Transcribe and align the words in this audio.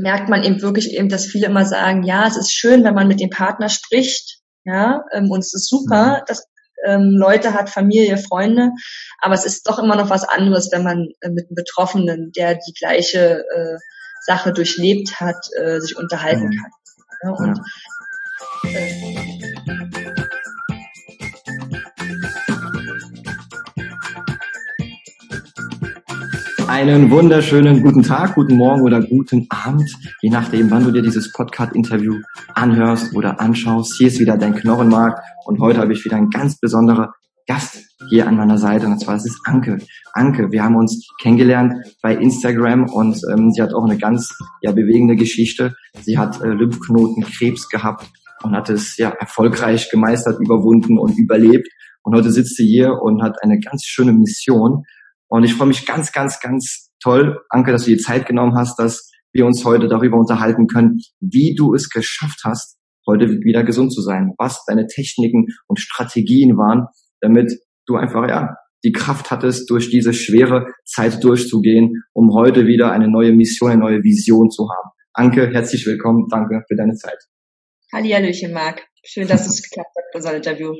merkt 0.00 0.28
man 0.28 0.44
eben 0.44 0.62
wirklich 0.62 0.94
eben, 0.94 1.08
dass 1.08 1.26
viele 1.26 1.46
immer 1.46 1.64
sagen, 1.64 2.02
ja, 2.02 2.26
es 2.26 2.36
ist 2.36 2.52
schön, 2.52 2.84
wenn 2.84 2.94
man 2.94 3.08
mit 3.08 3.20
dem 3.20 3.30
Partner 3.30 3.68
spricht, 3.68 4.38
ja, 4.64 5.04
ähm, 5.12 5.30
und 5.30 5.40
es 5.40 5.54
ist 5.54 5.68
super, 5.68 6.18
mhm. 6.20 6.24
dass 6.26 6.46
ähm, 6.86 7.16
Leute 7.16 7.54
hat, 7.54 7.70
Familie, 7.70 8.18
Freunde, 8.18 8.70
aber 9.20 9.34
es 9.34 9.44
ist 9.44 9.68
doch 9.68 9.78
immer 9.78 9.96
noch 9.96 10.10
was 10.10 10.24
anderes, 10.24 10.70
wenn 10.72 10.84
man 10.84 11.08
äh, 11.20 11.30
mit 11.30 11.46
einem 11.46 11.54
Betroffenen, 11.54 12.32
der 12.32 12.54
die 12.54 12.72
gleiche 12.78 13.44
äh, 13.54 13.76
Sache 14.24 14.52
durchlebt 14.52 15.20
hat, 15.20 15.48
äh, 15.58 15.80
sich 15.80 15.96
unterhalten 15.96 16.48
mhm. 16.48 16.56
kann. 16.56 16.70
Ja, 17.22 17.30
und, 17.30 17.56
ja. 17.56 19.07
Einen 26.78 27.10
wunderschönen 27.10 27.82
guten 27.82 28.04
Tag, 28.04 28.36
guten 28.36 28.56
Morgen 28.56 28.82
oder 28.82 29.02
guten 29.02 29.48
Abend, 29.50 29.92
je 30.22 30.30
nachdem, 30.30 30.70
wann 30.70 30.84
du 30.84 30.92
dir 30.92 31.02
dieses 31.02 31.32
Podcast-Interview 31.32 32.20
anhörst 32.54 33.16
oder 33.16 33.40
anschaust. 33.40 33.96
Hier 33.98 34.06
ist 34.06 34.20
wieder 34.20 34.38
dein 34.38 34.54
Knochenmark 34.54 35.20
und 35.44 35.58
heute 35.58 35.80
habe 35.80 35.92
ich 35.92 36.04
wieder 36.04 36.14
einen 36.14 36.30
ganz 36.30 36.60
besonderen 36.60 37.08
Gast 37.48 37.82
hier 38.10 38.28
an 38.28 38.36
meiner 38.36 38.58
Seite 38.58 38.86
und 38.86 39.00
zwar 39.00 39.16
ist 39.16 39.26
es 39.26 39.40
Anke. 39.44 39.78
Anke, 40.12 40.52
wir 40.52 40.62
haben 40.62 40.76
uns 40.76 41.08
kennengelernt 41.20 41.74
bei 42.00 42.14
Instagram 42.14 42.84
und 42.84 43.20
ähm, 43.28 43.50
sie 43.50 43.60
hat 43.60 43.74
auch 43.74 43.84
eine 43.84 43.98
ganz 43.98 44.32
ja, 44.62 44.70
bewegende 44.70 45.16
Geschichte. 45.16 45.74
Sie 46.02 46.16
hat 46.16 46.40
äh, 46.42 46.46
Lymphknotenkrebs 46.46 47.70
gehabt 47.70 48.06
und 48.44 48.54
hat 48.54 48.70
es 48.70 48.96
ja 48.98 49.10
erfolgreich 49.10 49.90
gemeistert, 49.90 50.38
überwunden 50.38 50.96
und 50.96 51.18
überlebt. 51.18 51.66
Und 52.02 52.14
heute 52.14 52.30
sitzt 52.30 52.54
sie 52.54 52.68
hier 52.68 53.02
und 53.02 53.20
hat 53.20 53.42
eine 53.42 53.58
ganz 53.58 53.82
schöne 53.82 54.12
Mission 54.12 54.84
und 55.28 55.44
ich 55.44 55.54
freue 55.54 55.68
mich 55.68 55.86
ganz, 55.86 56.12
ganz, 56.12 56.40
ganz 56.40 56.90
toll, 57.02 57.40
Anke, 57.50 57.72
dass 57.72 57.84
du 57.84 57.90
die 57.90 57.98
Zeit 57.98 58.26
genommen 58.26 58.56
hast, 58.56 58.78
dass 58.78 59.10
wir 59.32 59.46
uns 59.46 59.64
heute 59.64 59.88
darüber 59.88 60.18
unterhalten 60.18 60.66
können, 60.66 61.00
wie 61.20 61.54
du 61.54 61.74
es 61.74 61.90
geschafft 61.90 62.40
hast, 62.44 62.78
heute 63.06 63.28
wieder 63.42 63.62
gesund 63.62 63.92
zu 63.92 64.00
sein, 64.00 64.32
was 64.38 64.64
deine 64.66 64.86
Techniken 64.86 65.46
und 65.66 65.78
Strategien 65.78 66.56
waren, 66.56 66.86
damit 67.20 67.52
du 67.86 67.96
einfach, 67.96 68.28
ja, 68.28 68.56
die 68.84 68.92
Kraft 68.92 69.30
hattest, 69.30 69.70
durch 69.70 69.90
diese 69.90 70.12
schwere 70.14 70.66
Zeit 70.84 71.22
durchzugehen, 71.24 72.04
um 72.12 72.32
heute 72.32 72.66
wieder 72.66 72.92
eine 72.92 73.08
neue 73.08 73.32
Mission, 73.32 73.70
eine 73.70 73.80
neue 73.80 74.02
Vision 74.02 74.50
zu 74.50 74.68
haben. 74.68 74.90
Anke, 75.12 75.50
herzlich 75.52 75.84
willkommen. 75.86 76.26
Danke 76.30 76.62
für 76.68 76.76
deine 76.76 76.94
Zeit. 76.94 77.18
Hallihallöchen, 77.92 78.52
Marc. 78.52 78.86
Schön, 79.04 79.26
dass 79.26 79.48
es 79.48 79.62
geklappt 79.68 79.90
hat, 79.96 80.04
unser 80.14 80.36
Interview. 80.36 80.74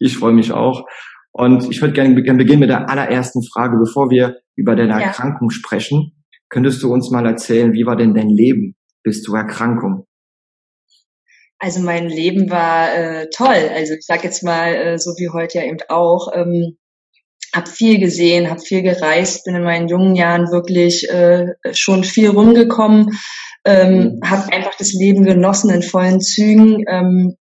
Ich 0.00 0.16
freue 0.16 0.32
mich 0.32 0.52
auch. 0.52 0.86
Und 1.32 1.70
ich 1.70 1.80
würde 1.80 1.94
gerne 1.94 2.14
beginnen 2.14 2.60
mit 2.60 2.68
der 2.68 2.88
allerersten 2.90 3.42
Frage, 3.42 3.78
bevor 3.78 4.10
wir 4.10 4.36
über 4.54 4.76
deine 4.76 4.92
ja. 4.92 5.00
Erkrankung 5.00 5.50
sprechen. 5.50 6.12
Könntest 6.50 6.82
du 6.82 6.92
uns 6.92 7.10
mal 7.10 7.24
erzählen, 7.24 7.72
wie 7.72 7.86
war 7.86 7.96
denn 7.96 8.14
dein 8.14 8.28
Leben 8.28 8.76
bis 9.02 9.22
zur 9.22 9.38
Erkrankung? 9.38 10.06
Also 11.58 11.80
mein 11.80 12.08
Leben 12.08 12.50
war 12.50 12.94
äh, 12.94 13.30
toll. 13.30 13.70
Also 13.74 13.94
ich 13.94 14.04
sage 14.04 14.24
jetzt 14.24 14.42
mal, 14.42 14.74
äh, 14.74 14.98
so 14.98 15.12
wie 15.12 15.30
heute 15.30 15.58
ja 15.58 15.64
eben 15.64 15.78
auch, 15.88 16.28
ähm, 16.34 16.76
habe 17.54 17.70
viel 17.70 17.98
gesehen, 17.98 18.50
habe 18.50 18.60
viel 18.60 18.82
gereist, 18.82 19.44
bin 19.44 19.54
in 19.54 19.62
meinen 19.62 19.88
jungen 19.88 20.14
Jahren 20.14 20.50
wirklich 20.50 21.08
äh, 21.10 21.54
schon 21.72 22.02
viel 22.02 22.30
rumgekommen, 22.30 23.10
ähm, 23.64 23.94
mhm. 23.94 24.20
habe 24.24 24.52
einfach 24.52 24.74
das 24.76 24.92
Leben 24.92 25.24
genossen 25.24 25.70
in 25.70 25.82
vollen 25.82 26.20
Zügen. 26.20 26.84
Ähm, 26.88 27.36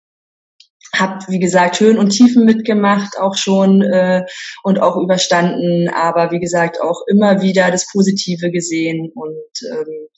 habe 0.98 1.24
wie 1.28 1.38
gesagt 1.38 1.80
Höhen 1.80 1.98
und 1.98 2.10
Tiefen 2.10 2.44
mitgemacht 2.44 3.18
auch 3.18 3.36
schon 3.36 3.82
äh, 3.82 4.24
und 4.62 4.80
auch 4.80 4.96
überstanden, 4.96 5.88
aber 5.88 6.30
wie 6.30 6.40
gesagt 6.40 6.80
auch 6.82 7.02
immer 7.06 7.42
wieder 7.42 7.70
das 7.70 7.86
Positive 7.90 8.50
gesehen 8.50 9.10
und 9.14 9.72
ähm, 9.72 10.08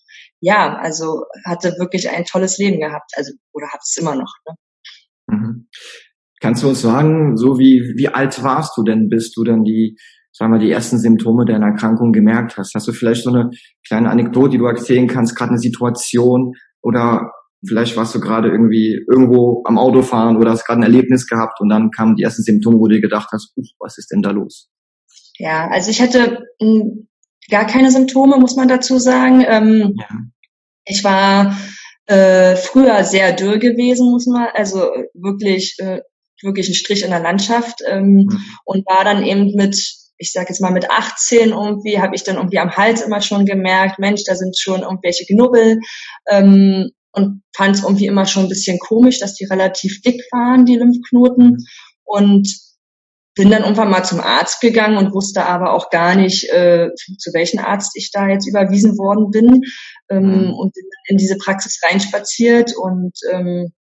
ja, 0.41 0.77
also 0.77 1.25
hatte 1.45 1.75
wirklich 1.78 2.09
ein 2.11 2.25
tolles 2.25 2.59
Leben 2.59 2.81
gehabt, 2.81 3.12
also 3.17 3.33
oder 3.53 3.67
habe 3.69 3.81
es 3.83 3.97
immer 3.98 4.14
noch. 4.14 4.33
Ne? 4.48 5.37
Mhm. 5.37 5.69
Kannst 6.41 6.62
du 6.62 6.69
uns 6.69 6.81
sagen, 6.81 7.37
so 7.37 7.59
wie 7.59 7.94
wie 7.97 8.09
alt 8.09 8.43
warst 8.43 8.77
du 8.77 8.83
denn, 8.83 9.09
bis 9.09 9.33
du 9.33 9.44
dann 9.44 9.65
die 9.65 9.97
sagen 10.33 10.53
wir, 10.53 10.59
die 10.59 10.71
ersten 10.71 10.99
Symptome 10.99 11.44
deiner 11.44 11.66
Erkrankung 11.66 12.12
gemerkt 12.12 12.56
hast? 12.56 12.75
Hast 12.75 12.88
du 12.88 12.93
vielleicht 12.93 13.25
so 13.25 13.31
eine 13.31 13.50
kleine 13.87 14.09
Anekdote, 14.10 14.50
die 14.50 14.59
du 14.59 14.66
erzählen 14.66 15.06
kannst, 15.06 15.37
gerade 15.37 15.50
eine 15.50 15.59
Situation 15.59 16.54
oder 16.83 17.31
Vielleicht 17.66 17.97
warst 17.97 18.15
du 18.15 18.21
gerade 18.21 18.48
irgendwie 18.48 19.04
irgendwo 19.10 19.62
am 19.66 19.78
Autofahren 19.78 20.37
oder 20.37 20.53
hast 20.53 20.65
gerade 20.65 20.81
ein 20.81 20.84
Erlebnis 20.84 21.26
gehabt 21.26 21.60
und 21.60 21.69
dann 21.69 21.91
kamen 21.91 22.16
die 22.16 22.22
ersten 22.22 22.43
Symptome, 22.43 22.78
wo 22.78 22.88
du 22.88 22.94
dir 22.94 23.03
gedacht 23.03 23.28
hast, 23.32 23.54
was 23.78 23.98
ist 23.98 24.10
denn 24.10 24.22
da 24.22 24.31
los? 24.31 24.71
Ja, 25.38 25.69
also 25.69 25.91
ich 25.91 26.00
hatte 26.00 26.44
mh, 26.60 26.81
hm, 26.81 27.09
gar 27.50 27.66
keine 27.66 27.91
Symptome, 27.91 28.38
muss 28.38 28.56
man 28.56 28.69
dazu 28.69 28.98
sagen. 28.98 29.44
Ähm, 29.47 29.94
ja. 29.98 30.09
Ich 30.84 31.04
war 31.04 31.59
äh, 32.06 32.56
früher 32.56 33.04
sehr 33.04 33.32
dürr 33.32 33.59
gewesen, 33.59 34.10
muss 34.10 34.27
man, 34.27 34.48
also 34.54 34.91
wirklich, 35.15 35.77
äh, 35.78 36.00
wirklich 36.42 36.69
ein 36.69 36.75
Strich 36.75 37.04
in 37.04 37.10
der 37.10 37.21
Landschaft 37.21 37.82
ähm, 37.87 38.27
mhm. 38.28 38.42
und 38.65 38.87
war 38.87 39.04
dann 39.04 39.22
eben 39.22 39.54
mit 39.54 40.00
ich 40.21 40.32
sage 40.32 40.48
jetzt 40.50 40.60
mal 40.60 40.71
mit 40.71 40.91
18 40.91 41.48
irgendwie, 41.48 41.98
habe 41.98 42.15
ich 42.15 42.22
dann 42.22 42.37
irgendwie 42.37 42.59
am 42.59 42.77
Hals 42.77 43.00
immer 43.00 43.22
schon 43.22 43.47
gemerkt, 43.47 43.98
Mensch, 43.98 44.22
da 44.27 44.34
sind 44.34 44.54
schon 44.59 44.82
irgendwelche 44.82 45.25
Knubbel. 45.25 45.78
Ähm, 46.28 46.91
und 47.12 47.43
fand 47.56 47.76
es 47.76 47.82
irgendwie 47.82 48.06
immer 48.06 48.26
schon 48.26 48.44
ein 48.44 48.48
bisschen 48.48 48.78
komisch, 48.78 49.19
dass 49.19 49.34
die 49.34 49.44
relativ 49.44 50.00
dick 50.03 50.22
waren, 50.32 50.65
die 50.65 50.76
Lymphknoten. 50.76 51.59
Und 52.04 52.48
bin 53.37 53.50
dann 53.50 53.62
irgendwann 53.62 53.91
mal 53.91 54.04
zum 54.04 54.21
Arzt 54.21 54.60
gegangen 54.60 54.98
und 54.98 55.15
wusste 55.15 55.47
aber 55.47 55.72
auch 55.72 55.91
gar 55.91 56.15
nicht, 56.15 56.50
äh, 56.50 56.88
zu 56.97 57.32
welchem 57.32 57.60
Arzt 57.60 57.93
ich 57.94 58.10
da 58.10 58.28
jetzt 58.28 58.47
überwiesen 58.47 58.98
worden 58.98 59.31
bin. 59.31 59.62
Ähm, 60.10 60.48
mhm. 60.48 60.54
und 60.54 60.75
bin 60.75 60.84
in 61.06 61.16
diese 61.16 61.37
Praxis 61.37 61.81
reinspaziert 61.84 62.72
und 62.76 63.12
ähm, 63.32 63.72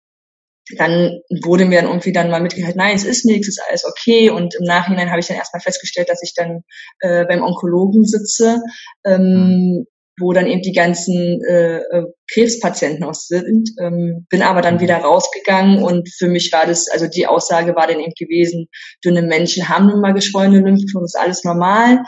dann 0.77 1.19
wurde 1.43 1.65
mir 1.65 1.81
dann 1.81 1.89
irgendwie 1.89 2.11
dann 2.11 2.29
mal 2.29 2.41
mitgeteilt, 2.41 2.75
nein, 2.75 2.95
es 2.95 3.03
ist 3.03 3.25
nichts, 3.25 3.47
es 3.47 3.57
ist 3.57 3.63
alles 3.67 3.85
okay. 3.85 4.29
Und 4.29 4.55
im 4.55 4.65
Nachhinein 4.65 5.09
habe 5.09 5.19
ich 5.19 5.27
dann 5.27 5.37
erstmal 5.37 5.61
festgestellt, 5.61 6.09
dass 6.09 6.21
ich 6.21 6.33
dann 6.35 6.61
äh, 6.99 7.25
beim 7.25 7.41
Onkologen 7.41 8.05
sitze, 8.05 8.61
ähm, 9.03 9.85
wo 10.19 10.31
dann 10.33 10.45
eben 10.45 10.61
die 10.61 10.73
ganzen 10.73 11.41
äh, 11.43 11.77
äh, 11.77 12.05
Krebspatienten 12.33 13.03
auch 13.03 13.13
sind. 13.13 13.69
Ähm, 13.81 14.25
bin 14.29 14.41
aber 14.41 14.61
dann 14.61 14.79
wieder 14.79 14.97
rausgegangen 14.97 15.81
und 15.83 16.09
für 16.17 16.27
mich 16.27 16.51
war 16.51 16.65
das, 16.65 16.89
also 16.89 17.07
die 17.07 17.27
Aussage 17.27 17.75
war 17.75 17.87
dann 17.87 17.99
eben 17.99 18.13
gewesen, 18.17 18.67
dünne 19.03 19.21
Menschen 19.21 19.69
haben 19.69 19.87
nun 19.87 20.01
mal 20.01 20.13
geschwollene 20.13 20.59
Lymphen, 20.59 20.87
das 20.93 21.13
ist 21.15 21.19
alles 21.19 21.43
normal. 21.43 21.99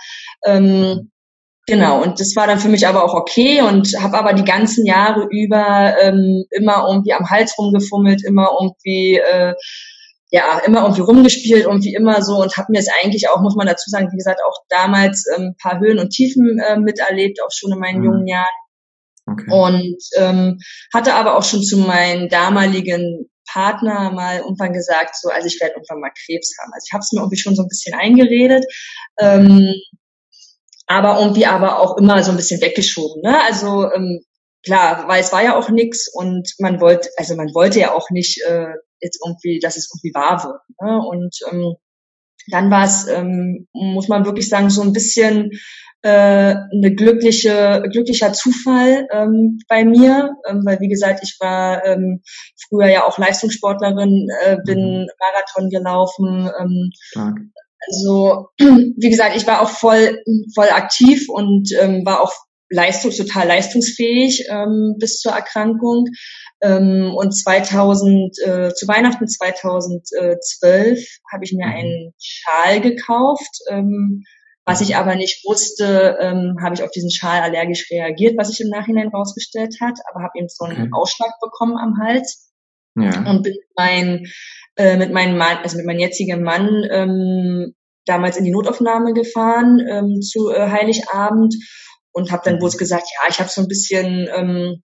Ähm, 0.46 1.12
genau, 1.68 2.02
und 2.02 2.20
das 2.20 2.36
war 2.36 2.48
dann 2.48 2.60
für 2.60 2.70
mich 2.70 2.88
aber 2.88 3.04
auch 3.04 3.14
okay 3.14 3.62
und 3.62 3.88
habe 4.00 4.18
aber 4.18 4.34
die 4.34 4.46
ganzen 4.46 4.86
Jahre 4.86 5.28
über 5.30 5.96
ähm, 6.02 6.46
immer 6.52 6.86
irgendwie 6.88 7.14
am 7.14 7.30
Hals 7.30 7.58
rumgefummelt, 7.58 8.24
immer 8.24 8.50
irgendwie 8.60 9.18
äh, 9.18 9.54
ja, 10.34 10.62
immer 10.66 10.84
irgendwie 10.84 11.02
rumgespielt, 11.02 11.66
irgendwie 11.66 11.94
immer 11.94 12.22
so 12.22 12.36
und 12.38 12.56
habe 12.56 12.72
mir 12.72 12.80
es 12.80 12.88
eigentlich 13.04 13.28
auch, 13.30 13.42
muss 13.42 13.56
man 13.56 13.68
dazu 13.68 13.90
sagen, 13.90 14.08
wie 14.14 14.18
gesagt, 14.18 14.40
auch 14.48 14.58
damals 14.70 15.26
ein 15.28 15.44
ähm, 15.44 15.56
paar 15.62 15.80
Höhen 15.80 16.00
und 16.00 16.12
Tiefen 16.12 16.58
äh, 16.60 16.80
miterlebt, 16.80 17.44
auch 17.44 17.52
schon 17.52 17.74
in 17.74 17.80
meinen 17.80 18.00
mhm. 18.00 18.06
jungen 18.06 18.28
Jahren. 18.28 18.48
Okay. 19.32 19.52
Und 19.52 19.98
ähm, 20.18 20.60
hatte 20.94 21.14
aber 21.14 21.38
auch 21.38 21.44
schon 21.44 21.64
zu 21.64 21.78
meinem 21.78 22.30
damaligen 22.30 23.30
Partner 23.52 24.12
mal 24.12 24.40
irgendwann 24.40 24.74
gesagt, 24.74 25.16
so, 25.20 25.30
also 25.30 25.48
ich 25.48 25.60
werde 25.60 25.76
irgendwann 25.76 26.00
mal 26.00 26.12
Krebs 26.26 26.56
haben. 26.62 26.72
Also 26.74 26.86
ich 26.88 26.94
habe 26.94 27.02
es 27.02 27.12
mir 27.12 27.20
irgendwie 27.20 27.38
schon 27.38 27.56
so 27.56 27.64
ein 27.64 27.68
bisschen 27.68 27.94
eingeredet, 27.94 28.66
ähm, 29.20 29.74
aber 30.88 31.20
irgendwie 31.20 31.46
aber 31.46 31.80
auch 31.80 31.98
immer 31.98 32.24
so 32.24 32.32
ein 32.32 32.38
bisschen 32.38 32.62
weggeschoben. 32.62 33.22
Ne? 33.22 33.38
Also 33.44 33.92
ähm, 33.92 34.22
klar, 34.64 35.08
weil 35.08 35.22
es 35.22 35.32
war 35.32 35.44
ja 35.44 35.56
auch 35.56 35.70
nix 35.70 36.08
und 36.14 36.54
man 36.60 36.80
wollte, 36.80 37.10
also 37.18 37.36
man 37.36 37.54
wollte 37.54 37.80
ja 37.80 37.94
auch 37.94 38.10
nicht 38.10 38.42
äh, 38.46 38.74
jetzt 39.00 39.20
irgendwie, 39.26 39.60
dass 39.60 39.78
es 39.78 39.90
irgendwie 39.92 40.14
wahr 40.14 40.44
wird. 40.44 40.62
Ne? 40.82 41.02
Und 41.08 41.36
ähm, 41.52 41.76
dann 42.48 42.72
war 42.72 42.86
es, 42.86 43.08
ähm, 43.08 43.68
muss 43.74 44.08
man 44.08 44.26
wirklich 44.26 44.50
sagen, 44.50 44.70
so 44.70 44.82
ein 44.82 44.94
bisschen 44.94 45.52
äh, 46.04 46.56
eine 46.72 46.96
glückliche, 46.96 47.84
glücklicher 47.92 48.34
Zufall 48.34 49.08
ähm, 49.12 49.60
bei 49.68 49.86
mir, 49.86 50.36
ähm, 50.48 50.64
weil 50.66 50.80
wie 50.80 50.90
gesagt, 50.90 51.22
ich 51.24 51.38
war 51.40 51.86
ähm, 51.86 52.22
früher 52.68 52.88
ja 52.88 53.06
auch 53.06 53.18
Leistungssportlerin, 53.18 54.28
äh, 54.44 54.58
bin 54.66 55.02
mhm. 55.02 55.08
Marathon 55.20 55.70
gelaufen. 55.70 56.50
Ähm, 56.60 56.92
also 57.88 58.48
wie 58.60 59.10
gesagt, 59.10 59.36
ich 59.36 59.46
war 59.48 59.62
auch 59.62 59.70
voll 59.70 60.22
voll 60.56 60.70
aktiv 60.70 61.28
und 61.30 61.70
ähm, 61.80 62.06
war 62.06 62.22
auch 62.22 62.34
leistung, 62.72 63.12
total 63.12 63.48
leistungsfähig 63.48 64.48
ähm, 64.50 64.96
bis 64.98 65.20
zur 65.20 65.34
Erkrankung. 65.34 66.06
Ähm, 66.64 67.14
und 67.16 67.32
2000, 67.32 68.38
äh, 68.46 68.74
zu 68.74 68.88
Weihnachten 68.88 69.28
2012 69.28 71.06
habe 71.32 71.44
ich 71.44 71.54
mir 71.54 71.68
mhm. 71.68 71.74
einen 71.74 72.14
Schal 72.18 72.82
gekauft. 72.82 73.60
Ähm, 73.70 74.24
was 74.66 74.82
ich 74.82 74.96
aber 74.96 75.16
nicht 75.16 75.44
wusste, 75.46 76.18
ähm, 76.22 76.58
habe 76.62 76.76
ich 76.76 76.84
auf 76.84 76.92
diesen 76.92 77.12
Schal 77.12 77.42
allergisch 77.42 77.90
reagiert, 77.90 78.38
was 78.38 78.50
sich 78.50 78.62
im 78.62 78.70
Nachhinein 78.70 79.10
rausgestellt 79.10 79.78
hat, 79.82 79.98
aber 80.10 80.24
habe 80.24 80.34
eben 80.38 80.50
so 80.50 80.66
einen 80.66 80.82
okay. 80.82 80.92
Ausschlag 80.94 81.32
bekommen 81.42 81.78
am 81.78 81.98
Hals. 81.98 82.52
Ja. 82.96 83.30
Und 83.30 83.44
bin 83.44 83.56
mein, 83.76 84.26
äh, 84.76 84.98
mit 84.98 85.12
meinem 85.12 85.38
Mann, 85.38 85.58
also 85.64 85.78
mit 85.78 85.86
meinem 85.86 86.00
jetzigen 86.00 86.44
Mann, 86.44 86.86
ähm, 86.92 87.74
damals 88.06 88.38
in 88.38 88.46
die 88.46 88.52
Notaufnahme 88.52 89.14
gefahren 89.14 89.80
ähm, 89.90 90.22
zu 90.22 90.52
äh, 90.52 90.70
Heiligabend 90.70 91.56
und 92.12 92.32
habe 92.32 92.44
dann 92.46 92.60
bloß 92.60 92.78
gesagt, 92.78 93.08
ja, 93.16 93.30
ich 93.30 93.40
habe 93.40 93.50
so 93.50 93.62
ein 93.62 93.68
bisschen 93.68 94.28
ähm, 94.36 94.84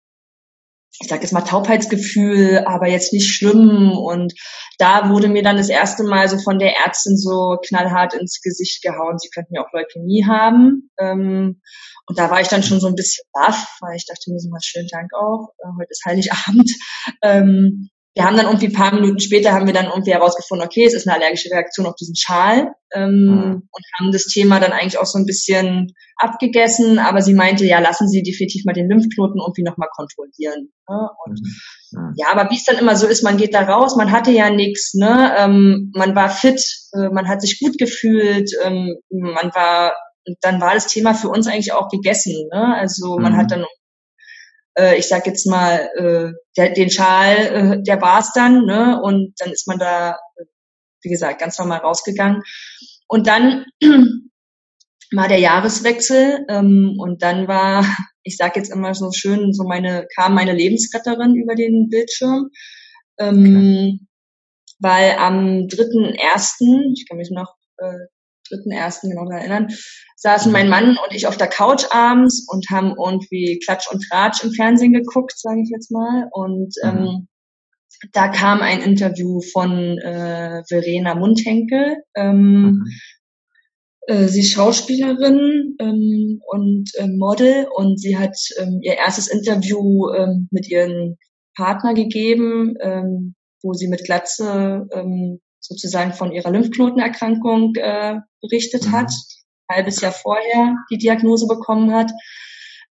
ich 0.99 1.07
sage 1.07 1.21
jetzt 1.21 1.31
mal 1.31 1.41
Taubheitsgefühl, 1.41 2.63
aber 2.65 2.87
jetzt 2.87 3.13
nicht 3.13 3.31
schlimm. 3.31 3.91
Und 3.91 4.33
da 4.79 5.09
wurde 5.09 5.27
mir 5.27 5.43
dann 5.43 5.57
das 5.57 5.69
erste 5.69 6.03
Mal 6.03 6.27
so 6.27 6.39
von 6.39 6.59
der 6.59 6.75
Ärztin 6.77 7.17
so 7.17 7.57
knallhart 7.67 8.13
ins 8.13 8.41
Gesicht 8.41 8.81
gehauen, 8.81 9.19
sie 9.19 9.29
könnten 9.29 9.55
ja 9.55 9.61
auch 9.61 9.73
Leukämie 9.73 10.25
haben. 10.25 10.89
Ähm, 10.99 11.61
und 12.07 12.17
da 12.17 12.31
war 12.31 12.41
ich 12.41 12.47
dann 12.47 12.63
schon 12.63 12.79
so 12.79 12.87
ein 12.87 12.95
bisschen 12.95 13.25
baff, 13.33 13.77
weil 13.81 13.97
ich 13.97 14.05
dachte 14.05 14.31
mir 14.31 14.39
so 14.39 14.49
mal 14.49 14.59
schönen 14.63 14.87
Dank 14.87 15.11
auch, 15.13 15.49
äh, 15.59 15.67
heute 15.77 15.91
ist 15.91 16.05
Heiligabend. 16.05 16.71
Wir 18.17 18.25
haben 18.25 18.35
dann 18.35 18.47
irgendwie 18.47 18.65
ein 18.65 18.73
paar 18.73 18.95
Minuten 18.95 19.19
später 19.19 19.53
haben 19.53 19.67
wir 19.67 19.75
dann 19.75 19.85
irgendwie 19.85 20.11
herausgefunden, 20.11 20.65
okay, 20.65 20.85
es 20.85 20.95
ist 20.95 21.07
eine 21.07 21.15
allergische 21.15 21.51
Reaktion 21.51 21.85
auf 21.85 21.93
diesen 21.93 22.15
Schal 22.15 22.71
ähm, 22.95 23.25
mhm. 23.25 23.51
und 23.69 23.85
haben 23.99 24.11
das 24.11 24.25
Thema 24.25 24.59
dann 24.59 24.71
eigentlich 24.71 24.97
auch 24.97 25.05
so 25.05 25.19
ein 25.19 25.27
bisschen 25.27 25.93
abgegessen, 26.15 26.97
aber 26.97 27.21
sie 27.21 27.35
meinte, 27.35 27.63
ja, 27.65 27.77
lassen 27.77 28.07
Sie 28.07 28.23
definitiv 28.23 28.65
mal 28.65 28.73
den 28.73 28.89
Lymphknoten 28.89 29.39
irgendwie 29.39 29.61
nochmal 29.61 29.89
kontrollieren. 29.95 30.71
Ne? 30.89 31.09
Und 31.25 31.39
mhm. 31.91 32.13
ja, 32.15 32.31
aber 32.31 32.49
wie 32.49 32.55
es 32.55 32.63
dann 32.63 32.79
immer 32.79 32.95
so 32.95 33.05
ist, 33.05 33.23
man 33.23 33.37
geht 33.37 33.53
da 33.53 33.61
raus, 33.61 33.95
man 33.95 34.11
hatte 34.11 34.31
ja 34.31 34.49
nichts, 34.49 34.95
ne? 34.95 35.35
Ähm, 35.37 35.91
man 35.93 36.15
war 36.15 36.29
fit, 36.29 36.59
äh, 36.93 37.09
man 37.09 37.27
hat 37.27 37.41
sich 37.43 37.59
gut 37.59 37.77
gefühlt, 37.77 38.49
ähm, 38.65 38.95
man 39.11 39.51
war 39.53 39.93
dann 40.41 40.59
war 40.59 40.73
das 40.73 40.87
Thema 40.87 41.13
für 41.13 41.29
uns 41.29 41.47
eigentlich 41.47 41.71
auch 41.71 41.87
gegessen. 41.89 42.49
Ne? 42.51 42.75
Also 42.75 43.17
man 43.17 43.33
mhm. 43.33 43.37
hat 43.37 43.51
dann 43.51 43.65
äh, 44.77 44.97
ich 44.97 45.07
sag 45.07 45.25
jetzt 45.25 45.45
mal, 45.47 45.89
äh, 45.95 46.31
der, 46.55 46.73
den 46.73 46.89
Schal, 46.89 47.35
äh, 47.35 47.83
der 47.83 48.01
war's 48.01 48.31
dann, 48.33 48.65
ne? 48.65 49.01
Und 49.01 49.33
dann 49.39 49.51
ist 49.51 49.67
man 49.67 49.79
da, 49.79 50.17
wie 51.01 51.09
gesagt, 51.09 51.39
ganz 51.39 51.57
normal 51.57 51.79
rausgegangen. 51.79 52.43
Und 53.07 53.27
dann 53.27 53.65
war 55.11 55.27
der 55.27 55.39
Jahreswechsel 55.39 56.45
ähm, 56.49 56.95
und 56.99 57.23
dann 57.23 57.47
war, 57.47 57.83
ich 58.23 58.37
sag 58.37 58.55
jetzt 58.55 58.71
immer 58.71 58.93
so 58.93 59.11
schön, 59.11 59.53
so 59.53 59.63
meine, 59.63 60.07
kam 60.15 60.35
meine 60.35 60.53
Lebensretterin 60.53 61.35
über 61.35 61.55
den 61.55 61.89
Bildschirm. 61.89 62.49
Ähm, 63.17 63.39
okay. 63.39 63.99
Weil 64.79 65.11
am 65.17 65.67
3.1., 65.67 66.93
ich 66.93 67.07
kann 67.07 67.17
mich 67.17 67.31
noch 67.31 67.55
äh, 67.77 68.05
3.1. 68.49 69.09
genau 69.09 69.25
daran 69.25 69.39
erinnern, 69.39 69.67
saßen 70.15 70.51
mein 70.51 70.69
Mann 70.69 70.97
und 70.97 71.15
ich 71.15 71.27
auf 71.27 71.37
der 71.37 71.47
Couch 71.47 71.85
abends 71.91 72.47
und 72.49 72.69
haben 72.71 72.95
irgendwie 72.97 73.59
Klatsch 73.63 73.91
und 73.91 74.03
Tratsch 74.09 74.43
im 74.43 74.51
Fernsehen 74.51 74.93
geguckt, 74.93 75.37
sage 75.37 75.61
ich 75.61 75.69
jetzt 75.69 75.91
mal. 75.91 76.27
Und 76.31 76.73
mhm. 76.83 76.89
ähm, 76.89 77.27
da 78.13 78.27
kam 78.27 78.61
ein 78.61 78.81
Interview 78.81 79.41
von 79.41 79.97
äh, 79.99 80.63
Verena 80.67 81.15
Mundhenkel. 81.15 81.97
Ähm, 82.15 82.61
mhm. 82.61 82.85
äh, 84.07 84.27
sie 84.27 84.41
ist 84.41 84.51
Schauspielerin 84.51 85.75
ähm, 85.79 86.41
und 86.47 86.89
äh, 86.95 87.07
Model 87.07 87.67
und 87.75 87.99
sie 87.99 88.17
hat 88.17 88.37
ähm, 88.59 88.79
ihr 88.81 88.97
erstes 88.97 89.27
Interview 89.27 90.09
ähm, 90.13 90.47
mit 90.51 90.69
ihrem 90.69 91.17
Partner 91.55 91.93
gegeben, 91.93 92.75
ähm, 92.81 93.35
wo 93.63 93.73
sie 93.73 93.87
mit 93.87 94.03
Glatze 94.03 94.87
ähm, 94.91 95.39
sozusagen 95.67 96.13
von 96.13 96.31
ihrer 96.31 96.51
Lymphknotenerkrankung 96.51 97.75
äh, 97.75 98.15
berichtet 98.41 98.87
mhm. 98.87 98.91
hat, 98.93 99.11
ein 99.67 99.77
halbes 99.77 100.01
Jahr 100.01 100.11
vorher 100.11 100.75
die 100.89 100.97
Diagnose 100.97 101.47
bekommen 101.47 101.93
hat. 101.93 102.11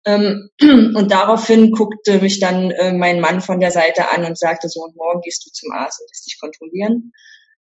Ähm, 0.05 0.49
und 0.61 1.11
daraufhin 1.11 1.71
guckte 1.71 2.19
mich 2.19 2.39
dann 2.39 2.71
äh, 2.71 2.93
mein 2.93 3.19
Mann 3.21 3.41
von 3.41 3.59
der 3.59 3.71
Seite 3.71 4.11
an 4.11 4.25
und 4.25 4.37
sagte 4.37 4.69
so, 4.69 4.81
und 4.81 4.95
morgen 4.95 5.21
gehst 5.21 5.45
du 5.45 5.51
zum 5.51 5.71
Arzt 5.71 6.01
und 6.01 6.09
lässt 6.11 6.27
dich 6.27 6.39
kontrollieren. 6.39 7.11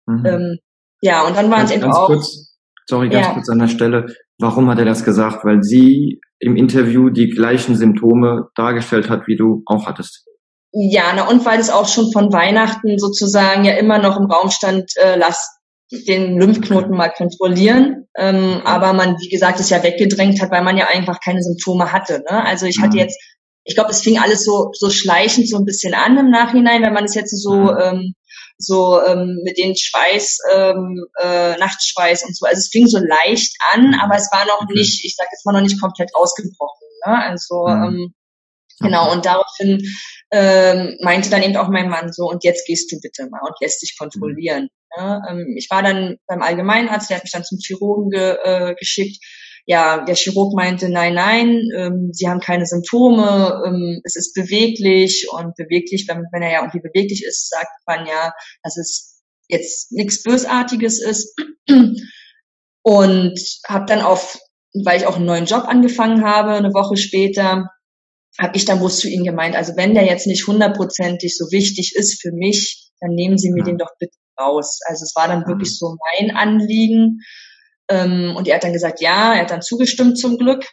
Mhm. 0.05 0.25
Ähm, 0.25 0.59
ja, 1.01 1.25
und 1.25 1.35
dann 1.35 1.49
waren 1.49 1.65
es 1.65 1.71
eben 1.71 1.85
auch. 1.85 2.07
Kurz, 2.07 2.57
sorry, 2.87 3.09
ganz 3.09 3.27
ja. 3.27 3.33
kurz 3.33 3.49
an 3.49 3.59
der 3.59 3.67
Stelle. 3.67 4.15
Warum 4.37 4.69
hat 4.69 4.79
er 4.79 4.85
das 4.85 5.03
gesagt? 5.03 5.45
Weil 5.45 5.63
sie 5.63 6.19
im 6.39 6.55
Interview 6.55 7.09
die 7.09 7.29
gleichen 7.29 7.75
Symptome 7.75 8.49
dargestellt 8.55 9.09
hat, 9.09 9.27
wie 9.27 9.37
du 9.37 9.63
auch 9.65 9.87
hattest. 9.87 10.27
Ja, 10.77 11.13
na 11.15 11.29
und 11.29 11.45
weil 11.45 11.59
es 11.59 11.69
auch 11.69 11.87
schon 11.87 12.11
von 12.11 12.33
Weihnachten 12.33 12.99
sozusagen 12.99 13.63
ja 13.63 13.75
immer 13.75 13.97
noch 13.97 14.17
im 14.17 14.29
Raum 14.29 14.51
stand, 14.51 14.91
äh, 14.97 15.15
lass 15.15 15.57
den 15.89 16.37
Lymphknoten 16.37 16.95
mal 16.95 17.09
kontrollieren. 17.09 18.07
Ähm, 18.17 18.61
aber 18.65 18.91
man, 18.91 19.15
wie 19.19 19.29
gesagt, 19.29 19.61
es 19.61 19.69
ja 19.69 19.81
weggedrängt 19.83 20.41
hat, 20.41 20.51
weil 20.51 20.63
man 20.63 20.77
ja 20.77 20.87
einfach 20.87 21.21
keine 21.23 21.41
Symptome 21.41 21.93
hatte. 21.93 22.23
Ne? 22.29 22.45
Also 22.45 22.65
ich 22.65 22.79
hatte 22.79 22.97
mhm. 22.97 23.03
jetzt, 23.03 23.17
ich 23.63 23.75
glaube, 23.75 23.91
es 23.91 24.01
fing 24.01 24.19
alles 24.19 24.43
so 24.43 24.71
so 24.73 24.89
schleichend 24.89 25.49
so 25.49 25.57
ein 25.57 25.65
bisschen 25.65 25.93
an 25.93 26.17
im 26.17 26.29
Nachhinein, 26.29 26.81
wenn 26.81 26.93
man 26.93 27.05
es 27.05 27.15
jetzt 27.15 27.31
so 27.41 27.53
mhm. 27.53 27.77
ähm, 27.81 28.13
so 28.57 29.01
ähm, 29.01 29.39
mit 29.45 29.57
den 29.57 29.77
Schweiß, 29.77 30.39
ähm, 30.53 31.05
äh, 31.21 31.57
Nachtschweiß 31.57 32.25
und 32.25 32.35
so. 32.35 32.45
Also 32.45 32.59
es 32.59 32.69
fing 32.69 32.87
so 32.87 32.99
leicht 32.99 33.55
an, 33.71 33.87
mhm. 33.87 33.99
aber 34.01 34.15
es 34.15 34.29
war 34.29 34.45
noch 34.45 34.67
nicht, 34.67 35.05
ich 35.05 35.15
sage 35.15 35.29
jetzt 35.31 35.45
mal 35.45 35.53
noch 35.53 35.61
nicht 35.61 35.79
komplett 35.79 36.11
ausgebrochen. 36.15 36.87
Ne? 37.05 37.17
Also 37.23 37.67
ähm, 37.67 38.13
genau 38.79 39.13
und 39.13 39.25
daraufhin 39.25 39.81
ähm, 40.37 40.97
meinte 41.01 41.29
dann 41.29 41.43
eben 41.43 41.55
auch 41.55 41.69
mein 41.69 41.89
Mann 41.89 42.11
so, 42.11 42.29
und 42.29 42.43
jetzt 42.43 42.67
gehst 42.67 42.91
du 42.91 42.99
bitte 42.99 43.29
mal 43.29 43.39
und 43.41 43.55
lässt 43.61 43.81
dich 43.81 43.95
kontrollieren. 43.97 44.67
Ja, 44.97 45.21
ähm, 45.29 45.55
ich 45.57 45.69
war 45.69 45.81
dann 45.81 46.17
beim 46.27 46.41
Allgemeinarzt, 46.41 47.09
der 47.09 47.17
hat 47.17 47.23
mich 47.23 47.31
dann 47.31 47.45
zum 47.45 47.59
Chirurgen 47.59 48.09
ge, 48.09 48.35
äh, 48.43 48.75
geschickt. 48.75 49.23
Ja, 49.65 50.03
der 50.03 50.15
Chirurg 50.15 50.53
meinte, 50.53 50.89
nein, 50.89 51.15
nein, 51.15 51.61
ähm, 51.75 52.09
sie 52.11 52.27
haben 52.27 52.39
keine 52.41 52.65
Symptome, 52.65 53.63
ähm, 53.65 54.01
es 54.03 54.15
ist 54.15 54.33
beweglich 54.35 55.27
und 55.31 55.55
beweglich, 55.55 56.05
wenn, 56.07 56.25
wenn 56.31 56.43
er 56.43 56.51
ja 56.51 56.59
irgendwie 56.59 56.81
beweglich 56.81 57.23
ist, 57.25 57.49
sagt 57.49 57.71
man 57.87 58.05
ja, 58.05 58.33
dass 58.61 58.77
es 58.77 59.23
jetzt 59.47 59.91
nichts 59.91 60.21
Bösartiges 60.21 61.01
ist. 61.01 61.39
Und 62.83 63.39
habe 63.67 63.85
dann 63.87 64.01
auf, 64.01 64.37
weil 64.83 64.99
ich 64.99 65.07
auch 65.07 65.15
einen 65.15 65.25
neuen 65.25 65.45
Job 65.45 65.63
angefangen 65.65 66.23
habe, 66.23 66.51
eine 66.51 66.73
Woche 66.73 66.97
später, 66.97 67.71
habe 68.39 68.57
ich 68.57 68.65
dann 68.65 68.79
bloß 68.79 68.99
zu 68.99 69.09
ihnen 69.09 69.23
gemeint, 69.23 69.55
also 69.55 69.75
wenn 69.77 69.93
der 69.93 70.05
jetzt 70.05 70.27
nicht 70.27 70.47
hundertprozentig 70.47 71.37
so 71.37 71.45
wichtig 71.51 71.95
ist 71.95 72.21
für 72.21 72.31
mich, 72.31 72.91
dann 72.99 73.11
nehmen 73.11 73.37
Sie 73.37 73.51
mir 73.51 73.59
ja. 73.59 73.65
den 73.65 73.77
doch 73.77 73.91
bitte 73.99 74.17
raus. 74.39 74.79
Also 74.85 75.03
es 75.03 75.15
war 75.15 75.27
dann 75.27 75.47
wirklich 75.47 75.77
so 75.77 75.97
mein 76.17 76.35
Anliegen. 76.35 77.21
Ähm, 77.89 78.35
und 78.35 78.47
er 78.47 78.55
hat 78.55 78.63
dann 78.63 78.73
gesagt, 78.73 79.01
ja, 79.01 79.33
er 79.33 79.41
hat 79.41 79.51
dann 79.51 79.61
zugestimmt 79.61 80.17
zum 80.17 80.37
Glück. 80.37 80.65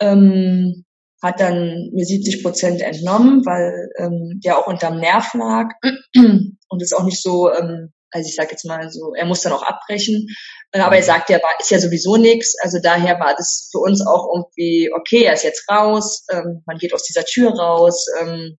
Ähm, 0.00 0.84
hat 1.22 1.40
dann 1.40 1.90
mir 1.92 2.04
70 2.04 2.42
Prozent 2.42 2.80
entnommen, 2.80 3.44
weil 3.44 3.90
ähm, 3.98 4.40
der 4.42 4.58
auch 4.58 4.66
unterm 4.66 4.98
Nerv 5.00 5.34
lag 5.34 5.68
und 6.16 6.82
ist 6.82 6.94
auch 6.94 7.04
nicht 7.04 7.22
so 7.22 7.52
ähm, 7.52 7.92
also 8.10 8.28
ich 8.28 8.34
sage 8.34 8.50
jetzt 8.52 8.64
mal 8.64 8.90
so, 8.90 9.14
er 9.14 9.26
muss 9.26 9.42
dann 9.42 9.52
auch 9.52 9.62
abbrechen. 9.62 10.26
Äh, 10.72 10.80
aber 10.80 10.96
er 10.96 11.02
sagt, 11.02 11.30
er 11.30 11.42
war, 11.42 11.50
ist 11.58 11.70
ja 11.70 11.78
sowieso 11.78 12.16
nichts. 12.16 12.56
Also 12.62 12.78
daher 12.82 13.20
war 13.20 13.34
das 13.36 13.68
für 13.70 13.78
uns 13.78 14.04
auch 14.04 14.28
irgendwie, 14.34 14.90
okay, 14.94 15.24
er 15.24 15.34
ist 15.34 15.44
jetzt 15.44 15.68
raus, 15.70 16.24
ähm, 16.32 16.62
man 16.66 16.78
geht 16.78 16.94
aus 16.94 17.04
dieser 17.04 17.24
Tür 17.24 17.50
raus, 17.50 18.06
ähm, 18.20 18.56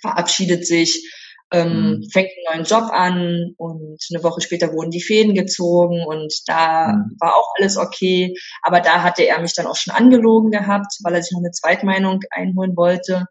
verabschiedet 0.00 0.66
sich, 0.66 1.12
ähm, 1.50 1.98
mhm. 1.98 2.10
fängt 2.12 2.30
einen 2.46 2.58
neuen 2.58 2.66
Job 2.66 2.90
an 2.92 3.54
und 3.56 3.98
eine 4.12 4.22
Woche 4.22 4.40
später 4.40 4.72
wurden 4.72 4.90
die 4.90 5.02
Fäden 5.02 5.34
gezogen 5.34 6.04
und 6.06 6.32
da 6.46 6.88
mhm. 6.88 7.16
war 7.20 7.36
auch 7.36 7.52
alles 7.58 7.76
okay. 7.76 8.34
Aber 8.62 8.80
da 8.80 9.02
hatte 9.02 9.22
er 9.22 9.40
mich 9.40 9.54
dann 9.54 9.66
auch 9.66 9.76
schon 9.76 9.94
angelogen 9.94 10.50
gehabt, 10.50 10.92
weil 11.02 11.14
er 11.14 11.22
sich 11.22 11.32
noch 11.32 11.40
eine 11.40 11.52
Zweitmeinung 11.52 12.20
einholen 12.30 12.76
wollte. 12.76 13.26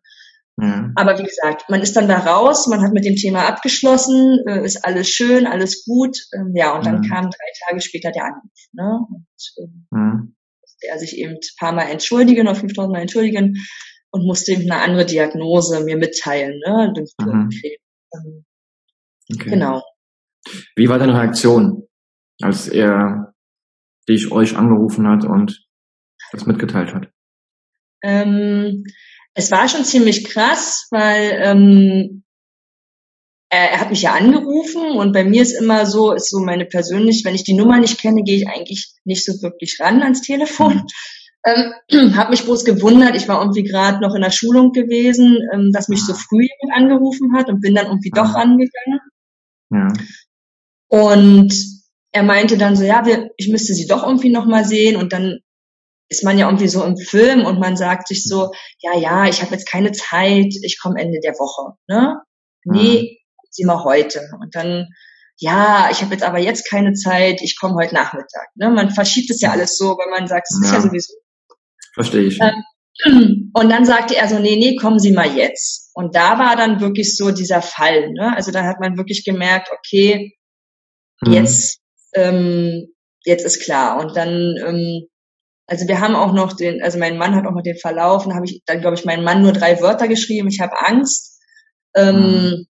Mhm. 0.58 0.94
Aber 0.96 1.20
wie 1.20 1.24
gesagt, 1.24 1.70
man 1.70 1.82
ist 1.82 1.96
dann 1.96 2.08
da 2.08 2.18
raus, 2.18 2.68
man 2.68 2.82
hat 2.82 2.92
mit 2.92 3.06
dem 3.06 3.16
Thema 3.16 3.48
abgeschlossen, 3.48 4.40
äh, 4.48 4.66
ist 4.66 4.84
alles 4.84 5.08
schön, 5.08 5.46
alles 5.46 5.86
gut. 5.86 6.18
Ähm, 6.34 6.54
ja, 6.56 6.76
und 6.76 6.86
dann 6.86 7.02
mhm. 7.02 7.10
kam 7.10 7.24
drei 7.26 7.68
Tage 7.68 7.82
später 7.82 8.12
der 8.12 8.26
Anruf. 8.26 8.52
Ne? 8.74 9.00
Und 9.08 9.28
ähm, 9.60 9.88
mhm. 9.92 10.36
er 10.82 10.98
sich 10.98 11.18
eben 11.18 11.34
ein 11.34 11.40
paar 11.60 11.74
Mal 11.74 11.90
entschuldigen 11.90 12.48
oder 12.48 12.56
5000 12.56 12.92
Mal 12.92 13.02
entschuldigen 13.02 13.56
und 14.10 14.26
musste 14.26 14.54
eben 14.54 14.70
eine 14.72 14.82
andere 14.82 15.06
Diagnose 15.06 15.84
mir 15.84 15.98
mitteilen. 15.98 16.60
Ne? 16.66 16.94
Mhm. 17.22 17.50
Ähm, 18.16 18.46
okay. 19.32 19.50
Genau. 19.52 19.84
Wie 20.76 20.90
war 20.90 20.98
deine 20.98 21.14
Reaktion, 21.14 21.88
als 22.42 22.68
er 22.68 23.34
dich 24.10 24.32
euch 24.32 24.56
angerufen 24.56 25.08
hat 25.08 25.24
und 25.24 25.68
das 26.32 26.48
mitgeteilt 26.48 26.96
hat? 26.96 27.10
Ähm, 28.02 28.84
es 29.38 29.51
war 29.51 29.70
schon 29.70 29.86
ziemlich 29.86 30.25
krass, 30.25 30.88
weil 30.89 31.39
ähm, 31.44 32.24
er, 33.50 33.72
er 33.72 33.79
hat 33.79 33.91
mich 33.91 34.01
ja 34.01 34.13
angerufen 34.13 34.98
und 34.98 35.13
bei 35.13 35.24
mir 35.24 35.44
ist 35.44 35.53
immer 35.53 35.86
so, 35.86 36.12
ist 36.12 36.32
so 36.32 36.39
meine 36.39 36.65
persönlich, 36.65 37.24
wenn 37.24 37.36
ich 37.36 37.44
die 37.44 37.53
Nummer 37.53 37.79
nicht 37.79 38.00
kenne, 38.00 38.24
gehe 38.24 38.38
ich 38.38 38.48
eigentlich 38.48 38.96
nicht 39.06 39.24
so 39.24 39.34
wirklich 39.44 39.77
ran 39.79 40.01
ans 40.01 40.22
Telefon. 40.22 40.88
Ähm, 41.46 42.15
habe 42.17 42.32
mich 42.32 42.46
bloß 42.46 42.65
gewundert, 42.65 43.15
ich 43.15 43.27
war 43.27 43.39
irgendwie 43.39 43.63
gerade 43.63 44.01
noch 44.01 44.15
in 44.15 44.24
der 44.24 44.32
Schulung 44.32 44.72
gewesen, 44.72 45.38
ähm, 45.53 45.70
dass 45.72 45.88
mich 45.88 46.03
so 46.03 46.15
früh 46.15 46.41
jemand 46.41 46.75
angerufen 46.75 47.38
hat 47.38 47.48
und 47.50 47.62
bin 47.62 47.75
dann 47.75 47.86
irgendwie 47.86 48.10
doch 48.10 48.34
rangegangen. 48.34 49.00
Ja. 49.70 49.94
Und 50.89 51.53
er 52.12 52.24
meinte 52.24 52.58
dann 52.58 52.75
so, 52.75 52.84
ja, 52.84 53.06
wir, 53.06 53.29
ich 53.38 53.50
müsste 53.50 53.75
sie 53.75 53.86
doch 53.86 54.03
irgendwie 54.03 54.32
noch 54.32 54.48
mal 54.48 54.65
sehen 54.65 54.96
und 54.96 55.13
dann 55.13 55.41
ist 56.10 56.24
man 56.24 56.38
ja 56.38 56.48
irgendwie 56.48 56.68
so 56.68 56.84
im 56.84 56.98
Film 56.98 57.46
und 57.46 57.60
man 57.60 57.76
sagt 57.76 58.08
sich 58.08 58.24
so, 58.24 58.52
ja, 58.80 58.98
ja, 58.98 59.28
ich 59.28 59.42
habe 59.42 59.52
jetzt 59.54 59.70
keine 59.70 59.92
Zeit, 59.92 60.54
ich 60.64 60.80
komme 60.82 61.00
Ende 61.00 61.20
der 61.22 61.34
Woche. 61.34 61.76
Ne? 61.88 62.22
Nee, 62.64 63.02
mhm. 63.02 63.48
sieh 63.50 63.66
mal 63.66 63.84
heute. 63.84 64.22
Und 64.40 64.56
dann, 64.56 64.88
ja, 65.38 65.90
ich 65.92 66.02
habe 66.02 66.14
jetzt 66.14 66.24
aber 66.24 66.40
jetzt 66.40 66.70
keine 66.70 66.94
Zeit, 66.94 67.42
ich 67.42 67.60
komme 67.60 67.76
heute 67.76 67.94
Nachmittag. 67.94 68.48
Ne? 68.56 68.70
Man 68.70 68.92
verschiebt 68.92 69.30
es 69.30 69.42
ja 69.42 69.52
alles 69.52 69.78
so, 69.78 69.98
weil 69.98 70.10
man 70.10 70.28
sagt, 70.28 70.48
es 70.50 70.60
ja. 70.62 70.68
ist 70.68 70.74
ja 70.74 70.82
sowieso. 70.82 71.14
Verstehe 71.94 72.24
ich. 72.24 72.40
Ähm, 72.40 72.64
Und 73.54 73.70
dann 73.70 73.86
sagte 73.86 74.16
er 74.16 74.28
so, 74.28 74.40
nee, 74.40 74.56
nee, 74.56 74.76
kommen 74.76 75.00
Sie 75.00 75.12
mal 75.12 75.36
jetzt. 75.36 75.92
Und 75.94 76.16
da 76.16 76.40
war 76.40 76.56
dann 76.56 76.80
wirklich 76.80 77.16
so 77.16 77.32
dieser 77.32 77.62
Fall. 77.62 78.12
Ne? 78.12 78.36
Also 78.36 78.52
da 78.52 78.64
hat 78.64 78.80
man 78.80 78.98
wirklich 78.98 79.24
gemerkt, 79.26 79.70
okay, 79.72 80.36
mhm. 81.22 81.34
jetzt, 81.34 81.80
ähm, 82.14 82.88
jetzt 83.26 83.46
ist 83.46 83.64
klar. 83.64 84.00
Und 84.00 84.16
dann, 84.16 84.56
ähm, 84.66 85.08
also 85.68 85.88
wir 85.88 86.00
haben 86.00 86.16
auch 86.16 86.34
noch 86.34 86.54
den, 86.54 86.82
also 86.82 86.98
mein 86.98 87.18
Mann 87.18 87.36
hat 87.36 87.46
auch 87.46 87.52
noch 87.52 87.62
den 87.62 87.78
Verlauf, 87.78 88.26
und 88.26 88.34
habe 88.34 88.46
ich 88.46 88.64
dann, 88.66 88.80
glaube 88.80 88.96
ich, 88.96 89.06
meinen 89.06 89.24
Mann 89.24 89.42
nur 89.42 89.52
drei 89.52 89.80
Wörter 89.82 90.08
geschrieben, 90.08 90.48
ich 90.48 90.62
habe 90.62 90.80
Angst. 90.80 91.40
Ähm, 91.94 92.16
mhm. 92.16 92.68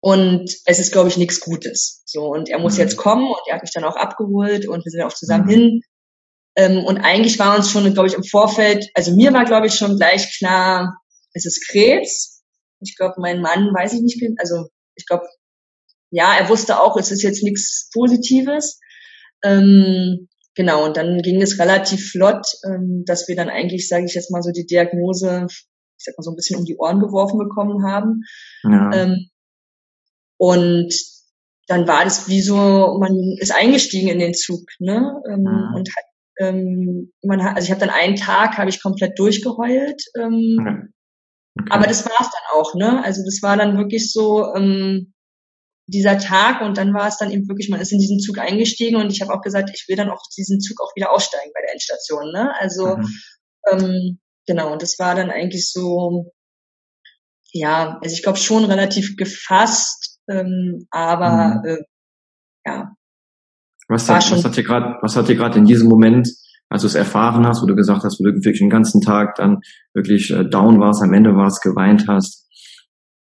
Und 0.00 0.50
es 0.64 0.78
ist, 0.78 0.92
glaube 0.92 1.08
ich, 1.08 1.16
nichts 1.16 1.40
Gutes. 1.40 2.02
So, 2.06 2.26
und 2.26 2.48
er 2.48 2.58
muss 2.58 2.74
mhm. 2.74 2.80
jetzt 2.80 2.96
kommen 2.96 3.26
und 3.26 3.40
er 3.46 3.56
hat 3.56 3.62
mich 3.62 3.72
dann 3.72 3.84
auch 3.84 3.96
abgeholt 3.96 4.66
und 4.66 4.84
wir 4.84 4.90
sind 4.90 5.02
auch 5.02 5.12
zusammen 5.12 5.46
mhm. 5.46 5.50
hin. 5.50 5.80
Ähm, 6.56 6.84
und 6.84 6.98
eigentlich 6.98 7.38
war 7.38 7.56
uns 7.56 7.70
schon, 7.70 7.92
glaube 7.94 8.08
ich, 8.08 8.14
im 8.14 8.24
Vorfeld, 8.24 8.88
also 8.94 9.14
mir 9.14 9.32
war, 9.32 9.44
glaube 9.44 9.66
ich, 9.66 9.74
schon 9.74 9.96
gleich 9.96 10.36
klar, 10.38 10.96
es 11.32 11.46
ist 11.46 11.66
Krebs. 11.68 12.42
Ich 12.80 12.96
glaube, 12.96 13.14
mein 13.18 13.40
Mann 13.40 13.72
weiß 13.72 13.94
ich 13.94 14.02
nicht, 14.02 14.20
also 14.38 14.68
ich 14.96 15.06
glaube, 15.06 15.24
ja, 16.10 16.34
er 16.34 16.48
wusste 16.48 16.80
auch, 16.80 16.96
es 16.96 17.10
ist 17.10 17.22
jetzt 17.22 17.42
nichts 17.42 17.88
Positives. 17.92 18.78
Ähm, 19.42 20.28
genau, 20.54 20.84
und 20.84 20.96
dann 20.96 21.22
ging 21.22 21.40
es 21.40 21.58
relativ 21.58 22.10
flott, 22.10 22.46
ähm, 22.64 23.04
dass 23.06 23.28
wir 23.28 23.36
dann 23.36 23.48
eigentlich, 23.48 23.88
sage 23.88 24.04
ich 24.04 24.14
jetzt 24.14 24.30
mal 24.30 24.42
so, 24.42 24.50
die 24.50 24.66
Diagnose, 24.66 25.46
ich 25.48 26.04
sag 26.04 26.16
mal 26.18 26.22
so 26.22 26.30
ein 26.30 26.36
bisschen 26.36 26.58
um 26.58 26.64
die 26.64 26.76
Ohren 26.76 27.00
geworfen 27.00 27.38
bekommen 27.38 27.84
haben. 27.86 28.22
Ja. 28.64 28.90
Ähm, 28.92 29.28
und 30.38 30.92
dann 31.68 31.86
war 31.86 32.04
das 32.04 32.28
wie 32.28 32.42
so, 32.42 32.98
man 33.00 33.36
ist 33.38 33.54
eingestiegen 33.54 34.08
in 34.08 34.18
den 34.18 34.34
Zug, 34.34 34.64
ne? 34.78 35.22
Ähm, 35.30 35.44
ja. 35.44 35.72
Und 35.76 35.88
hat 35.96 36.04
ähm, 36.40 37.12
man 37.22 37.42
hat, 37.42 37.56
also 37.56 37.66
ich 37.66 37.70
habe 37.70 37.80
dann 37.80 37.94
einen 37.94 38.16
Tag 38.16 38.58
habe 38.58 38.70
ich 38.70 38.82
komplett 38.82 39.18
durchgeheult. 39.18 40.02
Ähm, 40.18 40.56
okay. 41.58 41.68
Aber 41.70 41.86
das 41.86 42.04
war 42.06 42.16
es 42.20 42.30
dann 42.30 42.60
auch, 42.60 42.74
ne? 42.74 43.04
Also 43.04 43.22
das 43.24 43.40
war 43.42 43.56
dann 43.56 43.76
wirklich 43.76 44.10
so 44.12 44.54
ähm, 44.54 45.11
dieser 45.86 46.18
Tag 46.18 46.60
und 46.62 46.78
dann 46.78 46.94
war 46.94 47.08
es 47.08 47.18
dann 47.18 47.30
eben 47.30 47.48
wirklich, 47.48 47.68
man 47.68 47.80
ist 47.80 47.92
in 47.92 47.98
diesen 47.98 48.20
Zug 48.20 48.38
eingestiegen 48.38 48.96
und 48.96 49.10
ich 49.10 49.20
habe 49.20 49.34
auch 49.34 49.42
gesagt, 49.42 49.70
ich 49.74 49.86
will 49.88 49.96
dann 49.96 50.10
auch 50.10 50.22
diesen 50.36 50.60
Zug 50.60 50.80
auch 50.80 50.94
wieder 50.94 51.10
aussteigen 51.10 51.50
bei 51.54 51.60
der 51.60 51.72
Endstation, 51.72 52.32
ne? 52.32 52.52
Also 52.60 52.96
mhm. 52.96 53.08
ähm, 53.70 54.18
genau, 54.46 54.72
und 54.72 54.82
das 54.82 54.98
war 54.98 55.14
dann 55.14 55.30
eigentlich 55.30 55.70
so, 55.70 56.32
ja, 57.52 57.98
also 58.02 58.14
ich 58.14 58.22
glaube 58.22 58.38
schon 58.38 58.64
relativ 58.64 59.16
gefasst, 59.16 60.20
ähm, 60.30 60.86
aber 60.90 61.62
mhm. 61.62 61.68
äh, 61.68 61.82
ja, 62.64 62.92
was 63.92 64.08
hat, 64.08 64.30
was 64.30 64.44
hat 64.44 64.56
dir 64.56 64.64
gerade, 64.64 64.96
was 65.02 65.16
hat 65.16 65.28
dir 65.28 65.36
gerade 65.36 65.58
in 65.58 65.66
diesem 65.66 65.88
Moment, 65.88 66.28
als 66.68 66.82
du 66.82 66.86
es 66.86 66.94
erfahren 66.94 67.46
hast, 67.46 67.62
wo 67.62 67.66
du 67.66 67.74
gesagt 67.74 68.04
hast, 68.04 68.18
wo 68.18 68.24
du 68.24 68.32
wirklich 68.32 68.58
den 68.58 68.70
ganzen 68.70 69.00
Tag 69.00 69.34
dann 69.34 69.60
wirklich 69.92 70.30
äh, 70.30 70.44
down 70.48 70.80
warst, 70.80 71.02
am 71.02 71.12
Ende 71.12 71.34
warst, 71.34 71.62
geweint 71.62 72.06
hast, 72.08 72.48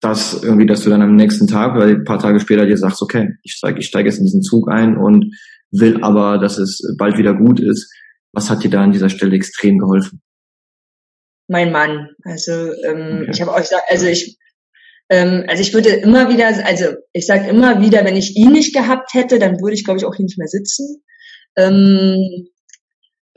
dass 0.04 0.42
irgendwie, 0.42 0.66
dass 0.66 0.82
du 0.82 0.90
dann 0.90 1.02
am 1.02 1.16
nächsten 1.16 1.46
Tag 1.46 1.74
oder 1.74 1.86
ein 1.86 2.04
paar 2.04 2.18
Tage 2.18 2.40
später 2.40 2.66
dir 2.66 2.76
sagst, 2.76 3.00
okay, 3.02 3.30
ich 3.42 3.52
steige 3.52 3.78
ich 3.78 3.86
steig 3.86 4.04
jetzt 4.04 4.18
in 4.18 4.24
diesen 4.24 4.42
Zug 4.42 4.70
ein 4.70 4.96
und 4.96 5.34
will 5.70 6.02
aber, 6.02 6.38
dass 6.38 6.58
es 6.58 6.82
bald 6.98 7.16
wieder 7.18 7.34
gut 7.34 7.60
ist. 7.60 7.92
Was 8.32 8.50
hat 8.50 8.62
dir 8.62 8.70
da 8.70 8.82
an 8.82 8.92
dieser 8.92 9.08
Stelle 9.08 9.34
extrem 9.34 9.78
geholfen? 9.78 10.20
Mein 11.48 11.72
Mann. 11.72 12.08
Also 12.24 12.52
ähm, 12.52 13.20
okay. 13.22 13.30
ich 13.32 13.40
habe 13.40 13.52
auch 13.52 13.58
gesagt, 13.58 13.84
also 13.88 14.06
ich 14.06 14.38
ähm, 15.10 15.44
also 15.48 15.62
ich 15.62 15.74
würde 15.74 15.90
immer 15.90 16.28
wieder, 16.30 16.46
also 16.66 16.96
ich 17.12 17.26
sage 17.26 17.48
immer 17.48 17.80
wieder, 17.80 18.04
wenn 18.04 18.16
ich 18.16 18.36
ihn 18.36 18.52
nicht 18.52 18.74
gehabt 18.74 19.12
hätte, 19.14 19.38
dann 19.38 19.60
würde 19.60 19.74
ich, 19.74 19.84
glaube 19.84 19.98
ich, 19.98 20.04
auch 20.04 20.14
hier 20.14 20.24
nicht 20.24 20.38
mehr 20.38 20.48
sitzen. 20.48 21.02
Ähm, 21.56 22.48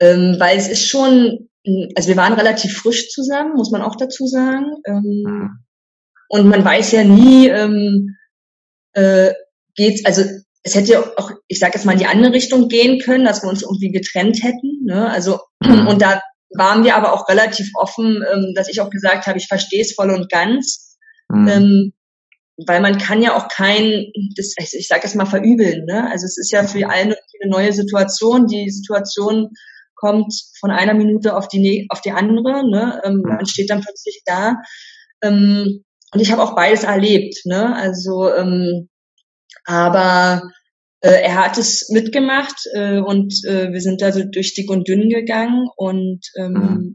ähm, 0.00 0.36
weil 0.38 0.56
es 0.56 0.68
ist 0.68 0.88
schon, 0.88 1.48
also 1.94 2.08
wir 2.08 2.16
waren 2.16 2.32
relativ 2.32 2.76
frisch 2.76 3.08
zusammen, 3.10 3.54
muss 3.54 3.70
man 3.70 3.82
auch 3.82 3.96
dazu 3.96 4.26
sagen. 4.26 4.66
Ähm, 4.86 5.22
mhm. 5.24 5.50
Und 6.28 6.48
man 6.48 6.64
weiß 6.64 6.92
ja 6.92 7.04
nie, 7.04 7.48
ähm, 7.48 8.16
äh, 8.92 9.32
geht's, 9.74 10.04
also 10.04 10.22
es 10.62 10.74
hätte 10.74 11.16
auch, 11.16 11.30
ich 11.46 11.58
sage 11.58 11.72
jetzt 11.74 11.84
mal, 11.84 11.92
in 11.92 11.98
die 11.98 12.06
andere 12.06 12.32
Richtung 12.32 12.68
gehen 12.68 12.98
können, 13.00 13.24
dass 13.24 13.42
wir 13.42 13.48
uns 13.48 13.62
irgendwie 13.62 13.90
getrennt 13.90 14.42
hätten. 14.42 14.84
Ne? 14.84 15.08
Also 15.08 15.40
mhm. 15.60 15.86
und 15.86 16.02
da 16.02 16.20
waren 16.50 16.84
wir 16.84 16.96
aber 16.96 17.12
auch 17.12 17.28
relativ 17.28 17.70
offen, 17.74 18.22
ähm, 18.32 18.52
dass 18.54 18.68
ich 18.68 18.80
auch 18.80 18.90
gesagt 18.90 19.26
habe, 19.26 19.38
ich 19.38 19.46
verstehe 19.46 19.82
es 19.82 19.94
voll 19.94 20.10
und 20.10 20.30
ganz. 20.30 20.96
Mhm. 21.28 21.48
Ähm, 21.48 21.92
weil 22.66 22.80
man 22.80 22.98
kann 22.98 23.22
ja 23.22 23.36
auch 23.36 23.48
kein, 23.48 24.06
das, 24.36 24.54
ich 24.58 24.88
sage 24.88 25.02
es 25.04 25.14
mal, 25.14 25.26
verübeln. 25.26 25.84
Ne? 25.84 26.10
Also 26.10 26.26
es 26.26 26.38
ist 26.38 26.50
ja 26.50 26.64
für 26.64 26.88
alle 26.88 27.16
eine 27.40 27.50
neue 27.50 27.72
Situation. 27.72 28.48
Die 28.48 28.68
Situation 28.68 29.50
kommt 29.94 30.34
von 30.58 30.70
einer 30.72 30.94
Minute 30.94 31.36
auf 31.36 31.46
die, 31.46 31.86
auf 31.88 32.00
die 32.00 32.10
andere. 32.10 32.68
Ne? 32.68 33.00
Ähm, 33.04 33.22
man 33.24 33.46
steht 33.46 33.70
dann 33.70 33.80
plötzlich 33.80 34.22
da. 34.24 34.56
Ähm, 35.22 35.84
und 36.12 36.20
ich 36.20 36.32
habe 36.32 36.42
auch 36.42 36.54
beides 36.54 36.84
erlebt. 36.84 37.36
Ne? 37.44 37.74
Also, 37.76 38.32
ähm, 38.32 38.88
aber 39.64 40.42
äh, 41.00 41.22
er 41.22 41.34
hat 41.36 41.58
es 41.58 41.88
mitgemacht 41.90 42.66
äh, 42.74 42.98
und 42.98 43.34
äh, 43.46 43.72
wir 43.72 43.80
sind 43.80 44.00
da 44.00 44.12
so 44.12 44.22
durch 44.24 44.54
dick 44.54 44.70
und 44.70 44.88
dünn 44.88 45.08
gegangen 45.08 45.68
und 45.76 46.20
ähm, 46.36 46.52
mhm. 46.52 46.94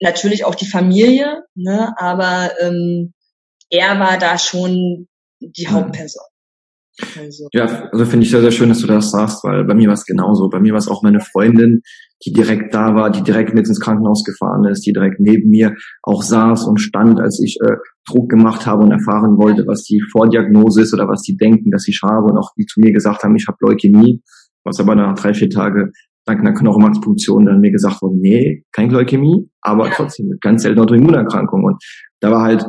natürlich 0.00 0.44
auch 0.44 0.54
die 0.54 0.66
Familie. 0.66 1.44
Ne? 1.54 1.92
Aber 1.96 2.50
ähm, 2.60 3.12
er 3.70 3.98
war 4.00 4.18
da 4.18 4.38
schon 4.38 5.06
die 5.40 5.66
mhm. 5.66 5.72
Hauptperson. 5.72 6.24
Also. 7.18 7.48
Ja, 7.52 7.88
also 7.92 8.04
finde 8.04 8.26
ich 8.26 8.30
sehr, 8.30 8.42
sehr 8.42 8.50
schön, 8.50 8.68
dass 8.68 8.80
du 8.80 8.86
das 8.86 9.10
sagst, 9.10 9.42
weil 9.44 9.64
bei 9.64 9.74
mir 9.74 9.88
war 9.88 9.94
es 9.94 10.04
genauso. 10.04 10.48
Bei 10.50 10.60
mir 10.60 10.72
war 10.72 10.78
es 10.78 10.88
auch 10.88 11.02
meine 11.02 11.20
Freundin, 11.20 11.82
die 12.24 12.32
direkt 12.32 12.74
da 12.74 12.94
war, 12.94 13.10
die 13.10 13.22
direkt 13.22 13.54
mit 13.54 13.66
ins 13.66 13.80
Krankenhaus 13.80 14.24
gefahren 14.24 14.64
ist, 14.64 14.84
die 14.84 14.92
direkt 14.92 15.20
neben 15.20 15.48
mir 15.48 15.74
auch 16.02 16.22
saß 16.22 16.64
und 16.64 16.78
stand, 16.78 17.20
als 17.20 17.40
ich 17.42 17.58
äh, 17.62 17.76
Druck 18.06 18.28
gemacht 18.28 18.66
habe 18.66 18.82
und 18.82 18.92
erfahren 18.92 19.36
wollte, 19.36 19.66
was 19.66 19.84
die 19.84 20.02
Vordiagnose 20.12 20.82
ist 20.82 20.94
oder 20.94 21.08
was 21.08 21.22
die 21.22 21.36
denken, 21.36 21.70
dass 21.70 21.86
ich 21.86 22.00
habe 22.02 22.26
und 22.26 22.38
auch 22.38 22.52
die 22.56 22.66
zu 22.66 22.80
mir 22.80 22.92
gesagt 22.92 23.22
haben, 23.22 23.36
ich 23.36 23.46
habe 23.46 23.58
Leukämie, 23.60 24.22
was 24.64 24.80
aber 24.80 24.94
nach 24.94 25.14
drei, 25.14 25.34
vier 25.34 25.50
Tage 25.50 25.92
dank 26.26 26.40
einer 26.40 26.54
Knochenmarkspunktion 26.54 27.46
dann 27.46 27.60
mir 27.60 27.72
gesagt 27.72 28.02
wurde, 28.02 28.16
nee, 28.18 28.64
kein 28.72 28.90
Leukämie, 28.90 29.48
aber 29.60 29.86
ja. 29.86 29.92
trotzdem 29.94 30.30
ganz 30.40 30.62
seltene 30.62 30.82
Autoimmunerkrankung. 30.82 31.64
Und 31.64 31.82
da 32.20 32.30
war 32.30 32.42
halt 32.42 32.64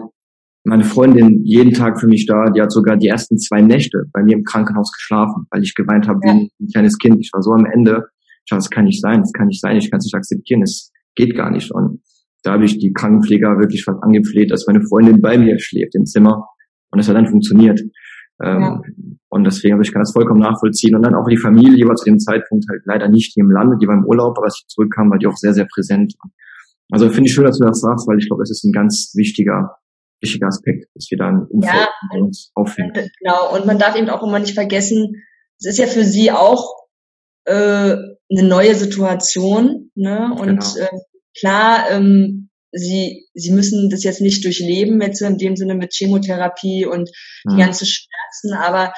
meine 0.63 0.83
Freundin 0.83 1.43
jeden 1.43 1.73
Tag 1.73 1.99
für 1.99 2.07
mich 2.07 2.25
da, 2.27 2.45
die 2.51 2.61
hat 2.61 2.71
sogar 2.71 2.97
die 2.97 3.07
ersten 3.07 3.37
zwei 3.37 3.61
Nächte 3.61 4.05
bei 4.13 4.23
mir 4.23 4.35
im 4.35 4.43
Krankenhaus 4.43 4.91
geschlafen, 4.91 5.47
weil 5.49 5.63
ich 5.63 5.73
geweint 5.75 6.07
habe 6.07 6.19
ja. 6.23 6.33
wie 6.33 6.51
ein 6.59 6.67
kleines 6.71 6.97
Kind. 6.97 7.17
Ich 7.19 7.31
war 7.33 7.41
so 7.41 7.51
am 7.51 7.65
Ende, 7.65 8.05
ich 8.45 8.49
das 8.49 8.69
kann 8.69 8.85
nicht 8.85 9.01
sein, 9.01 9.21
das 9.21 9.33
kann 9.33 9.47
nicht 9.47 9.61
sein, 9.61 9.77
ich 9.77 9.89
kann 9.89 9.97
es 9.97 10.05
nicht 10.05 10.15
akzeptieren, 10.15 10.61
es 10.61 10.91
geht 11.15 11.35
gar 11.35 11.49
nicht. 11.51 11.71
Und 11.71 12.01
da 12.43 12.53
habe 12.53 12.65
ich 12.65 12.79
die 12.79 12.93
Krankenpfleger 12.93 13.59
wirklich 13.59 13.83
fast 13.83 14.01
angefleht, 14.03 14.51
dass 14.51 14.67
meine 14.67 14.81
Freundin 14.81 15.21
bei 15.21 15.37
mir 15.37 15.59
schläft 15.59 15.95
im 15.95 16.05
Zimmer. 16.05 16.47
Und 16.91 16.99
es 16.99 17.07
hat 17.07 17.15
dann 17.15 17.27
funktioniert. 17.27 17.79
Ähm, 18.43 18.61
ja. 18.61 18.81
Und 19.29 19.43
deswegen, 19.45 19.75
also 19.75 19.87
ich 19.87 19.93
kann 19.93 20.01
das 20.01 20.11
vollkommen 20.11 20.41
nachvollziehen. 20.41 20.95
Und 20.95 21.03
dann 21.03 21.15
auch 21.15 21.27
die 21.27 21.37
Familie, 21.37 21.75
die 21.75 21.85
war 21.85 21.95
zu 21.95 22.05
dem 22.05 22.19
Zeitpunkt 22.19 22.65
halt 22.69 22.81
leider 22.85 23.07
nicht 23.07 23.33
hier 23.33 23.43
im 23.43 23.51
Lande, 23.51 23.77
die 23.79 23.87
war 23.87 23.95
im 23.95 24.05
Urlaub, 24.05 24.37
aber 24.37 24.45
als 24.45 24.61
ich 24.61 24.67
zurückkam, 24.67 25.09
war 25.09 25.17
die 25.17 25.27
auch 25.27 25.37
sehr, 25.37 25.53
sehr 25.53 25.67
präsent. 25.71 26.15
Also 26.89 27.09
finde 27.09 27.29
ich 27.29 27.33
schön, 27.33 27.45
dass 27.45 27.57
du 27.57 27.65
das 27.65 27.79
sagst, 27.79 28.07
weil 28.07 28.17
ich 28.17 28.27
glaube, 28.27 28.43
es 28.43 28.51
ist 28.51 28.65
ein 28.65 28.73
ganz 28.73 29.13
wichtiger 29.15 29.77
wichtiger 30.21 30.47
Aspekt, 30.47 30.85
dass 30.93 31.07
wir 31.09 31.17
dann 31.17 31.47
Umfeld 31.47 31.89
ja, 32.13 32.19
uns 32.19 32.51
auffinden. 32.53 33.09
Genau, 33.19 33.55
und 33.55 33.65
man 33.65 33.79
darf 33.79 33.95
eben 33.95 34.09
auch 34.09 34.23
immer 34.23 34.39
nicht 34.39 34.53
vergessen, 34.53 35.15
es 35.59 35.65
ist 35.65 35.79
ja 35.79 35.87
für 35.87 36.03
sie 36.03 36.31
auch 36.31 36.75
äh, 37.45 37.53
eine 37.53 38.43
neue 38.43 38.75
Situation, 38.75 39.91
ne? 39.95 40.33
Und 40.39 40.47
genau. 40.47 40.77
äh, 40.77 40.99
klar, 41.37 41.89
ähm, 41.91 42.49
sie 42.71 43.27
sie 43.33 43.51
müssen 43.51 43.89
das 43.89 44.03
jetzt 44.03 44.21
nicht 44.21 44.43
durchleben, 44.45 45.01
jetzt 45.01 45.21
in 45.21 45.37
dem 45.37 45.55
Sinne 45.55 45.75
mit 45.75 45.93
Chemotherapie 45.93 46.85
und 46.85 47.09
die 47.49 47.55
mhm. 47.55 47.59
ganzen 47.59 47.85
Schmerzen, 47.85 48.53
aber 48.53 48.93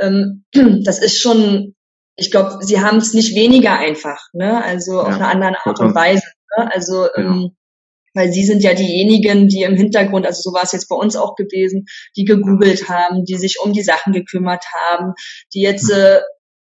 ähm, 0.00 0.44
das 0.84 0.98
ist 0.98 1.20
schon, 1.20 1.74
ich 2.16 2.30
glaube, 2.30 2.58
sie 2.62 2.80
haben 2.80 2.98
es 2.98 3.14
nicht 3.14 3.34
weniger 3.34 3.78
einfach, 3.78 4.28
ne? 4.32 4.62
Also 4.62 4.94
ja, 4.94 5.02
auf 5.02 5.14
eine 5.14 5.28
andere 5.28 5.66
Art 5.66 5.80
und 5.80 5.94
Weise. 5.94 6.22
Ne? 6.56 6.72
Also 6.72 7.08
genau. 7.14 7.30
ähm, 7.30 7.56
weil 8.16 8.32
sie 8.32 8.44
sind 8.44 8.62
ja 8.62 8.72
diejenigen, 8.72 9.46
die 9.46 9.62
im 9.62 9.76
Hintergrund, 9.76 10.26
also 10.26 10.40
so 10.40 10.54
war 10.54 10.62
es 10.62 10.72
jetzt 10.72 10.88
bei 10.88 10.96
uns 10.96 11.16
auch 11.16 11.34
gewesen, 11.36 11.84
die 12.16 12.24
gegoogelt 12.24 12.88
haben, 12.88 13.26
die 13.26 13.36
sich 13.36 13.58
um 13.62 13.74
die 13.74 13.82
Sachen 13.82 14.14
gekümmert 14.14 14.64
haben, 14.72 15.12
die 15.52 15.60
jetzt 15.60 15.90
äh, 15.90 16.20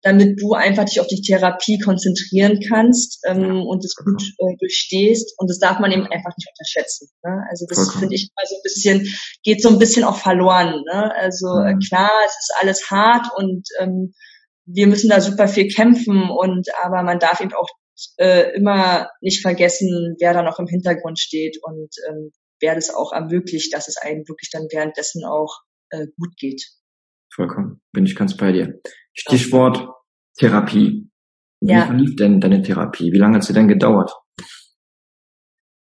damit 0.05 0.39
du 0.39 0.53
einfach 0.53 0.85
dich 0.85 0.99
auf 0.99 1.07
die 1.07 1.21
Therapie 1.21 1.79
konzentrieren 1.79 2.59
kannst 2.69 3.23
ähm, 3.25 3.63
und 3.63 3.83
es 3.83 3.95
gut 3.95 4.21
äh, 4.21 4.55
durchstehst. 4.59 5.33
Und 5.39 5.49
das 5.49 5.57
darf 5.57 5.79
man 5.79 5.91
eben 5.91 6.03
einfach 6.03 6.31
nicht 6.37 6.47
unterschätzen. 6.47 7.09
Ne? 7.23 7.43
Also 7.49 7.65
das 7.67 7.91
finde 7.91 8.13
ich 8.13 8.29
mal 8.35 8.45
so 8.47 8.55
ein 8.55 8.61
bisschen, 8.61 9.07
geht 9.43 9.63
so 9.63 9.69
ein 9.69 9.79
bisschen 9.79 10.03
auch 10.03 10.17
verloren. 10.17 10.83
Ne? 10.85 11.11
Also 11.15 11.47
äh, 11.47 11.73
klar, 11.87 12.11
es 12.27 12.33
ist 12.33 12.53
alles 12.61 12.91
hart 12.91 13.25
und 13.35 13.67
ähm, 13.79 14.13
wir 14.67 14.85
müssen 14.85 15.09
da 15.09 15.19
super 15.21 15.47
viel 15.47 15.69
kämpfen 15.69 16.29
und 16.29 16.67
aber 16.83 17.01
man 17.01 17.17
darf 17.17 17.41
eben 17.41 17.53
auch 17.53 17.69
äh, 18.17 18.55
immer 18.55 19.09
nicht 19.21 19.41
vergessen, 19.41 20.15
wer 20.19 20.35
da 20.35 20.43
noch 20.43 20.59
im 20.59 20.67
Hintergrund 20.67 21.17
steht 21.17 21.57
und 21.63 21.89
ähm, 22.07 22.31
wer 22.61 22.75
das 22.75 22.93
auch 22.93 23.11
ermöglicht, 23.11 23.73
dass 23.73 23.87
es 23.87 23.97
einem 23.97 24.27
wirklich 24.27 24.51
dann 24.51 24.67
währenddessen 24.71 25.25
auch 25.25 25.61
äh, 25.89 26.05
gut 26.15 26.37
geht. 26.37 26.63
Vollkommen, 27.33 27.81
bin 27.91 28.05
ich 28.05 28.15
ganz 28.15 28.37
bei 28.37 28.51
dir. 28.51 28.79
Stichwort 29.13 29.94
Therapie. 30.37 31.09
Wie 31.61 31.71
ja. 31.71 31.85
verlief 31.85 32.15
denn 32.15 32.39
deine 32.39 32.61
Therapie? 32.61 33.11
Wie 33.11 33.17
lange 33.17 33.37
hat 33.37 33.43
sie 33.43 33.53
denn 33.53 33.67
gedauert? 33.67 34.11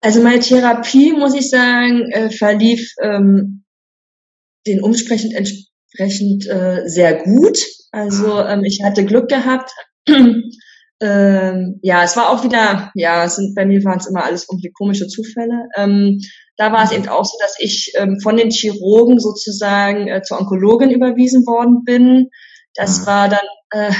Also 0.01 0.21
meine 0.21 0.39
Therapie, 0.39 1.13
muss 1.13 1.33
ich 1.33 1.49
sagen, 1.49 2.11
äh, 2.11 2.29
verlief 2.29 2.93
ähm, 3.01 3.63
den 4.67 4.81
Umsprechend 4.81 5.33
entsprechend 5.33 6.47
äh, 6.47 6.83
sehr 6.85 7.23
gut. 7.23 7.57
Also 7.91 8.39
ähm, 8.39 8.63
ich 8.63 8.81
hatte 8.83 9.05
Glück 9.05 9.29
gehabt. 9.29 9.71
ähm, 11.01 11.79
ja, 11.81 12.03
es 12.03 12.15
war 12.17 12.29
auch 12.29 12.43
wieder, 12.43 12.91
ja, 12.95 13.23
es 13.23 13.35
sind 13.37 13.55
bei 13.55 13.65
mir 13.65 13.83
waren 13.83 13.99
es 13.99 14.07
immer 14.07 14.23
alles 14.23 14.47
irgendwie 14.49 14.71
komische 14.71 15.07
Zufälle. 15.07 15.67
Ähm, 15.77 16.19
da 16.57 16.71
war 16.71 16.83
es 16.83 16.91
eben 16.91 17.07
auch 17.07 17.25
so, 17.25 17.37
dass 17.41 17.55
ich 17.59 17.93
ähm, 17.95 18.19
von 18.21 18.37
den 18.37 18.51
Chirurgen 18.51 19.19
sozusagen 19.19 20.07
äh, 20.07 20.21
zur 20.21 20.39
Onkologin 20.39 20.91
überwiesen 20.91 21.45
worden 21.45 21.83
bin. 21.83 22.29
Das 22.75 23.01
mhm. 23.01 23.05
war 23.05 23.29
dann, 23.29 23.45
äh, 23.71 23.93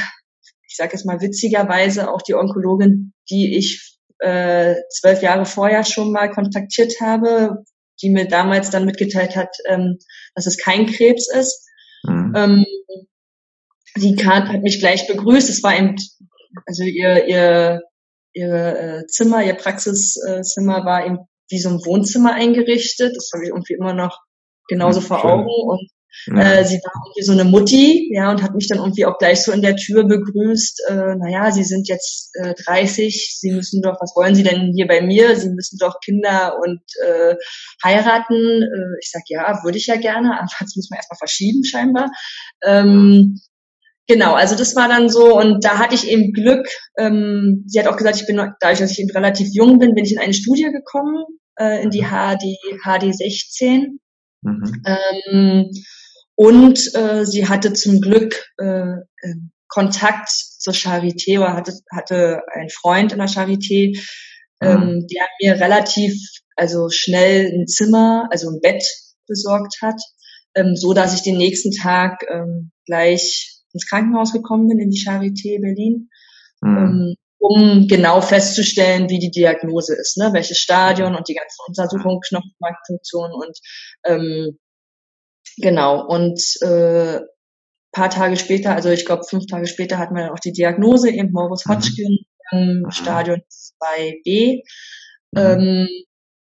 ich 0.74 0.77
sage 0.77 0.94
jetzt 0.94 1.06
mal 1.06 1.22
witzigerweise, 1.22 2.12
auch 2.12 2.24
die 2.24 2.34
Onkologin, 2.34 3.13
die 3.30 3.56
ich 3.56 3.96
äh, 4.18 4.74
zwölf 4.89 5.22
Jahre 5.22 5.46
vorher 5.46 5.84
schon 5.84 6.12
mal 6.12 6.32
kontaktiert 6.32 7.00
habe, 7.00 7.63
die 8.01 8.10
mir 8.10 8.27
damals 8.27 8.72
dann 8.72 8.86
mitgeteilt 8.86 9.36
hat, 9.36 9.56
ähm, 9.70 10.00
dass 10.34 10.48
es 10.48 10.58
kein 10.58 10.88
Krebs 10.88 11.32
ist. 11.32 11.70
Mhm. 12.08 12.34
Ähm, 12.36 12.65
die 13.98 14.15
Kat 14.15 14.48
hat 14.48 14.63
mich 14.63 14.80
gleich 14.80 15.06
begrüßt. 15.06 15.48
Es 15.48 15.62
war 15.62 15.77
eben, 15.77 15.96
also 16.65 16.82
ihr, 16.82 17.27
ihr, 17.27 17.82
ihr 18.34 18.56
äh, 18.56 19.06
Zimmer, 19.06 19.44
ihr 19.44 19.53
Praxiszimmer 19.53 20.86
war 20.86 21.06
eben 21.06 21.20
wie 21.51 21.60
so 21.60 21.70
ein 21.70 21.86
Wohnzimmer 21.86 22.34
eingerichtet. 22.34 23.15
Das 23.15 23.30
habe 23.32 23.44
ich 23.44 23.50
irgendwie 23.51 23.75
immer 23.75 23.94
noch 23.94 24.18
genauso 24.68 25.01
mhm, 25.01 25.06
vor. 25.06 25.24
Augen. 25.24 25.46
Und 25.46 25.88
ja. 26.27 26.53
Äh, 26.53 26.65
sie 26.65 26.77
war 26.77 26.91
irgendwie 27.05 27.24
so 27.24 27.32
eine 27.32 27.43
Mutti, 27.43 28.10
ja, 28.13 28.32
und 28.32 28.41
hat 28.41 28.55
mich 28.55 28.67
dann 28.67 28.79
irgendwie 28.79 29.05
auch 29.05 29.17
gleich 29.17 29.41
so 29.41 29.51
in 29.51 29.62
der 29.62 29.75
Tür 29.75 30.05
begrüßt. 30.05 30.84
Äh, 30.89 31.15
naja, 31.15 31.51
Sie 31.51 31.63
sind 31.63 31.88
jetzt 31.88 32.32
äh, 32.36 32.53
30, 32.65 33.38
Sie 33.39 33.51
müssen 33.51 33.82
doch, 33.82 33.98
was 34.00 34.13
wollen 34.15 34.36
Sie 34.36 34.43
denn 34.43 34.72
hier 34.75 34.88
bei 34.88 35.01
mir? 35.01 35.36
Sie 35.36 35.50
müssen 35.50 35.77
doch 35.79 36.00
Kinder 36.03 36.58
und 36.62 36.82
äh, 37.05 37.36
heiraten. 37.84 38.63
Äh, 38.63 38.98
ich 39.01 39.12
sag 39.12 39.24
ja, 39.27 39.60
würde 39.63 39.77
ich 39.77 39.88
ja 39.88 39.96
gerne. 39.96 40.39
Anfangs 40.39 40.75
muss 40.75 40.89
man 40.89 40.98
erstmal 40.98 41.17
verschieben 41.17 41.63
scheinbar. 41.63 42.12
Ähm, 42.63 43.39
Genau, 44.08 44.34
also 44.34 44.55
das 44.58 44.75
war 44.75 44.89
dann 44.89 45.08
so 45.08 45.39
und 45.39 45.63
da 45.63 45.77
hatte 45.77 45.96
ich 45.96 46.10
eben 46.10 46.34
Glück. 46.34 46.67
Ähm, 46.98 47.63
sie 47.67 47.79
hat 47.79 47.88
auch 47.88 47.96
gesagt, 47.96 48.17
ich 48.17 48.27
bin 48.27 48.36
dadurch, 48.36 48.79
dass 48.79 48.91
ich 48.91 49.00
eben 49.00 49.12
relativ 49.12 49.48
jung 49.53 49.79
bin, 49.79 49.96
bin 49.96 50.03
ich 50.03 50.12
in 50.12 50.20
eine 50.20 50.34
Studie 50.34 50.70
gekommen, 50.74 51.24
äh, 51.58 51.82
in 51.82 51.89
die 51.89 52.03
HD 52.03 52.58
HD 52.84 53.15
16. 53.15 54.00
Mhm. 54.41 54.84
Ähm, 54.86 55.72
und 56.36 56.96
äh, 56.96 57.25
sie 57.25 57.48
hatte 57.48 57.74
zum 57.74 58.02
Glück 58.02 58.50
äh, 58.58 58.96
ähm, 59.24 59.52
Kontakt 59.68 60.30
zur 60.30 60.74
Charité 60.74 61.40
oder 61.40 61.54
hatte, 61.54 61.74
hatte 61.92 62.42
einen 62.54 62.70
Freund 62.70 63.12
in 63.12 63.20
der 63.20 63.28
Charité, 63.28 64.00
ähm, 64.62 64.80
mhm. 64.80 65.08
der 65.08 65.28
mir 65.42 65.60
relativ 65.60 66.13
also 66.56 66.90
schnell 66.90 67.52
ein 67.52 67.68
Zimmer, 67.68 68.28
also 68.32 68.50
ein 68.50 68.62
Bett 68.62 68.84
besorgt 69.28 69.78
hat, 69.82 70.00
ähm, 70.56 70.75
so 70.75 70.94
dass 70.94 71.16
ich 71.16 71.24
den 71.24 71.38
nächsten 71.38 71.72
Tag 71.72 72.24
ähm, 72.30 72.72
gleich 72.86 73.62
ins 73.74 73.88
Krankenhaus 73.88 74.34
gekommen 74.34 74.68
bin, 74.68 74.80
in 74.80 74.92
die 74.92 75.04
Charité 75.04 75.60
Berlin, 75.60 76.10
mhm. 76.62 76.78
ähm, 76.78 77.16
um 77.40 77.88
genau 77.88 78.22
festzustellen, 78.22 79.10
wie 79.10 79.20
die 79.20 79.32
Diagnose 79.32 79.96
ist, 79.96 80.18
ne? 80.18 80.30
welches 80.34 80.60
Stadion 80.60 81.16
und 81.16 81.28
die 81.28 81.34
ganzen 81.34 81.60
Untersuchungen, 81.68 82.22
Knochenmarkfunktion 82.22 83.32
und 83.34 83.58
ähm, 84.06 84.60
Genau. 85.57 86.05
Und 86.05 86.41
äh, 86.62 87.19
paar 87.91 88.10
Tage 88.10 88.36
später, 88.38 88.75
also 88.75 88.89
ich 88.89 89.05
glaube 89.05 89.24
fünf 89.29 89.45
Tage 89.45 89.67
später, 89.67 89.98
hatten 89.98 90.15
wir 90.15 90.24
dann 90.24 90.31
auch 90.31 90.39
die 90.39 90.51
Diagnose 90.51 91.10
eben 91.10 91.31
Morbus 91.31 91.65
mhm. 91.65 91.72
Hodgkin 91.72 92.17
mhm. 92.51 92.86
Stadion 92.89 93.41
2b. 93.50 94.62
Mhm. 95.31 95.39
Ähm, 95.39 95.88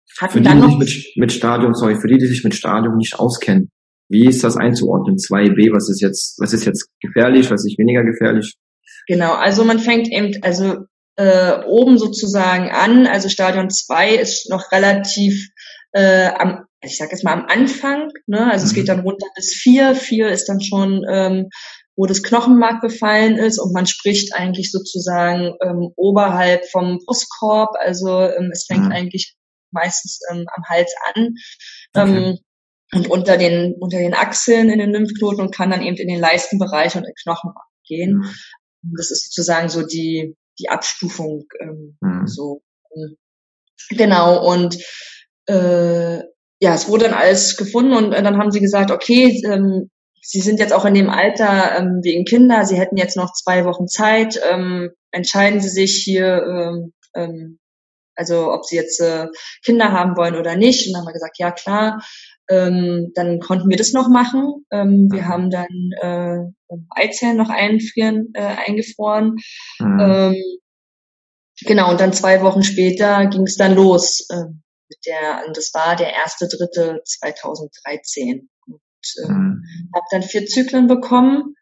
für 0.06 0.40
die, 0.40 0.48
die 0.48 0.60
sich 0.60 0.78
mit, 0.78 1.16
mit 1.16 1.32
Stadion, 1.32 1.74
sorry, 1.74 1.96
für 1.96 2.08
die, 2.08 2.18
die 2.18 2.26
sich 2.26 2.44
mit 2.44 2.54
Stadion 2.54 2.96
nicht 2.96 3.18
auskennen, 3.18 3.70
wie 4.08 4.26
ist 4.26 4.42
das 4.44 4.56
einzuordnen? 4.56 5.16
2b, 5.16 5.72
was 5.72 5.88
ist 5.88 6.00
jetzt, 6.00 6.38
was 6.40 6.52
ist 6.52 6.66
jetzt 6.66 6.88
gefährlich, 7.00 7.50
was 7.50 7.64
ist 7.64 7.78
weniger 7.78 8.02
gefährlich? 8.02 8.56
Genau, 9.06 9.32
also 9.32 9.64
man 9.64 9.78
fängt 9.78 10.08
eben, 10.12 10.42
also 10.42 10.84
äh, 11.16 11.62
oben 11.64 11.96
sozusagen 11.96 12.70
an, 12.70 13.06
also 13.06 13.28
Stadion 13.28 13.70
2 13.70 14.16
ist 14.16 14.50
noch 14.50 14.72
relativ 14.72 15.50
äh, 15.92 16.26
am 16.26 16.64
ich 16.82 16.96
sage 16.96 17.12
jetzt 17.12 17.24
mal 17.24 17.34
am 17.34 17.46
Anfang, 17.46 18.10
ne? 18.26 18.50
also 18.50 18.64
mhm. 18.64 18.68
es 18.68 18.74
geht 18.74 18.88
dann 18.88 19.00
runter 19.00 19.26
bis 19.34 19.52
vier. 19.52 19.94
Vier 19.94 20.28
ist 20.28 20.46
dann 20.48 20.60
schon, 20.60 21.04
ähm, 21.08 21.48
wo 21.96 22.06
das 22.06 22.22
Knochenmark 22.22 22.80
befallen 22.80 23.36
ist 23.36 23.58
und 23.58 23.72
man 23.72 23.86
spricht 23.86 24.34
eigentlich 24.34 24.72
sozusagen 24.72 25.54
ähm, 25.62 25.92
oberhalb 25.96 26.64
vom 26.70 26.98
Brustkorb. 27.04 27.70
Also 27.78 28.20
ähm, 28.20 28.50
es 28.52 28.64
fängt 28.64 28.86
mhm. 28.86 28.92
eigentlich 28.92 29.34
meistens 29.70 30.20
ähm, 30.30 30.46
am 30.54 30.64
Hals 30.68 30.94
an. 31.14 31.34
Okay. 31.94 32.16
Ähm, 32.16 32.38
und 32.92 33.08
unter 33.08 33.36
den, 33.36 33.74
unter 33.78 33.98
den 33.98 34.14
Achseln 34.14 34.68
in 34.68 34.80
den 34.80 34.90
Lymphknoten 34.90 35.40
und 35.40 35.54
kann 35.54 35.70
dann 35.70 35.82
eben 35.82 35.96
in 35.96 36.08
den 36.08 36.18
Leistenbereich 36.18 36.96
und 36.96 37.02
in 37.02 37.10
den 37.10 37.22
Knochenmark 37.22 37.68
gehen. 37.86 38.16
Mhm. 38.16 38.94
Das 38.96 39.10
ist 39.10 39.26
sozusagen 39.26 39.68
so 39.68 39.86
die, 39.86 40.34
die 40.58 40.70
Abstufung 40.70 41.44
ähm, 41.60 41.96
mhm. 42.00 42.26
so. 42.26 42.62
Genau, 43.90 44.44
und 44.50 44.76
äh, 45.46 46.22
ja, 46.60 46.74
es 46.74 46.88
wurde 46.88 47.06
dann 47.06 47.14
alles 47.14 47.56
gefunden 47.56 47.94
und 47.94 48.12
äh, 48.12 48.22
dann 48.22 48.36
haben 48.38 48.50
sie 48.50 48.60
gesagt, 48.60 48.90
okay, 48.90 49.42
ähm, 49.44 49.90
Sie 50.22 50.40
sind 50.40 50.60
jetzt 50.60 50.74
auch 50.74 50.84
in 50.84 50.94
dem 50.94 51.08
Alter 51.08 51.78
ähm, 51.78 52.00
wegen 52.02 52.24
Kinder, 52.24 52.66
Sie 52.66 52.78
hätten 52.78 52.98
jetzt 52.98 53.16
noch 53.16 53.32
zwei 53.32 53.64
Wochen 53.64 53.88
Zeit, 53.88 54.38
ähm, 54.50 54.90
entscheiden 55.10 55.60
Sie 55.60 55.70
sich 55.70 56.02
hier, 56.04 56.42
ähm, 56.46 56.92
ähm, 57.14 57.58
also 58.14 58.52
ob 58.52 58.66
Sie 58.66 58.76
jetzt 58.76 59.00
äh, 59.00 59.28
Kinder 59.64 59.92
haben 59.92 60.16
wollen 60.16 60.36
oder 60.36 60.56
nicht. 60.56 60.86
Und 60.86 60.92
dann 60.92 61.00
haben 61.00 61.08
wir 61.08 61.14
gesagt, 61.14 61.38
ja 61.38 61.50
klar. 61.50 62.02
Ähm, 62.50 63.12
dann 63.14 63.38
konnten 63.38 63.70
wir 63.70 63.76
das 63.76 63.92
noch 63.92 64.08
machen. 64.08 64.66
Ähm, 64.70 65.08
wir 65.10 65.26
haben 65.26 65.50
dann 65.50 65.68
äh, 66.00 66.74
Eizellen 66.90 67.36
noch 67.36 67.48
einfrieren, 67.48 68.32
äh, 68.34 68.56
eingefroren. 68.66 69.36
Mhm. 69.78 70.00
Ähm, 70.00 70.36
genau, 71.64 71.90
und 71.90 72.00
dann 72.00 72.12
zwei 72.12 72.42
Wochen 72.42 72.62
später 72.62 73.26
ging 73.26 73.44
es 73.44 73.56
dann 73.56 73.74
los. 73.74 74.26
Ähm, 74.32 74.62
mit 74.90 74.98
der, 75.06 75.46
und 75.46 75.56
das 75.56 75.72
war 75.72 75.96
der 75.96 76.12
erste 76.12 76.48
dritte 76.48 77.00
2013. 77.04 78.48
Und 78.66 78.80
ähm, 79.24 79.34
mhm. 79.34 79.90
habe 79.94 80.04
dann 80.10 80.22
vier 80.22 80.46
Zyklen 80.46 80.88
bekommen. 80.88 81.54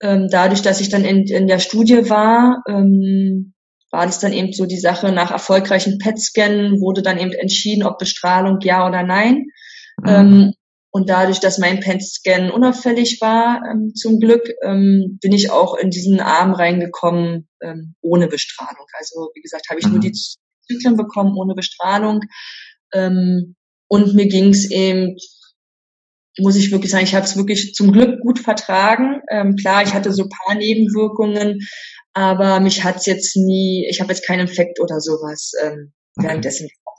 Ähm, 0.00 0.28
dadurch, 0.30 0.62
dass 0.62 0.80
ich 0.80 0.88
dann 0.88 1.04
in, 1.04 1.26
in 1.26 1.46
der 1.46 1.58
Studie 1.58 2.08
war, 2.08 2.62
ähm, 2.66 3.52
war 3.90 4.06
das 4.06 4.20
dann 4.20 4.32
eben 4.32 4.52
so 4.52 4.66
die 4.66 4.78
Sache 4.78 5.12
nach 5.12 5.30
erfolgreichen 5.30 5.98
PET-Scan 5.98 6.80
wurde 6.80 7.02
dann 7.02 7.18
eben 7.18 7.32
entschieden, 7.32 7.84
ob 7.84 7.98
Bestrahlung 7.98 8.58
ja 8.62 8.86
oder 8.86 9.02
nein. 9.02 9.46
Mhm. 10.02 10.08
Ähm, 10.08 10.52
und 10.92 11.08
dadurch, 11.08 11.38
dass 11.38 11.58
mein 11.58 11.80
PET-Scan 11.80 12.50
unauffällig 12.50 13.18
war, 13.20 13.62
ähm, 13.70 13.92
zum 13.94 14.18
Glück, 14.18 14.48
ähm, 14.62 15.18
bin 15.20 15.32
ich 15.32 15.50
auch 15.50 15.76
in 15.76 15.90
diesen 15.90 16.20
Arm 16.20 16.52
reingekommen 16.52 17.48
ähm, 17.62 17.94
ohne 18.00 18.26
Bestrahlung. 18.26 18.86
Also 18.98 19.30
wie 19.34 19.42
gesagt, 19.42 19.68
habe 19.70 19.80
ich 19.80 19.86
mhm. 19.86 19.92
nur 19.92 20.00
die 20.00 20.12
Zyklen 20.70 20.96
bekommen 20.96 21.36
ohne 21.36 21.54
Bestrahlung. 21.54 22.20
Ähm, 22.92 23.56
und 23.88 24.14
mir 24.14 24.28
ging 24.28 24.50
es 24.50 24.70
eben, 24.70 25.16
muss 26.38 26.56
ich 26.56 26.70
wirklich 26.70 26.90
sagen, 26.90 27.04
ich 27.04 27.14
habe 27.14 27.24
es 27.24 27.36
wirklich 27.36 27.74
zum 27.74 27.92
Glück 27.92 28.20
gut 28.20 28.38
vertragen. 28.38 29.20
Ähm, 29.30 29.56
klar, 29.56 29.82
ich 29.82 29.94
hatte 29.94 30.12
so 30.12 30.28
paar 30.28 30.56
Nebenwirkungen, 30.56 31.58
aber 32.12 32.60
mich 32.60 32.84
hat's 32.84 33.06
jetzt 33.06 33.36
nie, 33.36 33.86
ich 33.90 34.00
habe 34.00 34.12
jetzt 34.12 34.26
keinen 34.26 34.48
Infekt 34.48 34.80
oder 34.80 35.00
sowas 35.00 35.52
ähm, 35.62 35.92
okay. 36.16 36.28
währenddessen 36.28 36.68
gehabt. 36.68 36.90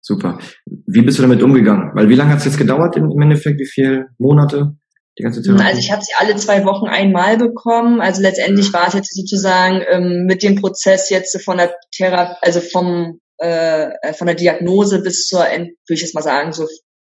Super. 0.00 0.38
Wie 0.86 1.02
bist 1.02 1.18
du 1.18 1.22
damit 1.22 1.42
umgegangen? 1.42 1.90
Weil 1.94 2.08
wie 2.08 2.14
lange 2.14 2.32
hat's 2.32 2.44
jetzt 2.44 2.58
gedauert 2.58 2.96
im, 2.96 3.20
Endeffekt? 3.20 3.60
Wie 3.60 3.66
viele 3.66 4.06
Monate? 4.18 4.76
Die 5.18 5.22
ganze 5.22 5.42
Therapie? 5.42 5.64
Also 5.64 5.78
ich 5.78 5.90
habe 5.90 6.02
sie 6.02 6.12
alle 6.18 6.36
zwei 6.36 6.64
Wochen 6.64 6.86
einmal 6.86 7.38
bekommen. 7.38 8.00
Also 8.00 8.22
letztendlich 8.22 8.72
war 8.72 8.88
es 8.88 8.94
jetzt 8.94 9.14
sozusagen 9.14 9.82
ähm, 9.88 10.24
mit 10.26 10.42
dem 10.42 10.56
Prozess 10.56 11.10
jetzt 11.10 11.40
von 11.42 11.56
der 11.56 11.74
Therapie, 11.90 12.36
also 12.42 12.60
vom 12.60 13.20
äh, 13.38 14.12
von 14.14 14.26
der 14.26 14.36
Diagnose 14.36 15.02
bis 15.02 15.26
zur, 15.26 15.46
End, 15.46 15.68
würde 15.68 15.94
ich 15.94 16.00
jetzt 16.00 16.14
mal 16.14 16.22
sagen, 16.22 16.52
so 16.52 16.66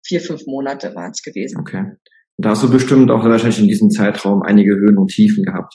vier, 0.04 0.20
fünf 0.20 0.46
Monate 0.46 0.94
waren 0.94 1.12
es 1.12 1.22
gewesen. 1.22 1.58
Okay. 1.60 1.84
Da 2.36 2.50
hast 2.50 2.62
du 2.62 2.70
bestimmt 2.70 3.10
auch 3.10 3.24
wahrscheinlich 3.24 3.60
in 3.60 3.68
diesem 3.68 3.90
Zeitraum 3.90 4.42
einige 4.42 4.74
Höhen 4.74 4.98
und 4.98 5.08
Tiefen 5.08 5.44
gehabt. 5.44 5.74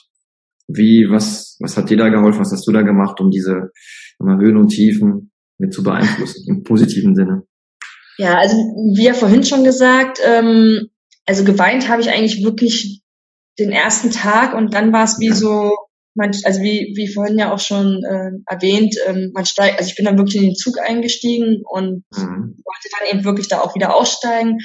Wie, 0.68 1.06
was, 1.08 1.56
was 1.60 1.76
hat 1.76 1.90
dir 1.90 1.96
da 1.96 2.08
geholfen? 2.08 2.40
Was 2.40 2.50
hast 2.52 2.66
du 2.66 2.72
da 2.72 2.82
gemacht, 2.82 3.20
um 3.20 3.30
diese 3.30 3.70
mal, 4.18 4.38
Höhen 4.38 4.56
und 4.56 4.68
Tiefen 4.68 5.30
mit 5.58 5.72
zu 5.72 5.82
beeinflussen, 5.82 6.44
im 6.48 6.62
positiven 6.64 7.14
Sinne? 7.14 7.44
Ja, 8.18 8.38
also 8.38 8.56
wie 8.56 9.04
ja 9.04 9.14
vorhin 9.14 9.44
schon 9.44 9.62
gesagt, 9.62 10.18
ähm, 10.24 10.88
also 11.26 11.44
geweint 11.44 11.88
habe 11.88 12.02
ich 12.02 12.10
eigentlich 12.10 12.44
wirklich 12.44 13.02
den 13.58 13.72
ersten 13.72 14.10
Tag 14.10 14.54
und 14.54 14.74
dann 14.74 14.92
war 14.92 15.04
es 15.04 15.18
wie 15.18 15.30
so, 15.30 15.72
man, 16.14 16.30
also 16.44 16.60
wie, 16.62 16.92
wie 16.96 17.12
vorhin 17.12 17.38
ja 17.38 17.52
auch 17.52 17.58
schon 17.58 18.02
äh, 18.04 18.30
erwähnt, 18.46 18.94
ähm, 19.06 19.30
man 19.34 19.44
steigt, 19.44 19.78
also 19.78 19.90
ich 19.90 19.96
bin 19.96 20.04
dann 20.04 20.18
wirklich 20.18 20.36
in 20.36 20.44
den 20.44 20.54
Zug 20.54 20.78
eingestiegen 20.80 21.62
und 21.68 22.04
mhm. 22.10 22.56
wollte 22.64 22.88
dann 22.98 23.08
eben 23.10 23.24
wirklich 23.24 23.48
da 23.48 23.60
auch 23.60 23.74
wieder 23.74 23.94
aussteigen. 23.94 24.58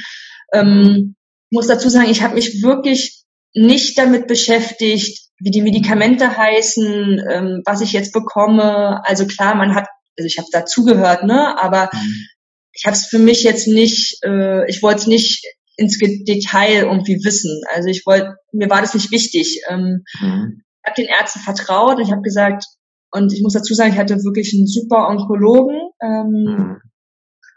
Ähm, 0.54 1.15
muss 1.50 1.67
dazu 1.67 1.89
sagen, 1.89 2.10
ich 2.10 2.21
habe 2.21 2.36
mich 2.36 2.63
wirklich 2.63 3.24
nicht 3.54 3.97
damit 3.97 4.28
beschäftigt, 4.28 5.30
wie 5.39 5.52
die 5.52 5.62
Medikamente 5.62 6.38
heißen, 6.38 7.21
ähm, 7.30 7.62
was 7.65 7.82
ich 7.82 7.91
jetzt 7.91 8.13
bekomme. 8.13 9.02
Also 9.06 9.26
klar, 9.26 9.56
man 9.56 9.76
hat 9.76 9.88
also 10.17 10.28
ich 10.28 10.38
habe 10.38 10.47
dazugehört, 10.52 11.24
ne? 11.24 11.62
Aber 11.62 11.89
mhm. 11.93 12.28
ich 12.74 12.86
habe 12.86 12.95
es 12.95 13.08
für 13.08 13.19
mich 13.19 13.43
jetzt 13.43 13.67
nicht, 13.67 14.24
äh, 14.24 14.69
ich 14.69 14.82
wollte 14.82 15.02
es 15.02 15.08
nicht 15.08 15.45
ins 15.82 15.98
Detail 15.98 16.84
irgendwie 16.84 17.20
wissen. 17.24 17.62
Also 17.74 17.89
ich 17.89 18.06
wollte, 18.06 18.36
mir 18.52 18.70
war 18.70 18.82
das 18.82 18.94
nicht 18.94 19.12
wichtig. 19.12 19.62
Ähm, 19.70 20.04
mhm. 20.20 20.63
Ich 20.84 20.89
habe 20.89 21.02
den 21.02 21.08
Ärzten 21.08 21.39
vertraut 21.39 21.98
und 21.98 22.04
ich 22.04 22.12
habe 22.12 22.22
gesagt, 22.22 22.65
und 23.12 23.34
ich 23.34 23.41
muss 23.41 23.54
dazu 23.54 23.74
sagen, 23.74 23.91
ich 23.91 24.00
hatte 24.00 24.24
wirklich 24.24 24.54
einen 24.54 24.67
super 24.67 25.10
Onkologen 25.10 25.78
ähm, 26.02 26.32
mhm. 26.32 26.78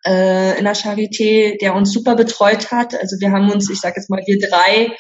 äh, 0.05 0.59
in 0.59 0.65
der 0.65 0.75
Charité, 0.75 1.59
der 1.61 1.75
uns 1.75 1.93
super 1.93 2.17
betreut 2.17 2.73
hat. 2.73 2.99
Also 3.01 3.17
wir 3.21 3.31
haben 3.31 3.51
uns, 3.51 3.71
ich 3.71 3.81
sage 3.81 3.95
jetzt 3.97 4.11
mal, 4.11 4.23
wir 4.27 4.39
drei 4.39 4.97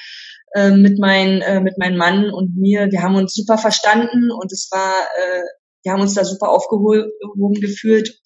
äh, 0.54 0.70
mit 0.70 0.98
mein, 0.98 1.42
äh, 1.42 1.60
mit 1.60 1.76
meinem 1.78 1.98
Mann 1.98 2.30
und 2.30 2.56
mir, 2.56 2.90
wir 2.90 3.02
haben 3.02 3.16
uns 3.16 3.34
super 3.34 3.58
verstanden 3.58 4.30
und 4.30 4.52
es 4.52 4.68
war, 4.70 5.02
äh, 5.02 5.42
wir 5.82 5.92
haben 5.92 6.00
uns 6.00 6.14
da 6.14 6.24
super 6.24 6.48
aufgehoben 6.48 7.54
gefühlt. 7.60 8.16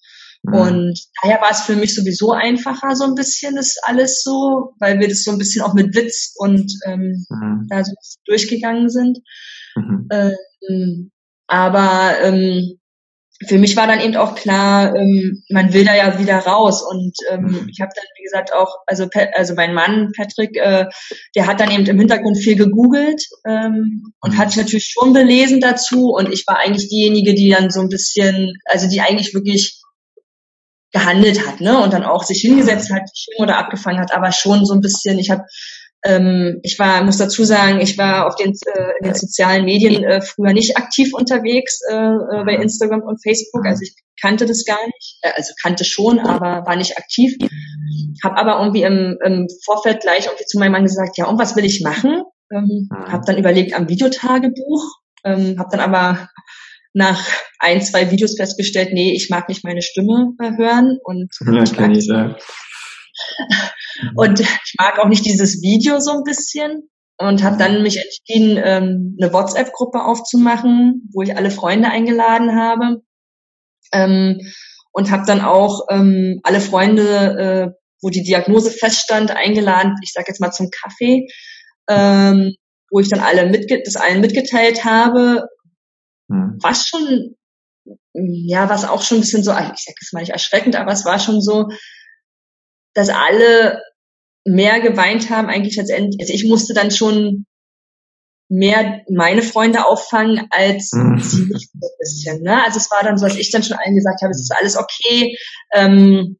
Mhm. 0.43 0.53
Und 0.53 0.99
daher 1.21 1.41
war 1.41 1.51
es 1.51 1.61
für 1.61 1.75
mich 1.75 1.93
sowieso 1.93 2.31
einfacher, 2.31 2.95
so 2.95 3.05
ein 3.05 3.15
bisschen 3.15 3.55
das 3.55 3.77
alles 3.83 4.23
so, 4.23 4.73
weil 4.79 4.99
wir 4.99 5.07
das 5.07 5.23
so 5.23 5.31
ein 5.31 5.37
bisschen 5.37 5.61
auch 5.61 5.73
mit 5.73 5.95
Witz 5.95 6.33
und 6.37 6.71
ähm, 6.85 7.25
mhm. 7.29 7.67
da 7.69 7.83
so 7.83 7.93
durchgegangen 8.25 8.89
sind. 8.89 9.19
Mhm. 9.75 10.07
Ähm, 10.11 11.11
aber 11.47 12.15
ähm, 12.21 12.79
für 13.47 13.57
mich 13.57 13.77
war 13.77 13.87
dann 13.87 14.01
eben 14.01 14.17
auch 14.17 14.35
klar, 14.35 14.93
ähm, 14.95 15.43
man 15.49 15.73
will 15.73 15.85
da 15.85 15.95
ja 15.95 16.19
wieder 16.19 16.39
raus 16.39 16.83
und 16.83 17.15
ähm, 17.31 17.43
mhm. 17.43 17.69
ich 17.71 17.79
habe 17.79 17.91
dann 17.95 18.03
wie 18.17 18.23
gesagt 18.23 18.53
auch, 18.53 18.75
also 18.85 19.07
also 19.33 19.55
mein 19.55 19.73
Mann 19.73 20.11
Patrick, 20.15 20.57
äh, 20.57 20.87
der 21.35 21.47
hat 21.47 21.61
dann 21.61 21.71
eben 21.71 21.85
im 21.85 21.99
Hintergrund 21.99 22.37
viel 22.37 22.57
gegoogelt 22.57 23.23
ähm, 23.47 24.13
und 24.19 24.33
mhm. 24.33 24.37
hat 24.37 24.57
natürlich 24.57 24.93
schon 24.93 25.13
belesen 25.13 25.61
dazu 25.61 26.09
und 26.09 26.31
ich 26.33 26.45
war 26.47 26.59
eigentlich 26.59 26.89
diejenige, 26.89 27.33
die 27.33 27.49
dann 27.49 27.71
so 27.71 27.79
ein 27.79 27.89
bisschen, 27.89 28.53
also 28.65 28.89
die 28.89 28.99
eigentlich 28.99 29.33
wirklich 29.33 29.78
gehandelt 30.91 31.45
hat, 31.45 31.61
ne 31.61 31.81
und 31.81 31.93
dann 31.93 32.03
auch 32.03 32.23
sich 32.23 32.41
hingesetzt 32.41 32.91
hat, 32.91 33.09
oder 33.37 33.57
abgefangen 33.57 33.99
hat, 33.99 34.13
aber 34.13 34.31
schon 34.31 34.65
so 34.65 34.73
ein 34.73 34.81
bisschen, 34.81 35.19
ich 35.19 35.29
habe 35.29 35.43
ähm, 36.05 36.59
ich 36.63 36.79
war, 36.79 37.03
muss 37.03 37.17
dazu 37.17 37.43
sagen, 37.43 37.81
ich 37.81 37.97
war 37.97 38.27
auf 38.27 38.35
den, 38.35 38.51
äh, 38.51 38.91
in 38.99 39.05
den 39.05 39.15
sozialen 39.15 39.65
Medien 39.65 40.03
äh, 40.03 40.21
früher 40.21 40.53
nicht 40.53 40.77
aktiv 40.77 41.13
unterwegs 41.13 41.81
äh, 41.89 41.95
äh, 41.95 42.43
bei 42.45 42.55
Instagram 42.55 43.01
und 43.01 43.21
Facebook. 43.21 43.65
Also 43.65 43.81
ich 43.83 43.95
kannte 44.21 44.45
das 44.45 44.63
gar 44.63 44.83
nicht, 44.85 45.19
äh, 45.21 45.31
also 45.35 45.53
kannte 45.61 45.83
schon, 45.83 46.19
aber 46.19 46.65
war 46.65 46.75
nicht 46.77 46.97
aktiv. 46.97 47.35
Hab 48.23 48.37
aber 48.37 48.59
irgendwie 48.59 48.83
im, 48.83 49.17
im 49.23 49.47
Vorfeld 49.65 50.01
gleich 50.01 50.25
irgendwie 50.25 50.45
zu 50.45 50.57
meinem 50.57 50.71
Mann 50.71 50.83
gesagt, 50.83 51.17
ja, 51.17 51.25
und 51.25 51.37
was 51.37 51.55
will 51.55 51.65
ich 51.65 51.81
machen? 51.81 52.23
Ähm, 52.51 52.89
hab 52.91 53.25
dann 53.25 53.37
überlegt 53.37 53.73
am 53.73 53.89
Videotagebuch, 53.89 54.83
ähm, 55.25 55.57
hab 55.59 55.69
dann 55.69 55.81
aber 55.81 56.29
nach 56.99 57.25
ein, 57.59 57.81
zwei 57.81 58.11
Videos 58.11 58.35
festgestellt, 58.37 58.89
nee, 58.91 59.13
ich 59.15 59.29
mag 59.29 59.49
nicht 59.49 59.63
meine 59.63 59.81
Stimme 59.81 60.33
hören 60.37 60.97
und 61.03 61.33
ja, 61.51 61.63
ich 61.63 61.77
mag 61.79 61.91
ich, 61.91 62.05
ja. 62.05 62.35
Und 64.15 64.39
ich 64.39 64.75
mag 64.79 64.97
auch 64.97 65.09
nicht 65.09 65.25
dieses 65.25 65.61
Video 65.61 65.99
so 65.99 66.11
ein 66.11 66.23
bisschen 66.23 66.89
und 67.17 67.43
habe 67.43 67.57
dann 67.57 67.83
mich 67.83 67.97
entschieden, 67.97 68.57
ähm, 68.63 69.17
eine 69.21 69.33
WhatsApp-Gruppe 69.33 70.05
aufzumachen, 70.05 71.09
wo 71.13 71.21
ich 71.21 71.35
alle 71.35 71.51
Freunde 71.51 71.89
eingeladen 71.89 72.55
habe 72.55 73.01
ähm, 73.91 74.39
und 74.93 75.11
habe 75.11 75.23
dann 75.27 75.41
auch 75.41 75.81
ähm, 75.89 76.39
alle 76.43 76.61
Freunde, 76.61 77.03
äh, 77.03 77.79
wo 78.01 78.09
die 78.09 78.23
Diagnose 78.23 78.71
feststand, 78.71 79.31
eingeladen. 79.31 79.95
Ich 80.01 80.13
sage 80.13 80.27
jetzt 80.29 80.39
mal 80.39 80.51
zum 80.51 80.69
Kaffee, 80.71 81.27
ähm, 81.89 82.55
wo 82.89 83.01
ich 83.01 83.09
dann 83.09 83.19
alle 83.19 83.47
mitge 83.47 83.81
das 83.83 83.97
allen 83.97 84.21
mitgeteilt 84.21 84.85
habe, 84.85 85.43
mhm. 86.29 86.57
was 86.61 86.87
schon 86.87 87.35
ja, 88.13 88.69
was 88.69 88.85
auch 88.85 89.01
schon 89.01 89.17
ein 89.17 89.21
bisschen 89.21 89.43
so, 89.43 89.51
ich 89.51 89.57
sag 89.57 89.95
jetzt 89.99 90.13
mal 90.13 90.19
nicht 90.19 90.31
erschreckend, 90.31 90.75
aber 90.75 90.91
es 90.91 91.05
war 91.05 91.19
schon 91.19 91.41
so, 91.41 91.69
dass 92.93 93.09
alle 93.09 93.81
mehr 94.45 94.79
geweint 94.79 95.29
haben 95.29 95.47
eigentlich 95.47 95.75
letztendlich. 95.75 96.19
Also 96.21 96.33
ich 96.33 96.45
musste 96.45 96.73
dann 96.73 96.91
schon 96.91 97.45
mehr 98.49 99.03
meine 99.09 99.43
Freunde 99.43 99.85
auffangen 99.85 100.47
als 100.49 100.91
mhm. 100.91 101.19
sie 101.19 101.43
mich 101.43 101.69
so 101.71 101.87
ein 101.87 101.97
bisschen. 101.99 102.41
Ne? 102.41 102.63
Also 102.63 102.77
es 102.77 102.89
war 102.89 103.03
dann 103.03 103.17
so, 103.17 103.27
dass 103.27 103.37
ich 103.37 103.51
dann 103.51 103.63
schon 103.63 103.77
allen 103.77 103.95
gesagt 103.95 104.21
habe, 104.21 104.31
es 104.31 104.41
ist 104.41 104.55
alles 104.57 104.75
okay, 104.75 105.37
ähm, 105.73 106.37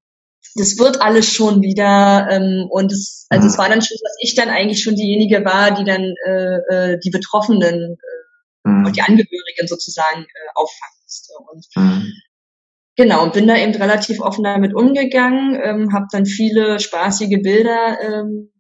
das 0.56 0.80
wird 0.80 1.02
alles 1.02 1.32
schon 1.32 1.62
wieder 1.62 2.28
ähm, 2.32 2.67
und 2.69 2.91
es, 2.91 3.28
also 3.30 3.45
mhm. 3.45 3.52
es 3.52 3.58
war 3.60 3.69
dann 3.69 3.82
schon, 3.82 3.97
dass 4.02 4.15
ich 4.19 4.34
dann 4.34 4.49
eigentlich 4.49 4.82
schon 4.82 4.95
diejenige 4.95 5.45
war, 5.45 5.71
die 5.71 5.84
dann 5.84 6.15
äh, 6.25 6.93
äh, 6.93 6.99
die 6.99 7.12
Betroffenen 7.12 7.93
äh, 7.93 8.18
mhm. 8.69 8.86
und 8.86 8.95
die 8.95 9.01
Angehörigen 9.01 9.67
sozusagen 9.67 10.23
äh, 10.23 10.49
auffangen 10.55 10.99
musste. 11.03 11.34
Und 11.51 11.65
mhm. 11.75 12.13
Genau, 12.95 13.23
und 13.23 13.34
bin 13.34 13.47
da 13.47 13.55
eben 13.55 13.73
relativ 13.75 14.19
offen 14.19 14.43
damit 14.43 14.75
umgegangen, 14.75 15.58
ähm, 15.63 15.93
habe 15.93 16.08
dann 16.12 16.25
viele 16.25 16.82
spaßige 16.82 17.41
Bilder 17.41 17.97
ähm, 18.01 18.51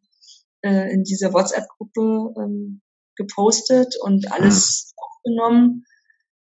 äh, 0.61 0.93
in 0.93 1.03
dieser 1.03 1.33
WhatsApp-Gruppe 1.33 2.33
ähm, 2.41 2.81
gepostet 3.17 3.95
und 4.01 4.31
alles 4.31 4.93
mhm. 4.93 5.03
aufgenommen. 5.03 5.85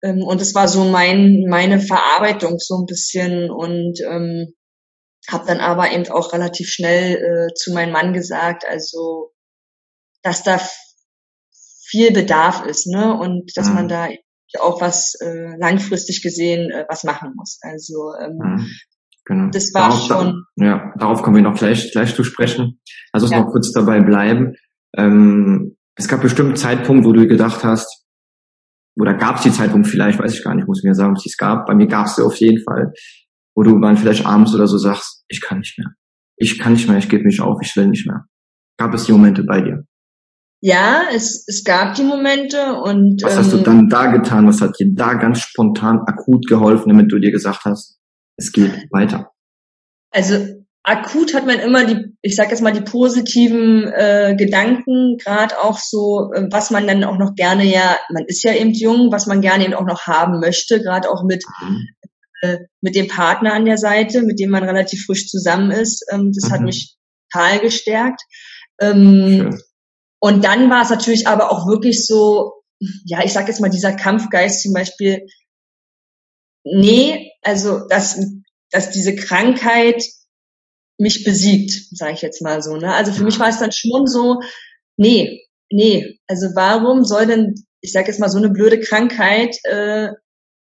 Ähm, 0.04 0.24
und 0.24 0.41
es 0.41 0.56
war 0.56 0.67
so 0.69 0.86
mein 0.86 1.45
meine 1.50 1.80
Verarbeitung 1.80 2.60
so 2.60 2.78
ein 2.78 2.86
bisschen 2.86 3.52
und 3.52 4.00
ähm, 4.02 4.54
habe 5.30 5.45
dann 5.45 5.60
aber 5.60 5.91
eben 5.91 6.10
auch 6.10 6.34
relativ 6.34 6.69
schnell 6.69 7.17
äh, 7.50 7.54
zu 7.54 7.74
meinem 7.74 7.91
Mann 7.91 8.13
gesagt, 8.13 8.65
also 8.65 9.34
dass 10.24 10.43
da 10.43 10.62
viel 11.91 12.12
Bedarf 12.13 12.65
ist, 12.65 12.88
ne? 12.88 13.13
Und 13.17 13.51
dass 13.56 13.69
mhm. 13.69 13.75
man 13.75 13.88
da 13.88 14.08
auch 14.60 14.82
was 14.82 15.15
äh, 15.21 15.58
langfristig 15.58 16.23
gesehen 16.23 16.71
äh, 16.71 16.86
was 16.89 17.04
machen 17.04 17.34
muss. 17.36 17.60
Also 17.62 18.13
ähm, 18.19 18.38
mhm. 18.38 18.67
Genau. 19.25 19.49
Das 19.51 19.73
war 19.73 19.89
darauf, 19.89 20.08
schon. 20.08 20.45
Da, 20.56 20.65
ja, 20.65 20.93
darauf 20.97 21.21
kommen 21.21 21.36
wir 21.36 21.43
noch 21.43 21.58
gleich, 21.58 21.91
gleich 21.91 22.15
zu 22.15 22.23
sprechen. 22.23 22.80
Lass 23.13 23.23
uns 23.23 23.32
ja. 23.32 23.41
noch 23.41 23.51
kurz 23.51 23.71
dabei 23.71 24.01
bleiben. 24.01 24.56
Ähm, 24.97 25.77
es 25.95 26.08
gab 26.08 26.21
bestimmt 26.21 26.49
einen 26.49 26.58
Zeitpunkt, 26.58 27.06
wo 27.06 27.13
du 27.13 27.27
gedacht 27.27 27.63
hast, 27.63 28.06
oder 28.99 29.13
gab 29.13 29.38
es 29.38 29.43
die 29.43 29.51
Zeitpunkt 29.51 29.88
vielleicht, 29.88 30.19
weiß 30.19 30.34
ich 30.34 30.43
gar 30.43 30.56
nicht, 30.56 30.67
muss 30.67 30.80
ich 30.80 30.84
mir 30.84 30.95
sagen, 30.95 31.15
ob 31.15 31.25
es 31.25 31.38
gab. 31.38 31.67
Bei 31.67 31.75
mir 31.75 31.88
gab 31.88 32.08
es 32.08 32.15
sie 32.15 32.25
auf 32.25 32.36
jeden 32.38 32.63
Fall, 32.63 32.91
wo 33.56 33.63
du 33.63 33.80
dann 33.80 33.97
vielleicht 33.97 34.25
abends 34.25 34.54
oder 34.54 34.67
so 34.67 34.77
sagst, 34.77 35.23
ich 35.27 35.41
kann 35.41 35.60
nicht 35.60 35.77
mehr. 35.77 35.91
Ich 36.36 36.60
kann 36.60 36.73
nicht 36.73 36.89
mehr, 36.89 36.97
ich 36.97 37.08
gebe 37.08 37.23
mich 37.23 37.39
auf, 37.39 37.60
ich 37.62 37.75
will 37.75 37.88
nicht 37.88 38.08
mehr. 38.08 38.25
Gab 38.77 38.93
es 38.93 39.06
die 39.06 39.12
Momente 39.12 39.43
bei 39.43 39.62
dir? 39.62 39.86
Ja, 40.63 41.06
es, 41.12 41.43
es 41.47 41.63
gab 41.63 41.95
die 41.95 42.04
Momente 42.04 42.76
und. 42.76 43.24
Was 43.24 43.36
hast 43.36 43.52
du 43.52 43.58
ähm, 43.58 43.63
dann 43.63 43.89
da 43.89 44.12
getan? 44.12 44.47
Was 44.47 44.62
hat 44.62 44.80
dir 44.80 44.93
da 44.93 45.15
ganz 45.15 45.39
spontan 45.39 46.02
akut 46.06 46.47
geholfen, 46.47 46.89
damit 46.89 47.12
du 47.12 47.17
dir 47.17 47.32
gesagt 47.32 47.65
hast, 47.65 48.00
es 48.38 48.52
geht 48.52 48.71
weiter? 48.91 49.32
Also 50.12 50.36
akut 50.84 51.34
hat 51.34 51.47
man 51.47 51.60
immer 51.60 51.86
die, 51.86 52.15
ich 52.21 52.36
sag 52.36 52.52
jetzt 52.52 52.62
mal, 52.62 52.74
die 52.74 52.82
positiven 52.82 53.91
äh, 53.91 54.36
Gedanken, 54.38 55.17
gerade 55.17 55.60
auch 55.60 55.80
so, 55.80 56.32
äh, 56.36 56.47
was 56.52 56.69
man 56.69 56.86
dann 56.86 57.04
auch 57.04 57.17
noch 57.17 57.34
gerne 57.34 57.65
ja, 57.65 57.97
man 58.12 58.26
ist 58.28 58.43
ja 58.43 58.54
eben 58.54 58.71
jung, 58.71 59.12
was 59.12 59.26
man 59.26 59.41
gerne 59.41 59.65
eben 59.65 59.74
auch 59.74 59.86
noch 59.86 60.06
haben 60.06 60.39
möchte, 60.39 60.80
gerade 60.80 61.10
auch 61.10 61.24
mit 61.24 61.43
mhm. 61.63 61.88
äh, 62.41 62.58
mit 62.82 62.95
dem 62.95 63.08
Partner 63.08 63.54
an 63.54 63.65
der 63.65 63.80
Seite, 63.80 64.21
mit 64.21 64.39
dem 64.39 64.52
man 64.52 64.63
relativ 64.63 65.06
frisch 65.06 65.28
zusammen 65.28 65.71
ist. 65.71 66.06
Ähm, 66.12 66.32
das 66.36 66.50
mhm. 66.50 66.54
hat 66.54 66.62
mich 66.62 66.97
total 67.32 67.60
gestärkt. 67.60 68.21
Ähm, 68.80 69.58
und 70.22 70.46
dann 70.46 70.70
war 70.70 70.84
es 70.84 70.92
natürlich 70.92 71.28
aber 71.28 71.52
auch 71.52 71.68
wirklich 71.68 72.06
so, 72.06 72.54
ja, 73.06 73.24
ich 73.26 73.34
sag 73.34 73.48
jetzt 73.48 73.60
mal, 73.60 73.70
dieser 73.70 73.94
Kampfgeist 73.94 74.62
zum 74.62 74.72
Beispiel, 74.72 75.26
nee, 76.64 77.32
also 77.42 77.88
dass, 77.88 78.20
dass 78.70 78.92
diese 78.92 79.16
Krankheit 79.16 80.04
mich 81.00 81.24
besiegt, 81.24 81.72
sage 81.98 82.14
ich 82.14 82.22
jetzt 82.22 82.44
mal 82.44 82.62
so. 82.62 82.78
Ne? 82.78 82.94
Also 82.94 83.12
für 83.12 83.24
mich 83.24 83.40
war 83.40 83.50
es 83.50 83.58
dann 83.58 83.72
schon 83.72 84.06
so, 84.06 84.42
nee, 84.96 85.42
nee, 85.72 86.20
also 86.28 86.50
warum 86.54 87.04
soll 87.04 87.26
denn, 87.26 87.56
ich 87.82 87.92
sage 87.92 88.08
jetzt 88.08 88.20
mal, 88.20 88.30
so 88.30 88.38
eine 88.38 88.52
blöde 88.52 88.80
Krankheit 88.80 89.58
äh, 89.64 90.10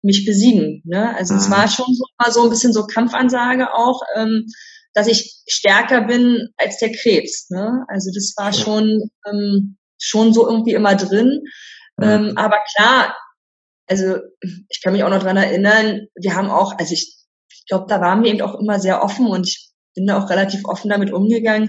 mich 0.02 0.24
besiegen? 0.24 0.80
Ne? 0.86 1.14
Also 1.14 1.34
es 1.34 1.50
war 1.50 1.68
schon 1.68 1.94
so 1.94 2.04
mal 2.18 2.32
so 2.32 2.44
ein 2.44 2.50
bisschen 2.50 2.72
so 2.72 2.86
Kampfansage 2.86 3.74
auch. 3.74 4.00
Ähm, 4.16 4.46
dass 4.94 5.06
ich 5.06 5.42
stärker 5.46 6.02
bin 6.02 6.48
als 6.56 6.78
der 6.78 6.92
Krebs. 6.92 7.48
Ne? 7.50 7.84
Also 7.88 8.10
das 8.14 8.34
war 8.36 8.52
schon 8.52 9.10
ähm, 9.26 9.76
schon 10.00 10.32
so 10.32 10.48
irgendwie 10.48 10.72
immer 10.72 10.94
drin. 10.94 11.42
Mhm. 11.96 12.04
Ähm, 12.04 12.32
aber 12.36 12.58
klar, 12.74 13.16
also 13.86 14.16
ich 14.68 14.80
kann 14.82 14.92
mich 14.92 15.04
auch 15.04 15.10
noch 15.10 15.22
dran 15.22 15.36
erinnern, 15.36 16.06
wir 16.14 16.34
haben 16.34 16.48
auch, 16.48 16.78
also 16.78 16.94
ich, 16.94 17.16
ich 17.52 17.66
glaube, 17.66 17.86
da 17.88 18.00
waren 18.00 18.22
wir 18.22 18.30
eben 18.30 18.40
auch 18.40 18.58
immer 18.58 18.80
sehr 18.80 19.02
offen 19.02 19.26
und 19.26 19.46
ich 19.46 19.70
bin 19.94 20.06
da 20.06 20.18
auch 20.18 20.30
relativ 20.30 20.64
offen 20.64 20.88
damit 20.88 21.12
umgegangen. 21.12 21.68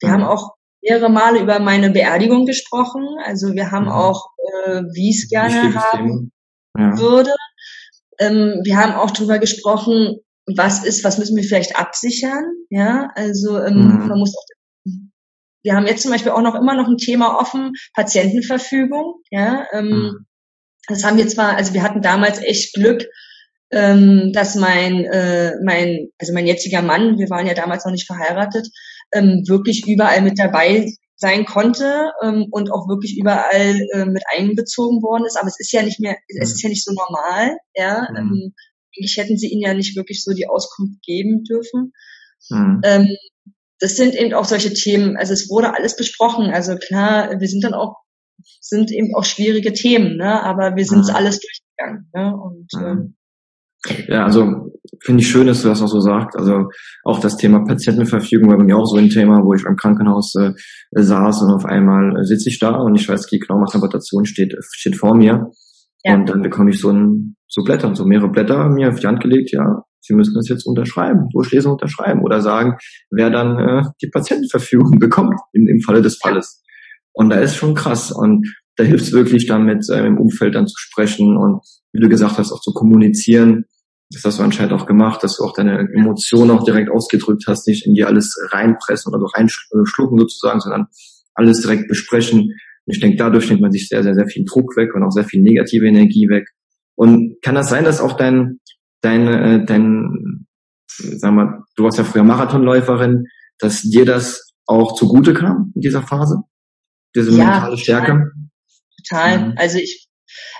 Wir 0.00 0.08
mhm. 0.08 0.12
haben 0.12 0.24
auch 0.24 0.54
mehrere 0.82 1.08
Male 1.08 1.40
über 1.40 1.60
meine 1.60 1.90
Beerdigung 1.90 2.44
gesprochen. 2.46 3.06
Also 3.24 3.54
wir 3.54 3.70
haben 3.70 3.86
mhm. 3.86 3.92
auch, 3.92 4.26
äh, 4.66 4.82
wie 4.92 5.10
es 5.10 5.28
gerne 5.28 5.74
haben 5.74 6.32
ja. 6.76 6.98
würde. 6.98 7.34
Ähm, 8.18 8.60
wir 8.64 8.76
haben 8.76 8.94
auch 8.94 9.10
drüber 9.10 9.38
gesprochen, 9.38 10.18
was 10.46 10.84
ist, 10.84 11.04
was 11.04 11.18
müssen 11.18 11.36
wir 11.36 11.44
vielleicht 11.44 11.76
absichern, 11.76 12.44
ja, 12.70 13.10
also 13.14 13.58
ähm, 13.58 13.74
mhm. 13.76 14.08
man 14.08 14.18
muss 14.18 14.36
auch, 14.36 14.44
wir 15.64 15.74
haben 15.74 15.86
jetzt 15.86 16.02
zum 16.02 16.10
Beispiel 16.10 16.32
auch 16.32 16.42
noch 16.42 16.56
immer 16.56 16.74
noch 16.74 16.88
ein 16.88 16.96
Thema 16.96 17.38
offen, 17.38 17.72
Patientenverfügung, 17.94 19.22
ja, 19.30 19.66
ähm, 19.72 19.88
mhm. 19.88 20.26
das 20.88 21.04
haben 21.04 21.16
wir 21.16 21.28
zwar, 21.28 21.56
also 21.56 21.74
wir 21.74 21.82
hatten 21.82 22.02
damals 22.02 22.38
echt 22.40 22.74
Glück, 22.74 23.04
ähm, 23.70 24.32
dass 24.32 24.54
mein, 24.54 25.04
äh, 25.04 25.54
mein, 25.64 26.08
also 26.18 26.32
mein 26.32 26.46
jetziger 26.46 26.82
Mann, 26.82 27.18
wir 27.18 27.30
waren 27.30 27.46
ja 27.46 27.54
damals 27.54 27.84
noch 27.84 27.92
nicht 27.92 28.06
verheiratet, 28.06 28.68
ähm, 29.12 29.44
wirklich 29.46 29.86
überall 29.86 30.22
mit 30.22 30.38
dabei 30.38 30.92
sein 31.16 31.44
konnte 31.46 32.10
ähm, 32.22 32.48
und 32.50 32.70
auch 32.72 32.88
wirklich 32.88 33.16
überall 33.16 33.80
äh, 33.94 34.04
mit 34.04 34.24
einbezogen 34.34 35.02
worden 35.02 35.24
ist. 35.24 35.38
Aber 35.38 35.48
es 35.48 35.58
ist 35.58 35.72
ja 35.72 35.82
nicht 35.82 36.00
mehr, 36.00 36.16
es 36.40 36.52
ist 36.52 36.62
ja 36.62 36.68
nicht 36.68 36.84
so 36.84 36.92
normal, 36.92 37.56
ja. 37.74 38.08
Mhm. 38.10 38.16
Ähm, 38.16 38.54
ich 38.94 39.16
hätten 39.16 39.36
sie 39.36 39.48
ihnen 39.48 39.62
ja 39.62 39.74
nicht 39.74 39.96
wirklich 39.96 40.22
so 40.22 40.32
die 40.32 40.46
Auskunft 40.46 41.02
geben 41.02 41.44
dürfen. 41.44 41.92
Mhm. 42.50 42.80
Ähm, 42.84 43.08
das 43.78 43.96
sind 43.96 44.14
eben 44.14 44.32
auch 44.34 44.44
solche 44.44 44.72
Themen, 44.72 45.16
also 45.16 45.32
es 45.32 45.50
wurde 45.50 45.74
alles 45.74 45.96
besprochen. 45.96 46.50
Also 46.50 46.76
klar, 46.76 47.40
wir 47.40 47.48
sind 47.48 47.64
dann 47.64 47.74
auch, 47.74 47.96
sind 48.60 48.92
eben 48.92 49.14
auch 49.16 49.24
schwierige 49.24 49.72
Themen, 49.72 50.16
ne? 50.16 50.42
aber 50.42 50.76
wir 50.76 50.84
sind 50.84 51.00
es 51.00 51.08
mhm. 51.08 51.16
alles 51.16 51.40
durchgegangen. 51.40 52.08
Ne? 52.14 52.32
Und 52.36 52.68
mhm. 52.74 52.86
ähm, 52.86 53.16
ja, 54.06 54.24
also 54.24 54.70
finde 55.00 55.22
ich 55.22 55.28
schön, 55.28 55.48
dass 55.48 55.62
du 55.62 55.68
das 55.68 55.82
auch 55.82 55.88
so 55.88 55.98
sagst. 55.98 56.36
Also 56.38 56.68
auch 57.04 57.18
das 57.18 57.36
Thema 57.36 57.64
Patientenverfügung 57.64 58.50
war 58.50 58.58
bei 58.58 58.64
mir 58.64 58.76
auch 58.76 58.86
so 58.86 58.96
ein 58.96 59.08
Thema, 59.08 59.42
wo 59.42 59.54
ich 59.54 59.64
im 59.64 59.76
Krankenhaus 59.76 60.34
äh, 60.36 60.52
saß 60.92 61.42
und 61.42 61.50
auf 61.50 61.64
einmal 61.64 62.20
äh, 62.20 62.24
sitze 62.24 62.48
ich 62.48 62.60
da 62.60 62.76
und 62.76 62.94
ich 62.94 63.08
weiß, 63.08 63.26
die 63.26 63.40
Knochenmarktransplantation 63.40 64.24
steht, 64.24 64.54
steht 64.70 64.96
vor 64.96 65.16
mir. 65.16 65.50
Ja. 66.04 66.14
Und 66.14 66.28
dann 66.28 66.42
bekomme 66.42 66.70
ich 66.70 66.80
so 66.80 66.90
ein, 66.90 67.36
so 67.48 67.62
Blätter, 67.62 67.94
so 67.94 68.04
mehrere 68.04 68.30
Blätter 68.30 68.68
mir 68.68 68.90
auf 68.90 69.00
die 69.00 69.06
Hand 69.06 69.20
gelegt, 69.20 69.52
ja, 69.52 69.84
Sie 70.04 70.14
müssen 70.14 70.34
das 70.34 70.48
jetzt 70.48 70.66
unterschreiben, 70.66 71.28
durchlesen 71.32 71.70
unterschreiben 71.70 72.22
oder 72.22 72.40
sagen, 72.40 72.76
wer 73.10 73.30
dann 73.30 73.58
äh, 73.58 73.82
die 74.02 74.08
Patientenverfügung 74.08 74.98
bekommt 74.98 75.38
im, 75.52 75.68
im 75.68 75.80
Falle 75.80 76.02
des 76.02 76.18
Falles. 76.20 76.62
Und 77.12 77.30
da 77.30 77.36
ist 77.36 77.54
schon 77.54 77.74
krass. 77.74 78.10
Und 78.10 78.52
da 78.76 78.84
hilft 78.84 79.04
es 79.04 79.12
wirklich 79.12 79.46
dann 79.46 79.64
mit 79.64 79.88
äh, 79.88 80.04
im 80.04 80.18
Umfeld 80.18 80.54
dann 80.54 80.66
zu 80.66 80.74
sprechen 80.76 81.36
und 81.36 81.60
wie 81.92 82.00
du 82.00 82.08
gesagt 82.08 82.38
hast, 82.38 82.52
auch 82.52 82.60
zu 82.60 82.72
kommunizieren. 82.72 83.66
Das 84.10 84.24
hast 84.24 84.40
du 84.40 84.42
anscheinend 84.42 84.72
auch 84.72 84.86
gemacht, 84.86 85.22
dass 85.22 85.36
du 85.36 85.44
auch 85.44 85.54
deine 85.54 85.88
Emotionen 85.94 86.50
auch 86.50 86.64
direkt 86.64 86.90
ausgedrückt 86.90 87.44
hast, 87.46 87.68
nicht 87.68 87.86
in 87.86 87.94
die 87.94 88.04
alles 88.04 88.36
reinpressen 88.50 89.12
oder 89.12 89.20
so 89.20 89.26
reinschlucken 89.26 90.18
sozusagen, 90.18 90.60
sondern 90.60 90.86
alles 91.34 91.60
direkt 91.60 91.88
besprechen. 91.88 92.54
Und 92.86 92.94
ich 92.94 93.00
denke, 93.00 93.16
dadurch 93.16 93.48
nimmt 93.48 93.62
man 93.62 93.72
sich 93.72 93.88
sehr, 93.88 94.02
sehr, 94.02 94.14
sehr 94.14 94.26
viel 94.26 94.44
Druck 94.44 94.76
weg 94.76 94.94
und 94.94 95.02
auch 95.02 95.10
sehr 95.10 95.24
viel 95.24 95.42
negative 95.42 95.86
Energie 95.86 96.28
weg. 96.28 96.48
Und 96.94 97.40
kann 97.42 97.54
das 97.54 97.68
sein, 97.68 97.84
dass 97.84 98.00
auch 98.00 98.16
dein, 98.16 98.60
dein, 99.00 99.28
äh, 99.28 99.64
dein, 99.64 100.46
sag 100.88 101.32
mal, 101.32 101.62
du 101.76 101.84
warst 101.84 101.98
ja 101.98 102.04
früher 102.04 102.24
Marathonläuferin, 102.24 103.26
dass 103.58 103.82
dir 103.82 104.04
das 104.04 104.52
auch 104.66 104.94
zugute 104.94 105.34
kam 105.34 105.72
in 105.74 105.80
dieser 105.80 106.02
Phase? 106.02 106.42
Diese 107.14 107.30
ja, 107.30 107.36
mentale 107.36 107.76
Stärke? 107.76 108.32
Total. 109.08 109.38
Mhm. 109.38 109.54
Also 109.56 109.78
ich, 109.78 110.08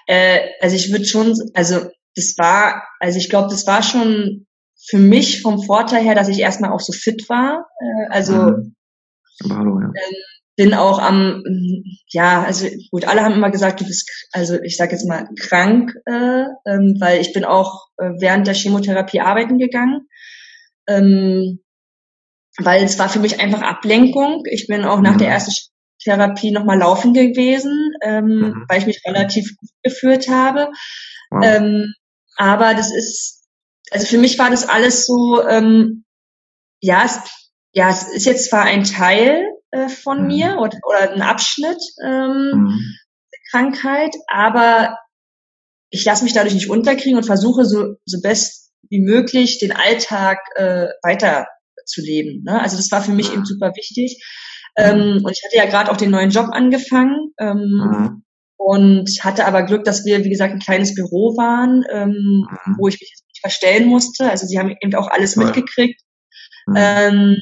äh, 0.07 0.41
also 0.61 0.77
ich 0.77 0.91
würde 0.93 1.05
schon, 1.05 1.35
also 1.55 1.91
das 2.15 2.37
war, 2.39 2.85
also 3.01 3.19
ich 3.19 3.31
glaube, 3.31 3.49
das 3.51 3.67
war 3.67 3.83
schon 3.83 4.47
für 4.89 4.99
mich 4.99 5.43
vom 5.43 5.63
Vorteil 5.63 6.05
her, 6.05 6.15
dass 6.15 6.29
ich 6.29 6.39
erstmal 6.39 6.73
auch 6.73 6.81
so 6.81 6.93
fit 6.93 7.29
war. 7.29 7.67
Äh, 7.81 8.09
also 8.11 8.35
mhm. 8.35 8.75
hallo, 9.49 9.81
ja. 9.81 9.87
ähm, 9.87 10.15
bin 10.57 10.75
auch 10.75 10.99
am, 10.99 11.43
ja, 12.09 12.43
also 12.43 12.67
gut, 12.91 13.07
alle 13.07 13.23
haben 13.23 13.35
immer 13.35 13.51
gesagt, 13.51 13.81
du 13.81 13.87
bist, 13.87 14.29
also 14.33 14.61
ich 14.61 14.77
sage 14.77 14.93
jetzt 14.93 15.09
mal 15.09 15.29
krank, 15.39 15.95
äh, 16.07 16.45
ähm, 16.67 16.97
weil 17.01 17.21
ich 17.21 17.33
bin 17.33 17.45
auch 17.45 17.87
äh, 17.97 18.11
während 18.19 18.47
der 18.47 18.55
Chemotherapie 18.55 19.21
arbeiten 19.21 19.59
gegangen, 19.59 20.09
ähm, 20.87 21.61
weil 22.59 22.85
es 22.85 22.99
war 22.99 23.09
für 23.09 23.21
mich 23.21 23.41
einfach 23.41 23.63
Ablenkung. 23.63 24.43
Ich 24.51 24.67
bin 24.67 24.85
auch 24.85 25.01
nach 25.01 25.17
der 25.17 25.29
mhm. 25.29 25.33
ersten 25.33 25.53
Therapie 26.03 26.51
nochmal 26.51 26.79
laufen 26.79 27.15
gewesen, 27.15 27.93
ähm, 28.03 28.27
mhm. 28.27 28.65
weil 28.69 28.79
ich 28.79 28.87
mich 28.87 29.01
relativ 29.07 29.57
gut 29.57 29.71
gefühlt 29.83 30.29
habe. 30.29 30.71
Wow. 31.31 31.45
Ähm, 31.45 31.95
aber 32.37 32.75
das 32.75 32.93
ist, 32.95 33.47
also 33.91 34.07
für 34.07 34.19
mich 34.19 34.39
war 34.39 34.51
das 34.51 34.69
alles 34.69 35.07
so, 35.07 35.47
ähm, 35.49 36.05
ja, 36.81 37.05
es, 37.05 37.21
ja, 37.73 37.89
es 37.89 38.09
ist 38.09 38.27
jetzt 38.27 38.51
zwar 38.51 38.65
ein 38.65 38.85
Teil 38.85 39.47
äh, 39.73 39.89
von 39.89 40.23
mhm. 40.23 40.27
mir 40.27 40.59
oder, 40.59 40.79
oder 40.89 41.13
ein 41.13 41.23
Abschnitt 41.23 41.83
ähm, 42.05 42.53
mhm. 42.55 42.97
Krankheit, 43.51 44.15
aber 44.29 44.97
ich 45.91 46.05
lasse 46.05 46.25
mich 46.25 46.33
dadurch 46.33 46.55
nicht 46.55 46.71
unterkriegen 46.71 47.19
und 47.19 47.25
versuche 47.25 47.65
so, 47.65 47.95
so 48.07 48.21
best 48.23 48.71
wie 48.89 49.01
möglich 49.01 49.59
den 49.59 49.73
Alltag 49.73 50.39
äh, 50.57 50.89
weiter 51.03 51.47
zu 51.85 52.01
leben. 52.01 52.43
Ne? 52.45 52.61
Also 52.61 52.77
das 52.77 52.91
war 52.91 53.03
für 53.03 53.13
mich 53.13 53.33
eben 53.33 53.45
super 53.45 53.73
wichtig. 53.77 54.23
Ähm, 54.77 55.21
und 55.23 55.31
ich 55.31 55.43
hatte 55.45 55.57
ja 55.57 55.67
gerade 55.67 55.91
auch 55.91 55.97
den 55.97 56.11
neuen 56.11 56.31
Job 56.31 56.49
angefangen 56.51 57.33
ähm, 57.39 57.59
mhm. 57.59 58.25
und 58.57 59.11
hatte 59.23 59.45
aber 59.45 59.65
Glück, 59.65 59.85
dass 59.85 60.05
wir, 60.07 60.25
wie 60.25 60.31
gesagt, 60.31 60.55
ein 60.55 60.61
kleines 60.61 60.95
Büro 60.95 61.37
waren, 61.37 61.85
ähm, 61.91 62.47
mhm. 62.67 62.77
wo 62.79 62.89
ich 62.89 62.95
mich 62.95 63.13
nicht 63.29 63.41
verstellen 63.41 63.87
musste. 63.87 64.31
Also 64.31 64.47
sie 64.47 64.59
haben 64.59 64.75
eben 64.81 64.95
auch 64.95 65.09
alles 65.09 65.37
mitgekriegt. 65.37 66.01
Mhm. 66.67 66.75
Ähm, 66.77 67.37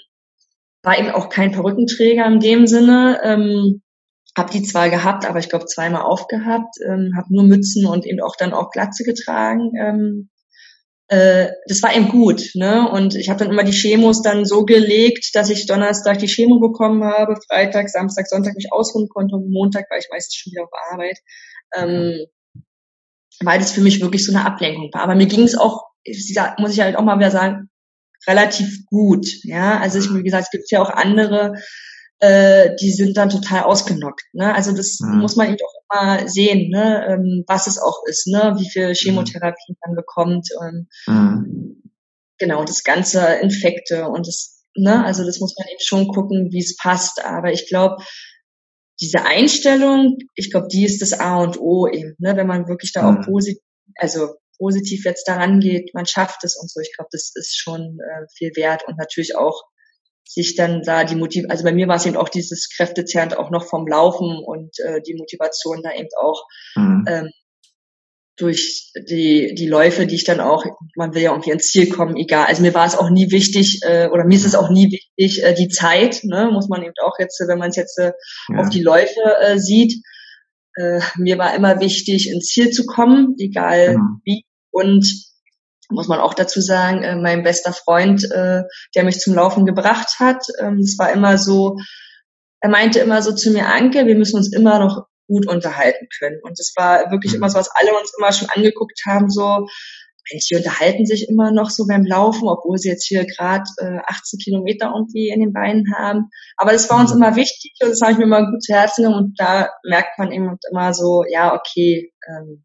war 0.83 0.99
eben 0.99 1.11
auch 1.11 1.29
kein 1.29 1.53
Perückenträger 1.53 2.27
in 2.27 2.40
dem 2.40 2.66
Sinne. 2.66 3.21
Ähm, 3.23 3.83
hab 4.37 4.51
die 4.51 4.62
zwar 4.62 4.90
gehabt, 4.90 5.27
aber 5.27 5.38
ich 5.38 5.49
glaube 5.49 5.66
zweimal 5.66 6.03
aufgehabt. 6.03 6.77
Ähm, 6.87 7.12
habe 7.16 7.27
nur 7.31 7.45
Mützen 7.45 7.87
und 7.87 8.07
eben 8.07 8.21
auch 8.21 8.37
dann 8.37 8.53
auch 8.53 8.71
Glatze 8.71 9.05
getragen. 9.05 9.73
Ähm, 9.79 10.31
äh, 11.09 11.49
das 11.66 11.83
war 11.83 11.95
eben 11.95 12.09
gut, 12.09 12.51
ne? 12.55 12.88
Und 12.88 13.16
ich 13.16 13.29
habe 13.29 13.40
dann 13.40 13.51
immer 13.51 13.64
die 13.64 13.73
Chemos 13.73 14.23
dann 14.23 14.45
so 14.45 14.64
gelegt, 14.64 15.31
dass 15.35 15.51
ich 15.51 15.66
Donnerstag 15.66 16.19
die 16.19 16.29
Chemo 16.29 16.61
bekommen 16.61 17.03
habe, 17.03 17.35
Freitag, 17.49 17.88
Samstag, 17.88 18.29
Sonntag 18.29 18.55
mich 18.55 18.73
ausruhen 18.73 19.09
konnte 19.09 19.35
und 19.35 19.51
Montag 19.51 19.90
war 19.90 19.99
ich 19.99 20.07
meistens 20.12 20.37
schon 20.37 20.53
wieder 20.53 20.64
auf 20.64 20.71
Arbeit. 20.93 21.19
Ähm, 21.75 22.27
weil 23.43 23.59
das 23.59 23.73
für 23.73 23.81
mich 23.81 24.01
wirklich 24.01 24.25
so 24.25 24.33
eine 24.33 24.47
Ablenkung 24.47 24.90
war. 24.93 25.03
Aber 25.03 25.14
mir 25.14 25.27
ging 25.27 25.43
es 25.43 25.57
auch, 25.57 25.83
muss 26.59 26.73
ich 26.73 26.81
halt 26.81 26.97
auch 26.97 27.03
mal 27.03 27.19
wieder 27.19 27.31
sagen, 27.31 27.69
relativ 28.26 28.87
gut. 28.87 29.26
Ja, 29.44 29.78
also 29.78 29.98
ich, 29.98 30.12
wie 30.14 30.22
gesagt, 30.22 30.44
es 30.44 30.50
gibt 30.50 30.70
ja 30.70 30.83
auch 30.83 30.90
andere, 30.90 31.54
äh, 32.20 32.76
die 32.80 32.92
sind 32.92 33.16
dann 33.16 33.30
total 33.30 33.62
ausgenockt. 33.62 34.24
Ne? 34.33 34.54
Also 34.54 34.72
das 34.72 34.98
mhm. 35.00 35.18
muss 35.18 35.37
man 35.37 35.48
eben 35.48 35.59
auch 35.64 35.96
immer 35.96 36.28
sehen, 36.28 36.70
ne? 36.70 37.06
ähm, 37.09 37.44
was 37.46 37.66
es 37.66 37.78
auch 37.78 38.04
ist, 38.06 38.26
ne? 38.26 38.56
wie 38.59 38.68
viel 38.68 38.94
Chemotherapie 38.94 39.74
man 39.85 39.96
bekommt. 39.96 40.48
Und, 40.59 40.88
mhm. 41.06 41.83
Genau, 42.38 42.64
das 42.64 42.85
ganze 42.85 43.35
Infekte 43.42 44.09
und 44.09 44.26
das, 44.26 44.64
ne, 44.74 45.04
also 45.04 45.26
das 45.26 45.40
muss 45.40 45.54
man 45.59 45.68
eben 45.68 45.80
schon 45.83 46.09
gucken, 46.09 46.48
wie 46.50 46.61
es 46.61 46.74
passt. 46.74 47.22
Aber 47.22 47.52
ich 47.52 47.68
glaube, 47.68 48.02
diese 48.98 49.26
Einstellung, 49.26 50.16
ich 50.35 50.50
glaube, 50.50 50.68
die 50.68 50.87
ist 50.87 51.02
das 51.02 51.12
A 51.12 51.37
und 51.37 51.61
O 51.61 51.87
eben, 51.87 52.14
ne? 52.18 52.37
wenn 52.37 52.46
man 52.46 52.66
wirklich 52.66 52.92
da 52.92 53.02
mhm. 53.02 53.18
auch 53.18 53.24
positiv, 53.26 53.62
also 53.96 54.37
positiv 54.61 55.05
jetzt 55.05 55.27
daran 55.27 55.59
geht, 55.59 55.94
man 55.94 56.07
schafft 56.07 56.44
es 56.44 56.57
und 56.57 56.70
so. 56.70 56.81
Ich 56.81 56.94
glaube, 56.94 57.09
das 57.11 57.33
ist 57.35 57.59
schon 57.59 57.99
äh, 57.99 58.27
viel 58.37 58.53
wert 58.55 58.87
und 58.87 58.99
natürlich 58.99 59.35
auch 59.37 59.64
sich 60.25 60.55
dann 60.55 60.83
da 60.83 61.03
die 61.03 61.16
Motiv, 61.16 61.46
also 61.49 61.64
bei 61.64 61.73
mir 61.73 61.88
war 61.88 61.96
es 61.96 62.07
eben 62.07 62.16
auch 62.16 62.29
dieses 62.29 62.68
Kräftezehrend 62.68 63.37
auch 63.37 63.51
noch 63.51 63.66
vom 63.66 63.88
Laufen 63.88 64.38
und 64.44 64.79
äh, 64.79 65.01
die 65.03 65.14
Motivation 65.14 65.83
da 65.83 65.92
eben 65.92 66.11
auch 66.20 66.44
mhm. 66.77 67.05
ähm, 67.09 67.31
durch 68.37 68.92
die, 69.09 69.55
die 69.57 69.66
Läufe, 69.66 70.07
die 70.07 70.14
ich 70.14 70.25
dann 70.25 70.40
auch, 70.40 70.64
man 70.96 71.14
will 71.14 71.23
ja 71.23 71.33
irgendwie 71.33 71.51
ins 71.51 71.68
Ziel 71.68 71.88
kommen, 71.88 72.16
egal. 72.16 72.46
Also 72.46 72.62
mir 72.62 72.75
war 72.75 72.87
es 72.87 72.96
auch 72.96 73.11
nie 73.11 73.31
wichtig, 73.31 73.81
äh, 73.83 74.09
oder 74.09 74.25
mir 74.25 74.37
ist 74.37 74.46
es 74.46 74.55
auch 74.55 74.70
nie 74.70 74.90
wichtig, 74.90 75.42
äh, 75.42 75.55
die 75.55 75.68
Zeit, 75.68 76.20
ne, 76.23 76.49
muss 76.53 76.68
man 76.68 76.83
eben 76.83 76.94
auch 77.03 77.18
jetzt, 77.18 77.42
wenn 77.46 77.59
man 77.59 77.70
es 77.70 77.77
jetzt 77.77 77.99
äh, 77.99 78.12
ja. 78.49 78.61
auf 78.61 78.70
die 78.70 78.83
Läufe 78.83 79.20
äh, 79.42 79.59
sieht. 79.59 80.03
Äh, 80.77 81.01
mir 81.16 81.38
war 81.38 81.55
immer 81.55 81.81
wichtig, 81.81 82.31
ins 82.31 82.46
Ziel 82.46 82.70
zu 82.70 82.87
kommen, 82.87 83.35
egal 83.38 83.99
mhm. 83.99 84.20
wie. 84.25 84.44
Und 84.70 85.06
muss 85.90 86.09
man 86.09 86.20
auch 86.20 86.35
dazu 86.35 86.61
sagen, 86.61 87.02
äh, 87.02 87.16
mein 87.16 87.42
bester 87.42 87.72
Freund, 87.72 88.24
äh, 88.30 88.62
der 88.94 89.04
mich 89.04 89.18
zum 89.18 89.35
Laufen 89.35 89.66
gebracht 89.66 90.18
hat, 90.18 90.44
ähm, 90.61 90.78
es 90.78 90.96
war 90.98 91.12
immer 91.12 91.37
so, 91.37 91.76
er 92.61 92.70
meinte 92.70 93.00
immer 93.00 93.22
so 93.22 93.33
zu 93.33 93.50
mir, 93.50 93.66
Anke, 93.66 94.06
wir 94.06 94.16
müssen 94.16 94.37
uns 94.37 94.52
immer 94.52 94.78
noch 94.78 95.06
gut 95.26 95.48
unterhalten 95.48 96.09
können. 96.18 96.38
Und 96.42 96.59
das 96.59 96.72
war 96.76 97.11
wirklich 97.11 97.35
immer 97.35 97.48
so, 97.48 97.59
was 97.59 97.70
alle 97.74 97.98
uns 97.98 98.12
immer 98.18 98.33
schon 98.33 98.48
angeguckt 98.50 99.00
haben, 99.06 99.30
so, 99.30 99.66
Mensch, 100.30 100.46
die 100.48 100.56
unterhalten 100.56 101.06
sich 101.06 101.28
immer 101.28 101.50
noch 101.50 101.70
so 101.70 101.87
beim 101.87 102.04
Laufen, 102.04 102.48
obwohl 102.48 102.78
sie 102.78 102.88
jetzt 102.88 103.06
hier 103.06 103.24
gerade 103.24 103.64
äh, 103.78 103.98
18 104.06 104.38
Kilometer 104.38 104.92
irgendwie 104.94 105.28
in 105.28 105.40
den 105.40 105.52
Beinen 105.52 105.87
haben. 105.96 106.28
Aber 106.56 106.72
das 106.72 106.88
war 106.90 107.00
uns 107.00 107.12
immer 107.12 107.37
wichtig 107.37 107.72
und 107.83 107.90
das 107.90 108.00
habe 108.00 108.12
ich 108.12 108.18
mir 108.18 108.24
immer 108.24 108.48
gut 108.48 108.62
zu 108.62 108.72
Herzen 108.72 109.02
genommen 109.02 109.24
und 109.24 109.40
da 109.40 109.70
merkt 109.85 110.18
man 110.18 110.30
eben 110.30 110.56
immer 110.70 110.94
so, 110.94 111.24
ja, 111.28 111.54
okay, 111.54 112.12
ähm, 112.28 112.64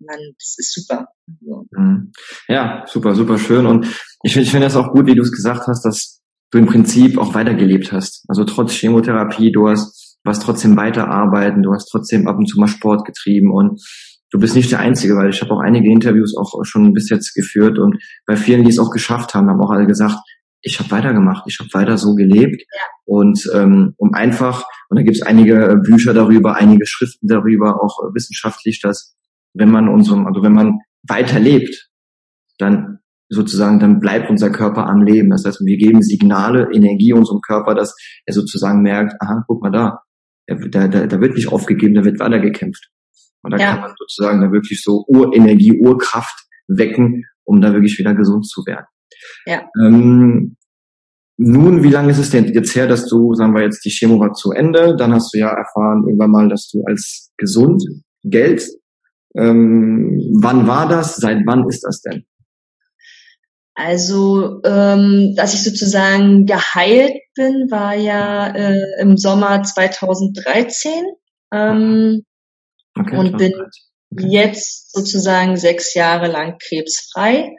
man, 0.00 0.18
das 0.38 0.56
ist 0.58 0.74
super. 0.74 1.08
So. 1.40 1.66
Mhm. 1.70 2.12
Ja, 2.48 2.84
super, 2.86 3.14
super 3.14 3.38
schön. 3.38 3.66
Und 3.66 3.86
ich 4.22 4.32
finde 4.32 4.44
ich 4.44 4.50
finde 4.50 4.66
das 4.66 4.76
auch 4.76 4.92
gut, 4.92 5.06
wie 5.06 5.14
du 5.14 5.22
es 5.22 5.32
gesagt 5.32 5.66
hast, 5.66 5.84
dass 5.84 6.20
du 6.50 6.58
im 6.58 6.66
Prinzip 6.66 7.18
auch 7.18 7.34
weitergelebt 7.34 7.92
hast. 7.92 8.24
Also 8.28 8.44
trotz 8.44 8.72
Chemotherapie, 8.72 9.52
du 9.52 9.68
hast, 9.68 10.18
hast 10.26 10.42
trotzdem 10.42 10.76
weiterarbeiten, 10.76 11.62
du 11.62 11.72
hast 11.72 11.88
trotzdem 11.90 12.26
ab 12.26 12.38
und 12.38 12.46
zu 12.46 12.58
mal 12.58 12.68
Sport 12.68 13.04
getrieben 13.04 13.52
und 13.52 13.82
du 14.30 14.38
bist 14.38 14.54
nicht 14.54 14.70
der 14.70 14.80
Einzige, 14.80 15.16
weil 15.16 15.30
ich 15.30 15.40
habe 15.40 15.52
auch 15.52 15.60
einige 15.60 15.90
Interviews 15.90 16.36
auch 16.36 16.64
schon 16.64 16.92
bis 16.92 17.10
jetzt 17.10 17.34
geführt 17.34 17.78
und 17.78 17.96
bei 18.26 18.36
vielen, 18.36 18.64
die 18.64 18.70
es 18.70 18.78
auch 18.78 18.90
geschafft 18.90 19.34
haben, 19.34 19.48
haben 19.48 19.60
auch 19.60 19.70
alle 19.70 19.86
gesagt, 19.86 20.18
ich 20.60 20.78
habe 20.80 20.90
weitergemacht, 20.90 21.44
ich 21.46 21.58
habe 21.60 21.70
weiter 21.72 21.96
so 21.98 22.14
gelebt 22.14 22.60
ja. 22.60 22.80
und 23.04 23.48
ähm, 23.54 23.94
um 23.96 24.12
einfach, 24.12 24.64
und 24.88 24.98
da 24.98 25.02
gibt 25.02 25.16
es 25.16 25.22
einige 25.22 25.80
Bücher 25.84 26.14
darüber, 26.14 26.56
einige 26.56 26.84
Schriften 26.86 27.28
darüber, 27.28 27.82
auch 27.82 27.98
wissenschaftlich, 28.12 28.80
dass 28.80 29.16
wenn 29.54 29.70
man 29.70 29.88
unserem, 29.88 30.26
also 30.26 30.42
wenn 30.42 30.52
man 30.52 30.78
weiterlebt, 31.08 31.88
dann 32.58 32.98
sozusagen, 33.28 33.78
dann 33.78 34.00
bleibt 34.00 34.30
unser 34.30 34.50
Körper 34.50 34.86
am 34.86 35.02
Leben. 35.02 35.30
Das 35.30 35.44
heißt, 35.44 35.60
wir 35.64 35.76
geben 35.76 36.02
Signale, 36.02 36.68
Energie 36.72 37.12
unserem 37.12 37.40
Körper, 37.40 37.74
dass 37.74 37.94
er 38.24 38.34
sozusagen 38.34 38.82
merkt, 38.82 39.14
aha, 39.20 39.44
guck 39.46 39.62
mal 39.62 39.70
da, 39.70 40.00
da, 40.46 40.88
da, 40.88 41.06
da 41.06 41.20
wird 41.20 41.34
nicht 41.34 41.52
aufgegeben, 41.52 41.94
da 41.94 42.04
wird 42.04 42.20
weitergekämpft. 42.20 42.88
Und 43.42 43.52
da 43.52 43.58
ja. 43.58 43.72
kann 43.72 43.80
man 43.82 43.94
sozusagen 43.98 44.40
da 44.40 44.50
wirklich 44.50 44.82
so 44.82 45.04
Urenergie, 45.06 45.80
Urkraft 45.80 46.46
wecken, 46.68 47.24
um 47.44 47.60
da 47.60 47.72
wirklich 47.72 47.98
wieder 47.98 48.14
gesund 48.14 48.46
zu 48.48 48.64
werden. 48.66 48.86
Ja. 49.46 49.68
Ähm, 49.80 50.56
nun, 51.36 51.84
wie 51.84 51.90
lange 51.90 52.10
ist 52.10 52.18
es 52.18 52.30
denn 52.30 52.52
jetzt 52.52 52.74
her, 52.74 52.88
dass 52.88 53.06
du, 53.06 53.34
sagen 53.34 53.54
wir 53.54 53.62
jetzt, 53.62 53.84
die 53.84 53.90
Chemo 53.90 54.18
war 54.18 54.32
zu 54.32 54.50
Ende, 54.50 54.96
dann 54.96 55.12
hast 55.12 55.32
du 55.32 55.38
ja 55.38 55.48
erfahren 55.48 56.04
irgendwann 56.04 56.30
mal, 56.30 56.48
dass 56.48 56.68
du 56.68 56.82
als 56.84 57.32
gesund 57.36 57.82
Geld. 58.24 58.66
Ähm, 59.38 60.38
wann 60.40 60.66
war 60.66 60.88
das? 60.88 61.16
Seit 61.16 61.46
wann 61.46 61.68
ist 61.68 61.82
das 61.84 62.02
denn? 62.02 62.26
Also, 63.74 64.60
ähm, 64.64 65.34
dass 65.36 65.54
ich 65.54 65.62
sozusagen 65.62 66.46
geheilt 66.46 67.14
bin, 67.36 67.70
war 67.70 67.94
ja 67.94 68.48
äh, 68.48 69.00
im 69.00 69.16
Sommer 69.16 69.62
2013 69.62 70.90
ähm, 71.52 72.24
okay, 72.98 73.16
und 73.16 73.36
bin 73.36 73.52
okay. 74.12 74.26
jetzt 74.26 74.92
sozusagen 74.92 75.56
sechs 75.56 75.94
Jahre 75.94 76.26
lang 76.26 76.58
krebsfrei. 76.58 77.50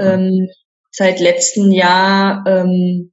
Ähm, 0.00 0.48
seit 0.90 1.20
letztem 1.20 1.70
Jahr 1.70 2.44
ähm, 2.46 3.12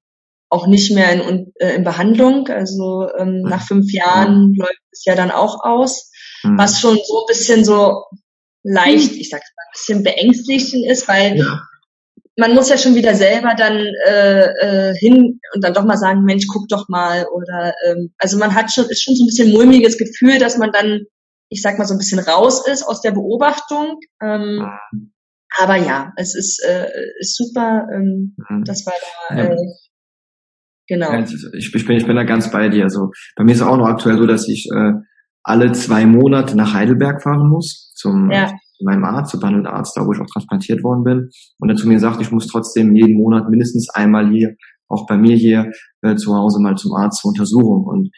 auch 0.49 0.67
nicht 0.67 0.93
mehr 0.93 1.12
in, 1.12 1.51
äh, 1.60 1.75
in 1.75 1.84
Behandlung. 1.84 2.47
Also 2.47 3.10
ähm, 3.17 3.41
mhm. 3.41 3.49
nach 3.49 3.65
fünf 3.65 3.91
Jahren 3.91 4.53
läuft 4.56 4.82
es 4.91 5.06
ja 5.06 5.15
dann 5.15 5.32
auch 5.32 5.63
aus, 5.63 6.12
mhm. 6.43 6.58
was 6.58 6.79
schon 6.79 6.97
so 7.06 7.21
ein 7.21 7.27
bisschen 7.27 7.65
so 7.65 8.03
leicht, 8.63 9.13
ich 9.13 9.29
sag 9.29 9.41
mal, 9.41 9.63
ein 9.63 9.71
bisschen 9.73 10.03
beängstigend 10.03 10.89
ist, 10.89 11.08
weil 11.08 11.38
ja. 11.38 11.62
man 12.38 12.53
muss 12.56 12.69
ja 12.69 12.77
schon 12.77 12.95
wieder 12.95 13.15
selber 13.15 13.56
dann 13.56 13.77
äh, 14.08 14.45
äh, 14.45 14.95
hin 14.95 15.39
und 15.53 15.63
dann 15.63 15.73
doch 15.73 15.84
mal 15.84 15.97
sagen, 15.97 16.23
Mensch, 16.23 16.47
guck 16.47 16.67
doch 16.69 16.88
mal 16.88 17.25
oder 17.34 17.73
ähm, 17.86 18.13
also 18.17 18.38
man 18.38 18.56
hat 18.56 18.71
schon 18.71 18.86
ist 18.89 19.03
schon 19.03 19.15
so 19.15 19.23
ein 19.23 19.27
bisschen 19.27 19.51
mulmiges 19.51 19.97
Gefühl, 19.97 20.39
dass 20.39 20.58
man 20.58 20.71
dann, 20.71 21.01
ich 21.49 21.62
sag 21.62 21.77
mal 21.77 21.86
so 21.86 21.93
ein 21.93 21.99
bisschen 21.99 22.19
raus 22.19 22.65
ist 22.67 22.84
aus 22.84 23.01
der 23.01 23.12
Beobachtung. 23.12 23.99
Ähm, 24.21 24.65
mhm. 24.91 25.13
Aber 25.60 25.75
ja, 25.75 26.13
es 26.15 26.36
ist, 26.36 26.63
äh, 26.65 26.89
ist 27.19 27.36
super. 27.36 27.88
Ähm, 27.93 28.36
mhm. 28.49 28.63
Das 28.63 28.86
war 28.86 28.93
da. 29.29 29.36
Äh, 29.36 29.58
genau. 30.88 31.12
Ja, 31.12 31.19
ich, 31.19 31.34
ich, 31.75 31.86
bin, 31.86 31.97
ich 31.97 32.08
bin 32.08 32.15
da 32.15 32.23
ganz 32.23 32.49
bei 32.51 32.69
dir. 32.69 32.84
Also 32.84 33.12
bei 33.36 33.43
mir 33.43 33.51
ist 33.51 33.62
es 33.62 33.67
auch 33.67 33.77
noch 33.77 33.88
aktuell 33.88 34.17
so, 34.17 34.25
dass 34.25 34.47
ich 34.47 34.67
äh, 34.71 34.93
alle 35.43 35.71
zwei 35.73 36.06
Monate 36.06 36.56
nach 36.56 36.73
Heidelberg 36.73 37.21
fahren 37.21 37.49
muss 37.49 37.93
zum 37.95 38.32
ja. 38.32 38.47
zu 38.47 38.86
meinem 38.86 39.03
Arzt, 39.03 39.32
zu 39.32 39.39
behandelnden 39.39 39.71
Arzt, 39.71 39.95
da 39.97 40.06
wo 40.06 40.13
ich 40.13 40.19
auch 40.19 40.32
transplantiert 40.32 40.84
worden 40.84 41.03
bin. 41.03 41.29
Und 41.60 41.69
er 41.69 41.75
zu 41.75 41.88
mir 41.88 41.99
sagt, 41.99 42.21
ich 42.21 42.32
muss 42.32 42.47
trotzdem 42.47 42.95
jeden 42.95 43.17
Monat 43.17 43.49
mindestens 43.49 43.89
einmal 43.89 44.29
hier, 44.29 44.56
auch 44.88 45.06
bei 45.08 45.17
mir 45.17 45.36
hier 45.36 45.71
äh, 46.01 46.15
zu 46.15 46.36
Hause 46.36 46.62
mal 46.62 46.75
zum 46.75 46.93
Arzt 46.93 47.21
zur 47.21 47.29
Untersuchung. 47.29 47.86
Und 47.86 48.10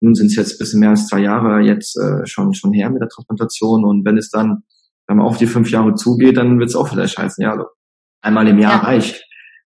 nun 0.00 0.14
sind 0.14 0.26
es 0.26 0.36
jetzt 0.36 0.54
ein 0.54 0.58
bisschen 0.58 0.80
mehr 0.80 0.90
als 0.90 1.06
zwei 1.06 1.20
Jahre 1.20 1.60
jetzt 1.60 1.96
äh, 1.96 2.26
schon 2.26 2.54
schon 2.54 2.72
her 2.72 2.90
mit 2.90 3.00
der 3.00 3.08
Transplantation. 3.08 3.84
Und 3.84 4.04
wenn 4.04 4.18
es 4.18 4.30
dann 4.30 4.62
wenn 5.06 5.18
man 5.18 5.26
auf 5.26 5.36
die 5.36 5.46
fünf 5.46 5.70
Jahre 5.70 5.94
zugeht, 5.94 6.36
dann 6.36 6.58
wird 6.58 6.70
es 6.70 6.76
auch 6.76 6.88
vielleicht 6.88 7.18
heißen, 7.18 7.42
ja, 7.42 7.52
also 7.52 7.64
einmal 8.22 8.48
im 8.48 8.58
Jahr 8.58 8.74
ja. 8.74 8.78
reicht. 8.78 9.22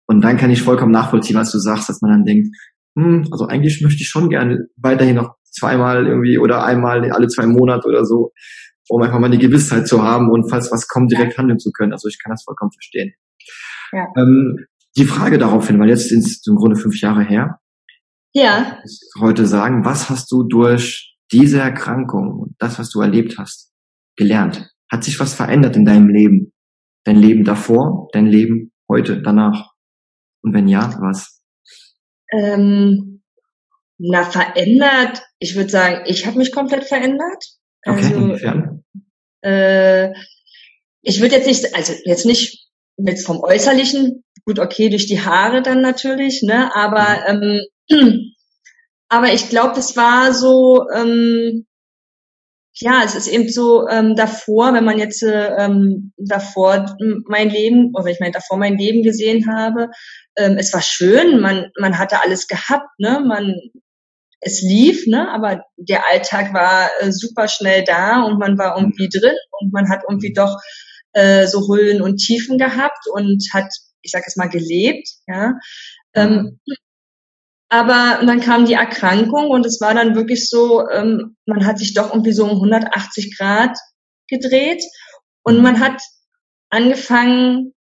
Und 0.07 0.23
dann 0.23 0.37
kann 0.37 0.51
ich 0.51 0.63
vollkommen 0.63 0.93
nachvollziehen, 0.93 1.37
was 1.37 1.53
du 1.53 1.59
sagst, 1.59 1.89
dass 1.89 2.03
man 2.03 2.11
dann 2.11 2.25
denkt, 2.25 2.49
hm, 2.99 3.27
also 3.31 3.47
eigentlich 3.47 3.81
möchte 3.83 4.03
ich 4.03 4.09
schon 4.09 4.29
gerne 4.29 4.67
weiterhin 4.77 5.17
noch 5.17 5.37
zweimal 5.53 6.07
irgendwie 6.07 6.39
oder 6.39 6.65
einmal 6.65 7.11
alle 7.11 7.29
zwei 7.29 7.47
Monate 7.47 7.87
oder 7.89 8.05
so, 8.05 8.33
um 8.89 9.03
einfach 9.03 9.19
mal 9.19 9.31
die 9.31 9.39
Gewissheit 9.39 9.87
zu 9.87 10.03
haben 10.03 10.31
und 10.31 10.51
falls 10.51 10.73
was 10.73 10.89
kommt, 10.89 11.13
direkt 11.13 11.39
handeln 11.39 11.59
zu 11.59 11.71
können. 11.73 11.93
Also 11.93 12.09
ich 12.09 12.19
kann 12.23 12.33
das 12.33 12.45
vollkommen 12.45 12.73
verstehen. 12.73 13.13
Ja. 13.93 14.07
Ähm, 14.17 14.67
die 14.97 15.05
Frage 15.05 15.39
daraufhin, 15.39 15.79
weil 15.81 15.89
jetzt 15.89 16.09
sind 16.09 16.25
es 16.25 16.43
im 16.47 16.57
Grunde 16.57 16.77
fünf 16.77 17.01
Jahre 17.01 17.23
her. 17.25 17.59
Ja. 18.35 18.79
Heute 19.21 19.47
sagen, 19.47 19.85
was 19.85 20.11
hast 20.11 20.31
du 20.33 20.43
durch 20.43 21.17
diese 21.31 21.61
Erkrankung 21.61 22.39
und 22.41 22.55
das, 22.59 22.79
was 22.79 22.91
du 22.91 23.01
erlebt 23.01 23.39
hast, 23.39 23.73
gelernt? 24.17 24.71
Hat 24.91 25.05
sich 25.05 25.19
was 25.21 25.35
verändert 25.35 25.77
in 25.77 25.85
deinem 25.85 26.09
Leben? 26.09 26.53
Dein 27.05 27.17
Leben 27.17 27.45
davor, 27.45 28.09
dein 28.13 28.27
Leben 28.27 28.73
heute, 28.89 29.23
danach? 29.23 29.73
Und 30.43 30.55
wenn 30.55 30.69
ja, 30.69 30.95
was? 31.01 31.43
Ähm, 32.31 33.12
na, 34.03 34.25
verändert, 34.25 35.23
ich 35.39 35.55
würde 35.55 35.71
sagen, 35.71 36.03
ich 36.07 36.27
habe 36.27 36.39
mich 36.39 36.53
komplett 36.53 36.85
verändert. 36.85 37.45
Okay, 37.85 38.05
also, 38.05 38.15
inwiefern? 38.15 38.85
Äh, 39.43 40.13
ich 41.03 41.21
würde 41.21 41.37
jetzt 41.37 41.47
nicht, 41.47 41.75
also 41.75 41.93
jetzt 42.05 42.27
nicht 42.27 42.69
mit 42.97 43.21
vom 43.21 43.41
Äußerlichen, 43.41 44.25
gut, 44.45 44.59
okay, 44.59 44.89
durch 44.89 45.07
die 45.07 45.21
Haare 45.21 45.63
dann 45.63 45.81
natürlich, 45.83 46.43
ne, 46.43 46.75
aber 46.75 47.33
mhm. 47.33 47.61
ähm, 47.89 48.35
aber 49.09 49.33
ich 49.33 49.49
glaube, 49.49 49.75
das 49.77 49.97
war 49.97 50.33
so, 50.33 50.85
ähm, 50.95 51.67
ja, 52.75 53.03
es 53.05 53.15
ist 53.15 53.29
eben 53.29 53.49
so 53.49 53.87
ähm, 53.89 54.17
davor, 54.17 54.75
wenn 54.75 54.85
man 54.85 54.99
jetzt 54.99 55.23
ähm, 55.23 56.13
davor 56.17 56.97
mein 57.27 57.51
Leben, 57.51 57.95
oder 57.95 58.07
ich 58.07 58.19
meine 58.19 58.33
davor 58.33 58.57
mein 58.57 58.79
Leben 58.79 59.03
gesehen 59.03 59.47
habe, 59.53 59.91
ähm, 60.37 60.57
es 60.59 60.73
war 60.73 60.83
schön, 60.83 61.41
man 61.41 61.71
man 61.79 61.99
hatte 61.99 62.23
alles 62.23 62.49
gehabt, 62.49 62.89
ne, 62.99 63.21
man 63.25 63.55
es 64.43 64.61
lief, 64.61 65.07
ne, 65.07 65.31
aber 65.31 65.65
der 65.77 66.11
Alltag 66.11 66.53
war 66.53 66.91
äh, 67.01 67.13
super 67.13 67.47
schnell 67.49 67.85
da 67.85 68.23
und 68.25 68.39
man 68.39 68.59
war 68.59 68.77
irgendwie 68.77 69.09
drin 69.09 69.37
und 69.61 69.73
man 69.73 69.89
hat 69.89 70.03
irgendwie 70.09 70.33
doch 70.33 70.59
äh, 71.13 71.47
so 71.47 71.73
Höhen 71.73 72.03
und 72.03 72.17
Tiefen 72.17 72.59
gehabt 72.59 73.07
und 73.13 73.41
hat, 73.55 73.73
ich 74.03 74.11
sag 74.11 74.25
es 74.27 74.37
mal, 74.37 74.49
gelebt, 74.49 75.09
ja. 75.29 75.55
Ähm, 76.15 76.59
aber 77.69 78.21
dann 78.27 78.41
kam 78.41 78.67
die 78.67 78.75
Erkrankung 78.75 79.49
und 79.49 79.65
es 79.65 79.81
war 79.81 79.95
dann 79.95 80.17
wirklich 80.17 80.51
so, 80.51 80.89
ähm, 80.91 81.37
man 81.47 81.65
hat 81.65 81.79
sich 81.79 81.95
doch 81.95 82.11
irgendwie 82.11 82.33
so 82.33 82.45
um 82.45 82.51
180 82.51 83.39
Grad 83.39 83.79
gedreht 84.29 84.83
und 85.45 85.59
mhm. 85.59 85.63
man 85.63 85.81
hat 85.81 86.03
angefangen 86.69 87.75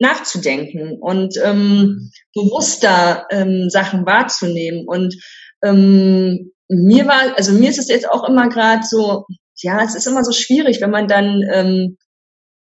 nachzudenken 0.00 0.98
und 1.00 1.36
ähm, 1.42 2.10
bewusster 2.34 3.26
ähm, 3.30 3.68
Sachen 3.68 4.06
wahrzunehmen. 4.06 4.86
Und 4.86 5.14
ähm, 5.62 6.52
mir 6.68 7.06
war, 7.06 7.36
also 7.36 7.52
mir 7.52 7.68
ist 7.68 7.78
es 7.78 7.88
jetzt 7.88 8.08
auch 8.08 8.28
immer 8.28 8.48
gerade 8.48 8.82
so, 8.82 9.26
ja, 9.62 9.82
es 9.84 9.94
ist 9.94 10.06
immer 10.06 10.24
so 10.24 10.32
schwierig, 10.32 10.80
wenn 10.80 10.90
man 10.90 11.06
dann 11.06 11.42
ähm, 11.52 11.96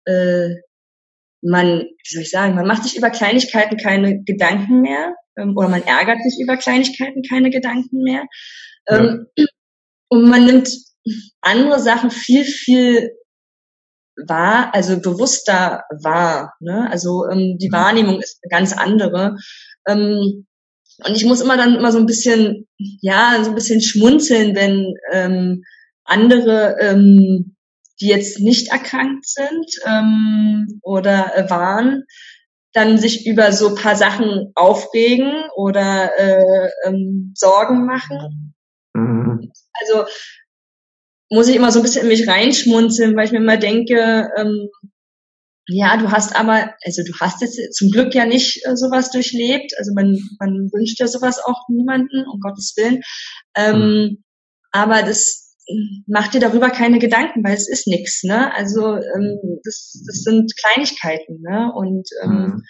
äh, 0.06 0.54
man, 1.44 1.80
wie 1.80 2.14
soll 2.14 2.22
ich 2.22 2.30
sagen, 2.30 2.54
man 2.54 2.66
macht 2.66 2.84
sich 2.84 2.96
über 2.96 3.10
Kleinigkeiten 3.10 3.76
keine 3.76 4.22
Gedanken 4.24 4.80
mehr 4.80 5.14
ähm, 5.36 5.56
oder 5.56 5.68
man 5.68 5.82
ärgert 5.82 6.22
sich 6.22 6.38
über 6.42 6.56
Kleinigkeiten 6.56 7.22
keine 7.28 7.50
Gedanken 7.50 8.02
mehr. 8.02 8.24
Ähm, 8.88 9.26
ja. 9.36 9.46
Und 10.08 10.28
man 10.28 10.46
nimmt 10.46 10.70
andere 11.42 11.80
Sachen 11.80 12.10
viel, 12.10 12.44
viel 12.44 13.10
wahr, 14.16 14.74
also 14.74 15.00
bewusster 15.00 15.84
wahr. 16.02 16.54
Ne? 16.60 16.88
Also 16.90 17.28
ähm, 17.28 17.58
die 17.58 17.68
mhm. 17.68 17.72
Wahrnehmung 17.72 18.20
ist 18.20 18.40
eine 18.42 18.50
ganz 18.50 18.72
andere. 18.72 19.36
Ähm, 19.86 20.46
und 21.04 21.16
ich 21.16 21.24
muss 21.24 21.40
immer 21.40 21.56
dann 21.56 21.74
immer 21.74 21.90
so 21.90 21.98
ein 21.98 22.06
bisschen, 22.06 22.68
ja, 22.78 23.42
so 23.42 23.50
ein 23.50 23.56
bisschen 23.56 23.82
schmunzeln, 23.82 24.54
wenn 24.54 24.94
ähm, 25.12 25.64
andere 26.04 26.76
ähm, 26.80 27.56
die 28.00 28.08
jetzt 28.08 28.40
nicht 28.40 28.72
erkrankt 28.72 29.26
sind 29.26 29.66
ähm, 29.86 30.80
oder 30.82 31.36
äh, 31.36 31.48
waren, 31.50 32.04
dann 32.72 32.98
sich 32.98 33.26
über 33.26 33.52
so 33.52 33.74
paar 33.74 33.96
Sachen 33.96 34.52
aufregen 34.54 35.32
oder 35.54 36.10
äh, 36.18 36.70
ähm, 36.86 37.32
Sorgen 37.36 37.86
machen. 37.86 38.54
Mhm. 38.94 39.52
Also 39.80 40.04
muss 41.34 41.48
ich 41.48 41.56
immer 41.56 41.72
so 41.72 41.80
ein 41.80 41.82
bisschen 41.82 42.02
in 42.02 42.08
mich 42.08 42.28
reinschmunzeln, 42.28 43.16
weil 43.16 43.26
ich 43.26 43.32
mir 43.32 43.38
immer 43.38 43.56
denke, 43.56 44.30
ähm, 44.36 44.68
ja, 45.66 45.96
du 45.96 46.10
hast 46.10 46.36
aber, 46.36 46.74
also 46.84 47.02
du 47.04 47.12
hast 47.20 47.40
jetzt 47.40 47.74
zum 47.74 47.90
Glück 47.90 48.14
ja 48.14 48.26
nicht 48.26 48.64
äh, 48.66 48.76
sowas 48.76 49.10
durchlebt. 49.10 49.72
Also 49.78 49.92
man, 49.94 50.18
man 50.38 50.70
wünscht 50.72 51.00
ja 51.00 51.06
sowas 51.06 51.38
auch 51.42 51.68
niemanden, 51.68 52.24
um 52.30 52.38
Gottes 52.40 52.74
Willen. 52.76 53.02
Ähm, 53.56 53.78
mhm. 53.78 54.24
Aber 54.72 55.02
das, 55.02 55.56
mach 56.06 56.28
dir 56.28 56.40
darüber 56.40 56.68
keine 56.68 56.98
Gedanken, 56.98 57.42
weil 57.42 57.54
es 57.54 57.68
ist 57.68 57.86
nichts. 57.86 58.24
Ne? 58.24 58.52
Also 58.54 58.96
ähm, 58.96 59.60
das, 59.64 60.02
das 60.06 60.22
sind 60.22 60.52
Kleinigkeiten. 60.56 61.40
Ne? 61.40 61.72
Und 61.74 62.08
ähm, 62.22 62.30
mhm. 62.30 62.62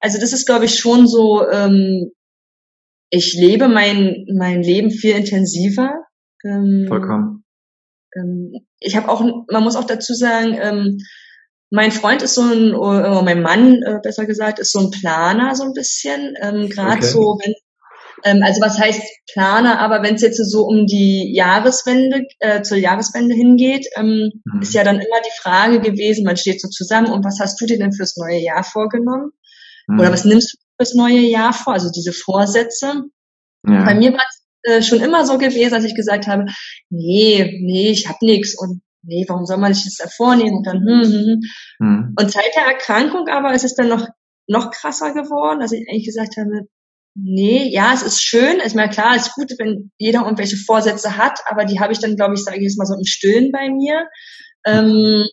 also 0.00 0.18
das 0.18 0.32
ist, 0.32 0.46
glaube 0.46 0.64
ich, 0.64 0.76
schon 0.78 1.06
so, 1.06 1.48
ähm, 1.48 2.10
ich 3.10 3.34
lebe 3.34 3.68
mein, 3.68 4.26
mein 4.36 4.62
Leben 4.62 4.90
viel 4.90 5.14
intensiver. 5.14 6.04
Ähm, 6.44 6.86
Vollkommen. 6.88 7.43
Ähm, 8.16 8.66
ich 8.80 8.96
habe 8.96 9.08
auch, 9.08 9.20
man 9.20 9.62
muss 9.62 9.76
auch 9.76 9.84
dazu 9.84 10.14
sagen, 10.14 10.58
ähm, 10.60 10.98
mein 11.70 11.92
Freund 11.92 12.22
ist 12.22 12.34
so 12.34 12.42
ein, 12.42 12.74
oder 12.74 13.22
mein 13.22 13.42
Mann, 13.42 13.82
äh, 13.82 13.98
besser 14.02 14.26
gesagt, 14.26 14.58
ist 14.58 14.72
so 14.72 14.80
ein 14.80 14.90
Planer 14.90 15.54
so 15.54 15.64
ein 15.64 15.72
bisschen. 15.72 16.34
Ähm, 16.40 16.68
Gerade 16.68 16.98
okay. 16.98 17.06
so, 17.06 17.38
wenn 17.42 17.54
Ähm, 18.24 18.42
also 18.42 18.60
was 18.60 18.78
heißt 18.78 19.02
plane, 19.32 19.78
aber 19.78 20.02
wenn 20.02 20.14
es 20.14 20.22
jetzt 20.22 20.38
so 20.50 20.62
um 20.64 20.86
die 20.86 21.34
Jahreswende, 21.34 22.22
äh, 22.38 22.62
zur 22.62 22.78
Jahreswende 22.78 23.34
hingeht, 23.34 23.86
ähm, 23.96 24.30
mhm. 24.44 24.62
ist 24.62 24.72
ja 24.72 24.82
dann 24.82 24.96
immer 24.96 25.20
die 25.26 25.40
Frage 25.42 25.80
gewesen, 25.80 26.24
man 26.24 26.36
steht 26.36 26.60
so 26.60 26.68
zusammen 26.68 27.12
und 27.12 27.24
was 27.24 27.38
hast 27.40 27.60
du 27.60 27.66
dir 27.66 27.78
denn 27.78 27.92
fürs 27.92 28.16
neue 28.16 28.38
Jahr 28.38 28.64
vorgenommen? 28.64 29.32
Mhm. 29.88 30.00
Oder 30.00 30.12
was 30.12 30.24
nimmst 30.24 30.54
du 30.54 30.58
fürs 30.78 30.94
neue 30.94 31.20
Jahr 31.20 31.52
vor? 31.52 31.74
Also 31.74 31.90
diese 31.90 32.12
Vorsätze. 32.12 33.02
Ja. 33.66 33.84
Bei 33.84 33.94
mir 33.94 34.12
war 34.12 34.24
es 34.28 34.43
äh, 34.64 34.82
schon 34.82 35.00
immer 35.00 35.24
so 35.24 35.38
gewesen, 35.38 35.70
dass 35.70 35.84
ich 35.84 35.94
gesagt 35.94 36.26
habe, 36.26 36.46
nee, 36.90 37.60
nee, 37.62 37.90
ich 37.90 38.08
hab 38.08 38.20
nichts 38.22 38.58
und 38.58 38.82
nee, 39.02 39.24
warum 39.28 39.46
soll 39.46 39.58
man 39.58 39.74
sich 39.74 39.84
das 39.84 39.96
da 39.96 40.08
vornehmen? 40.08 40.58
Und 40.58 40.66
dann, 40.66 40.78
hm, 40.78 41.02
hm, 41.02 41.12
hm. 41.12 41.40
Mhm. 41.78 42.14
Und 42.18 42.30
seit 42.30 42.54
der 42.56 42.66
Erkrankung 42.66 43.28
aber 43.28 43.54
ist 43.54 43.64
es 43.64 43.74
dann 43.74 43.88
noch, 43.88 44.06
noch 44.46 44.70
krasser 44.70 45.12
geworden, 45.12 45.60
dass 45.60 45.72
ich 45.72 45.86
eigentlich 45.88 46.06
gesagt 46.06 46.36
habe, 46.36 46.66
nee, 47.14 47.68
ja, 47.68 47.92
es 47.94 48.02
ist 48.02 48.22
schön, 48.22 48.58
ist 48.58 48.74
mir 48.74 48.88
klar, 48.88 49.14
es 49.16 49.28
ist 49.28 49.34
gut, 49.34 49.52
wenn 49.58 49.90
jeder 49.98 50.22
irgendwelche 50.22 50.56
Vorsätze 50.56 51.16
hat, 51.16 51.38
aber 51.48 51.64
die 51.64 51.80
habe 51.80 51.92
ich 51.92 52.00
dann, 52.00 52.16
glaube 52.16 52.34
ich, 52.34 52.42
sage 52.42 52.58
ich 52.58 52.64
jetzt 52.64 52.78
mal 52.78 52.86
so 52.86 52.94
im 52.94 53.04
Stillen 53.04 53.52
bei 53.52 53.70
mir. 53.70 54.08
Ähm, 54.66 55.26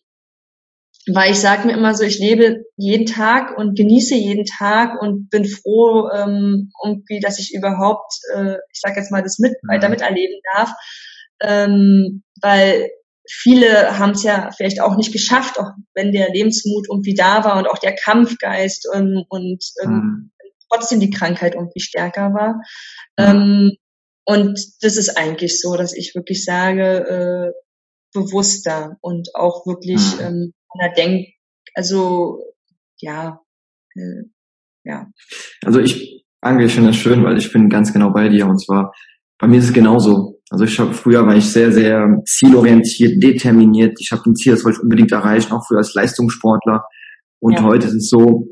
weil 1.08 1.32
ich 1.32 1.40
sage 1.40 1.68
mir 1.68 1.74
immer 1.74 1.96
so, 1.96 2.04
ich 2.04 2.20
lebe 2.20 2.64
jeden 2.78 3.06
Tag 3.06 3.58
und 3.58 3.76
genieße 3.76 4.16
jeden 4.16 4.46
Tag 4.46 5.02
und 5.02 5.30
bin 5.30 5.46
froh, 5.46 6.10
ähm, 6.14 6.72
irgendwie, 6.84 7.20
dass 7.20 7.40
ich 7.40 7.54
überhaupt, 7.56 8.14
äh, 8.36 8.56
ich 8.72 8.80
sage 8.80 9.00
jetzt 9.00 9.12
mal, 9.12 9.24
das 9.24 9.40
mit 9.40 9.54
mhm. 9.64 9.68
weiter 9.68 9.90
miterleben 9.90 10.40
darf, 10.54 10.72
ähm, 11.42 12.24
weil 12.42 12.90
viele 13.28 13.98
haben 13.98 14.12
es 14.12 14.24
ja 14.24 14.52
vielleicht 14.56 14.80
auch 14.82 14.96
nicht 14.96 15.12
geschafft, 15.12 15.60
auch 15.60 15.72
wenn 15.96 16.12
der 16.12 16.32
Lebensmut 16.32 16.88
irgendwie 16.90 17.16
da 17.16 17.44
war 17.44 17.58
und 17.58 17.68
auch 17.68 17.80
der 17.80 17.96
Kampfgeist 17.96 18.88
ähm, 18.94 19.24
und 19.30 19.64
ähm, 19.84 19.92
mhm. 19.92 20.32
trotzdem 20.70 21.00
die 21.00 21.10
Krankheit 21.10 21.56
irgendwie 21.56 21.80
stärker 21.80 22.34
war. 22.34 22.62
Mhm. 23.18 23.42
Ähm, 23.42 23.72
und 24.26 24.60
das 24.82 24.98
ist 24.98 25.18
eigentlich 25.18 25.60
so, 25.60 25.76
dass 25.76 25.94
ich 25.94 26.14
wirklich 26.14 26.46
sage, 26.46 27.54
äh, 27.54 27.62
bewusster 28.14 28.98
und 29.02 29.34
auch 29.34 29.66
wirklich 29.66 30.02
mhm. 30.20 30.54
Ähm, 30.80 30.92
Denk, 30.96 31.28
also 31.74 32.40
ja, 32.98 33.40
äh, 33.96 34.24
ja. 34.84 35.08
Also 35.66 35.80
ich, 35.80 36.26
Angel, 36.42 36.68
ich 36.68 36.74
finde 36.74 36.90
das 36.90 36.98
schön, 36.98 37.24
weil 37.24 37.38
ich 37.38 37.52
bin 37.52 37.70
ganz 37.70 37.94
genau 37.94 38.12
bei 38.12 38.30
dir 38.30 38.48
und 38.48 38.60
zwar 38.60 38.94
bei 39.38 39.48
mir 39.48 39.58
ist 39.58 39.66
es 39.66 39.74
genauso. 39.74 40.40
Also 40.52 40.66
ich 40.66 40.80
habe 40.80 40.94
früher 40.94 41.26
war 41.26 41.36
ich 41.36 41.46
sehr, 41.46 41.72
sehr 41.72 42.22
zielorientiert, 42.26 43.24
determiniert. 43.24 43.98
Ich 44.00 44.12
habe 44.12 44.22
ein 44.30 44.36
Ziel, 44.36 44.54
das 44.54 44.64
wollte 44.64 44.78
ich 44.78 44.84
unbedingt 44.84 45.12
erreichen, 45.12 45.52
auch 45.52 45.66
früher 45.66 45.80
als 45.80 45.94
Leistungssportler. 45.94 46.84
Und 47.40 47.54
ja. 47.54 47.64
heute 47.64 47.88
ist 47.88 47.96
es 47.96 48.10
so, 48.10 48.48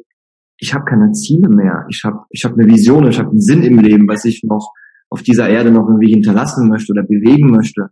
ich 0.57 0.73
habe 0.73 0.85
keine 0.85 1.11
Ziele 1.11 1.49
mehr. 1.49 1.85
Ich 1.89 2.03
habe 2.03 2.21
ich 2.29 2.43
hab 2.43 2.53
eine 2.53 2.67
Vision, 2.67 3.07
ich 3.07 3.19
habe 3.19 3.29
einen 3.29 3.41
Sinn 3.41 3.63
im 3.63 3.79
Leben, 3.79 4.07
was 4.07 4.25
ich 4.25 4.43
noch 4.43 4.73
auf 5.09 5.21
dieser 5.21 5.49
Erde 5.49 5.71
noch 5.71 5.87
irgendwie 5.87 6.11
hinterlassen 6.11 6.69
möchte 6.69 6.91
oder 6.91 7.03
bewegen 7.03 7.51
möchte. 7.51 7.89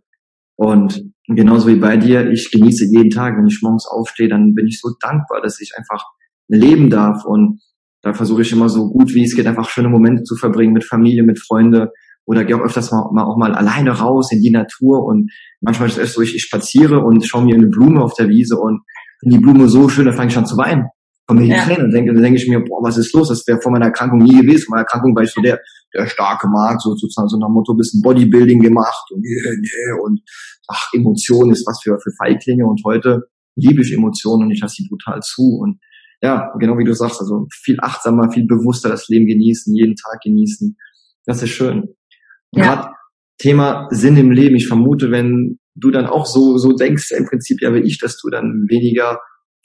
Und 0.58 1.04
genauso 1.28 1.68
wie 1.68 1.76
bei 1.76 1.96
dir, 1.96 2.30
ich 2.30 2.50
genieße 2.50 2.86
jeden 2.86 3.10
Tag, 3.10 3.38
wenn 3.38 3.46
ich 3.46 3.60
morgens 3.62 3.86
aufstehe, 3.86 4.28
dann 4.28 4.54
bin 4.54 4.66
ich 4.66 4.80
so 4.80 4.90
dankbar, 5.00 5.40
dass 5.40 5.60
ich 5.60 5.72
einfach 5.78 6.04
leben 6.48 6.90
darf. 6.90 7.24
Und 7.24 7.60
da 8.02 8.12
versuche 8.12 8.42
ich 8.42 8.50
immer 8.50 8.68
so 8.68 8.90
gut 8.90 9.14
wie 9.14 9.24
es 9.24 9.36
geht, 9.36 9.46
einfach 9.46 9.70
schöne 9.70 9.88
Momente 9.88 10.24
zu 10.24 10.34
verbringen 10.34 10.72
mit 10.72 10.84
Familie, 10.84 11.22
mit 11.22 11.38
Freunde 11.38 11.92
oder 12.26 12.44
gehe 12.44 12.56
auch 12.56 12.64
öfters 12.64 12.90
mal, 12.90 13.08
mal, 13.12 13.24
auch 13.24 13.38
mal 13.38 13.54
alleine 13.54 13.92
raus 13.92 14.32
in 14.32 14.40
die 14.40 14.50
Natur. 14.50 15.04
Und 15.04 15.30
manchmal 15.60 15.88
ist 15.88 15.98
es 15.98 16.14
so, 16.14 16.22
ich, 16.22 16.34
ich 16.34 16.42
spaziere 16.42 17.04
und 17.04 17.24
schaue 17.24 17.44
mir 17.44 17.54
eine 17.54 17.68
Blume 17.68 18.02
auf 18.02 18.14
der 18.14 18.28
Wiese 18.28 18.56
und 18.56 18.80
finde 19.20 19.36
die 19.36 19.42
Blume 19.42 19.68
so 19.68 19.88
schön, 19.88 20.06
da 20.06 20.12
fange 20.12 20.30
ich 20.30 20.36
an 20.36 20.46
zu 20.46 20.56
weinen 20.56 20.88
komme 21.28 21.42
in 21.42 21.50
die 21.50 21.54
ja. 21.54 21.62
Tränen 21.62 21.84
und 21.84 21.90
denke, 21.92 22.12
dann 22.14 22.22
denke 22.22 22.40
ich 22.40 22.48
mir, 22.48 22.60
boah, 22.60 22.82
was 22.82 22.96
ist 22.96 23.12
los? 23.12 23.28
Das 23.28 23.46
wäre 23.46 23.60
vor 23.60 23.70
meiner 23.70 23.86
Erkrankung 23.86 24.18
nie 24.18 24.40
gewesen. 24.40 24.64
Vor 24.64 24.76
meiner 24.76 24.84
Erkrankung 24.84 25.14
war 25.14 25.22
ich 25.22 25.30
so 25.30 25.42
der, 25.42 25.60
der 25.94 26.06
starke 26.06 26.48
Markt, 26.48 26.82
so 26.82 26.94
sozusagen 26.94 27.28
so 27.28 27.38
nach 27.38 27.48
Motto, 27.48 27.74
bisschen 27.74 28.02
Bodybuilding 28.02 28.60
gemacht 28.60 29.10
und, 29.10 29.24
yeah, 29.24 29.52
yeah, 29.52 30.02
und 30.02 30.20
ach, 30.68 30.88
Emotionen 30.94 31.52
ist 31.52 31.66
was 31.66 31.80
für, 31.82 31.98
für 31.98 32.12
Feiglinge 32.18 32.66
und 32.66 32.82
heute 32.84 33.22
liebe 33.56 33.82
ich 33.82 33.92
Emotionen 33.92 34.44
und 34.44 34.50
ich 34.50 34.60
lasse 34.60 34.76
sie 34.76 34.88
brutal 34.88 35.20
zu 35.20 35.58
und 35.60 35.78
ja, 36.20 36.52
genau 36.58 36.76
wie 36.78 36.84
du 36.84 36.94
sagst, 36.94 37.20
also 37.20 37.46
viel 37.52 37.78
achtsamer, 37.80 38.30
viel 38.32 38.46
bewusster 38.46 38.88
das 38.88 39.08
Leben 39.08 39.26
genießen, 39.26 39.74
jeden 39.74 39.94
Tag 39.94 40.20
genießen. 40.22 40.76
Das 41.26 41.42
ist 41.42 41.50
schön. 41.50 41.94
Ja. 42.52 42.64
Gerade 42.64 42.88
Thema 43.38 43.86
Sinn 43.90 44.16
im 44.16 44.32
Leben. 44.32 44.56
Ich 44.56 44.66
vermute, 44.66 45.10
wenn 45.12 45.60
du 45.76 45.90
dann 45.90 46.06
auch 46.06 46.26
so, 46.26 46.58
so 46.58 46.72
denkst, 46.72 47.12
im 47.12 47.26
Prinzip 47.26 47.62
ja 47.62 47.72
wie 47.72 47.80
ich, 47.80 47.98
dass 48.00 48.18
du 48.20 48.30
dann 48.30 48.66
weniger 48.68 49.20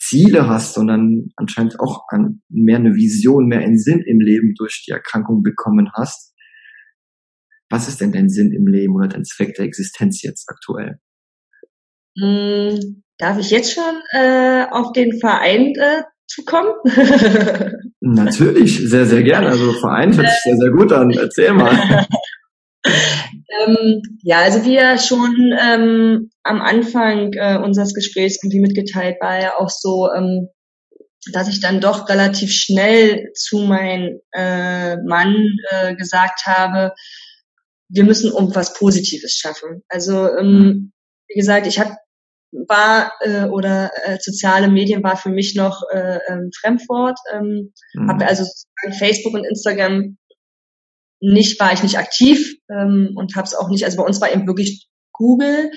Ziele 0.07 0.47
hast, 0.47 0.73
sondern 0.73 1.31
anscheinend 1.35 1.79
auch 1.79 2.03
an 2.09 2.41
mehr 2.49 2.77
eine 2.77 2.95
Vision, 2.95 3.47
mehr 3.47 3.59
einen 3.59 3.77
Sinn 3.77 4.03
im 4.05 4.19
Leben 4.19 4.53
durch 4.57 4.83
die 4.85 4.91
Erkrankung 4.91 5.43
bekommen 5.43 5.89
hast. 5.93 6.33
Was 7.69 7.87
ist 7.87 8.01
denn 8.01 8.11
dein 8.11 8.29
Sinn 8.29 8.51
im 8.51 8.67
Leben 8.67 8.95
oder 8.95 9.07
dein 9.07 9.23
Zweck 9.23 9.55
der 9.55 9.65
Existenz 9.65 10.21
jetzt 10.21 10.49
aktuell? 10.49 10.99
Hm, 12.19 13.03
darf 13.17 13.39
ich 13.39 13.49
jetzt 13.49 13.73
schon 13.73 14.01
äh, 14.11 14.65
auf 14.69 14.91
den 14.91 15.17
Verein 15.19 15.73
äh, 15.75 16.03
zukommen? 16.27 16.73
Natürlich, 18.01 18.77
sehr, 18.89 19.05
sehr 19.05 19.23
gerne. 19.23 19.47
Also 19.47 19.71
Verein 19.73 20.15
hört 20.15 20.27
sich 20.27 20.41
sehr, 20.43 20.57
sehr 20.57 20.71
gut 20.71 20.91
an. 20.91 21.09
Erzähl 21.11 21.53
mal. 21.53 22.05
Ähm, 23.59 24.01
ja, 24.21 24.39
also 24.39 24.63
wie 24.65 24.75
ja 24.75 24.97
schon 24.97 25.53
ähm, 25.59 26.29
am 26.43 26.61
Anfang 26.61 27.33
äh, 27.33 27.57
unseres 27.57 27.93
Gesprächs 27.93 28.39
irgendwie 28.41 28.61
mitgeteilt 28.61 29.17
war 29.21 29.41
ja 29.41 29.57
auch 29.57 29.69
so, 29.69 30.09
ähm, 30.11 30.49
dass 31.31 31.47
ich 31.47 31.61
dann 31.61 31.79
doch 31.79 32.09
relativ 32.09 32.51
schnell 32.51 33.31
zu 33.33 33.59
meinem 33.59 34.19
äh, 34.31 34.97
Mann 34.97 35.47
äh, 35.69 35.95
gesagt 35.95 36.45
habe, 36.45 36.93
wir 37.89 38.03
müssen 38.03 38.31
irgendwas 38.31 38.73
Positives 38.73 39.37
schaffen. 39.37 39.83
Also 39.87 40.27
ähm, 40.37 40.91
wie 41.27 41.39
gesagt, 41.39 41.67
ich 41.67 41.79
habe 41.79 41.95
war 42.67 43.13
äh, 43.21 43.45
oder 43.45 43.91
äh, 44.03 44.17
soziale 44.19 44.67
Medien 44.67 45.03
war 45.03 45.17
für 45.17 45.29
mich 45.29 45.55
noch 45.55 45.81
äh, 45.91 46.19
ähm, 46.27 46.51
Fremdwort. 46.59 47.17
Ähm, 47.33 47.73
mhm. 47.93 48.09
Habe 48.09 48.27
also 48.27 48.45
Facebook 48.99 49.33
und 49.33 49.45
Instagram 49.45 50.17
nicht, 51.23 51.59
war 51.59 51.73
ich 51.73 51.83
nicht 51.83 51.97
aktiv 51.97 52.55
ähm, 52.69 53.11
und 53.15 53.35
habe 53.35 53.45
es 53.45 53.55
auch 53.55 53.69
nicht, 53.69 53.85
also 53.85 53.97
bei 53.97 54.03
uns 54.03 54.19
war 54.19 54.31
eben 54.31 54.45
wirklich 54.45 54.87
Google 55.13 55.71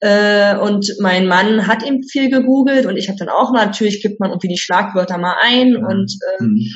äh, 0.00 0.56
und 0.56 0.94
mein 1.00 1.26
Mann 1.26 1.66
hat 1.66 1.84
eben 1.84 2.02
viel 2.02 2.30
gegoogelt 2.30 2.86
und 2.86 2.96
ich 2.96 3.08
habe 3.08 3.18
dann 3.18 3.28
auch 3.28 3.52
mal, 3.52 3.66
natürlich 3.66 4.02
gibt 4.02 4.20
man 4.20 4.30
irgendwie 4.30 4.48
die 4.48 4.58
Schlagwörter 4.58 5.18
mal 5.18 5.36
ein 5.42 5.72
mhm. 5.72 5.84
und 5.84 6.12
ähm, 6.38 6.46
mhm. 6.46 6.66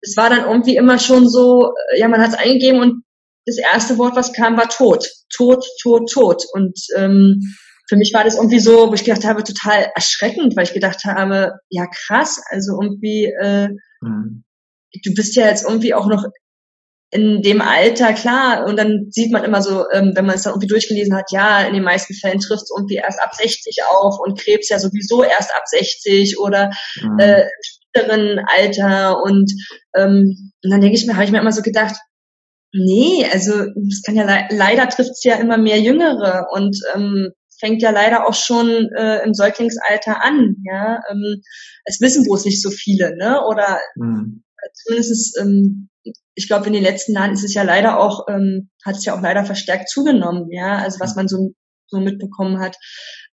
es 0.00 0.16
war 0.16 0.30
dann 0.30 0.44
irgendwie 0.44 0.76
immer 0.76 0.98
schon 0.98 1.28
so, 1.28 1.72
äh, 1.92 2.00
ja, 2.00 2.08
man 2.08 2.20
hat 2.20 2.30
es 2.30 2.38
eingegeben 2.38 2.80
und 2.80 3.04
das 3.46 3.58
erste 3.58 3.98
Wort, 3.98 4.16
was 4.16 4.32
kam, 4.32 4.56
war 4.56 4.68
tot. 4.68 5.08
Tot, 5.34 5.64
tot, 5.82 6.10
tot. 6.10 6.44
Und 6.52 6.78
ähm, 6.96 7.40
für 7.88 7.96
mich 7.96 8.12
war 8.12 8.22
das 8.22 8.36
irgendwie 8.36 8.60
so, 8.60 8.88
wo 8.88 8.94
ich 8.94 9.04
gedacht 9.04 9.24
habe, 9.24 9.42
total 9.42 9.90
erschreckend, 9.94 10.56
weil 10.56 10.64
ich 10.64 10.74
gedacht 10.74 11.04
habe, 11.04 11.54
ja 11.70 11.86
krass, 11.86 12.40
also 12.50 12.78
irgendwie, 12.80 13.24
äh, 13.40 13.68
mhm. 14.00 14.44
du 15.04 15.14
bist 15.14 15.34
ja 15.36 15.46
jetzt 15.46 15.64
irgendwie 15.64 15.94
auch 15.94 16.06
noch 16.06 16.24
in 17.12 17.42
dem 17.42 17.60
Alter, 17.60 18.12
klar, 18.12 18.66
und 18.66 18.78
dann 18.78 19.08
sieht 19.10 19.32
man 19.32 19.42
immer 19.42 19.62
so, 19.62 19.84
ähm, 19.90 20.12
wenn 20.14 20.26
man 20.26 20.36
es 20.36 20.42
dann 20.42 20.52
irgendwie 20.52 20.68
durchgelesen 20.68 21.16
hat, 21.16 21.32
ja, 21.32 21.62
in 21.62 21.74
den 21.74 21.82
meisten 21.82 22.14
Fällen 22.14 22.38
trifft 22.38 22.62
es 22.62 22.72
irgendwie 22.76 22.96
erst 22.96 23.20
ab 23.20 23.34
60 23.34 23.78
auf 23.90 24.20
und 24.20 24.38
Krebs 24.38 24.68
ja 24.68 24.78
sowieso 24.78 25.24
erst 25.24 25.52
ab 25.54 25.62
60 25.66 26.38
oder 26.38 26.70
mhm. 27.02 27.18
äh, 27.18 27.48
späteren 27.62 28.40
Alter 28.46 29.22
und, 29.22 29.50
ähm, 29.96 30.52
und 30.62 30.70
dann 30.70 30.80
denke 30.80 30.96
ich 30.96 31.06
mir, 31.06 31.14
habe 31.14 31.24
ich 31.24 31.32
mir 31.32 31.40
immer 31.40 31.52
so 31.52 31.62
gedacht, 31.62 31.96
nee, 32.72 33.26
also 33.32 33.54
es 33.88 34.02
kann 34.04 34.14
ja 34.14 34.24
le 34.24 34.56
leider 34.56 34.88
trifft 34.88 35.10
es 35.10 35.24
ja 35.24 35.34
immer 35.36 35.58
mehr 35.58 35.80
Jüngere 35.80 36.46
und 36.52 36.76
ähm, 36.94 37.32
fängt 37.58 37.82
ja 37.82 37.90
leider 37.90 38.26
auch 38.26 38.34
schon 38.34 38.88
äh, 38.96 39.22
im 39.24 39.34
Säuglingsalter 39.34 40.22
an, 40.22 40.56
ja. 40.64 41.00
Ähm, 41.10 41.42
es 41.84 42.00
wissen 42.00 42.24
bloß 42.24 42.44
nicht 42.44 42.62
so 42.62 42.70
viele, 42.70 43.16
ne? 43.16 43.44
Oder 43.44 43.80
mhm. 43.96 44.44
zumindest 44.72 45.38
ähm, 45.40 45.89
ich 46.34 46.46
glaube, 46.46 46.66
in 46.66 46.72
den 46.72 46.82
letzten 46.82 47.14
Jahren 47.14 47.32
ist 47.32 47.44
es 47.44 47.54
ja 47.54 47.62
leider 47.62 47.98
auch, 47.98 48.26
ähm, 48.28 48.70
hat 48.84 48.96
es 48.96 49.04
ja 49.04 49.16
auch 49.16 49.20
leider 49.20 49.44
verstärkt 49.44 49.88
zugenommen, 49.88 50.50
ja, 50.50 50.78
also 50.78 51.00
was 51.00 51.16
man 51.16 51.28
so, 51.28 51.52
so 51.86 52.00
mitbekommen 52.00 52.60
hat. 52.60 52.76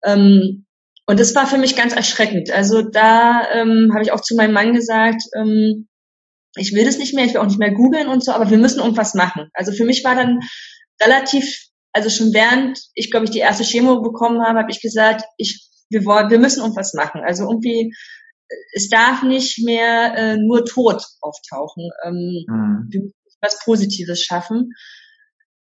Ähm, 0.04 0.66
und 1.06 1.18
das 1.18 1.34
war 1.34 1.46
für 1.46 1.56
mich 1.56 1.74
ganz 1.74 1.94
erschreckend. 1.94 2.50
Also 2.50 2.82
da 2.82 3.48
ähm, 3.54 3.90
habe 3.94 4.02
ich 4.02 4.12
auch 4.12 4.20
zu 4.20 4.36
meinem 4.36 4.52
Mann 4.52 4.74
gesagt, 4.74 5.22
ähm, 5.34 5.88
ich 6.56 6.74
will 6.74 6.84
das 6.84 6.98
nicht 6.98 7.14
mehr, 7.14 7.24
ich 7.24 7.32
will 7.32 7.40
auch 7.40 7.46
nicht 7.46 7.58
mehr 7.58 7.72
googeln 7.72 8.08
und 8.08 8.22
so, 8.22 8.32
aber 8.32 8.50
wir 8.50 8.58
müssen 8.58 8.80
irgendwas 8.80 9.14
machen. 9.14 9.48
Also 9.54 9.72
für 9.72 9.84
mich 9.84 10.04
war 10.04 10.14
dann 10.14 10.40
relativ, 11.00 11.68
also 11.92 12.10
schon 12.10 12.34
während 12.34 12.78
ich, 12.94 13.10
glaube 13.10 13.24
ich, 13.24 13.30
die 13.30 13.38
erste 13.38 13.64
Chemo 13.64 14.02
bekommen 14.02 14.42
habe, 14.42 14.58
habe 14.58 14.70
ich 14.70 14.82
gesagt, 14.82 15.24
ich, 15.38 15.66
wir 15.88 16.04
wollen, 16.04 16.30
wir 16.30 16.38
müssen 16.38 16.60
irgendwas 16.60 16.92
machen. 16.92 17.22
Also 17.24 17.44
irgendwie 17.44 17.94
es 18.72 18.88
darf 18.88 19.22
nicht 19.22 19.64
mehr 19.64 20.14
äh, 20.16 20.36
nur 20.36 20.64
Tod 20.64 21.04
auftauchen. 21.20 21.90
Ähm, 22.04 22.44
mhm. 22.46 22.86
Wir 22.90 23.00
müssen 23.02 23.38
was 23.40 23.58
Positives 23.64 24.22
schaffen. 24.22 24.72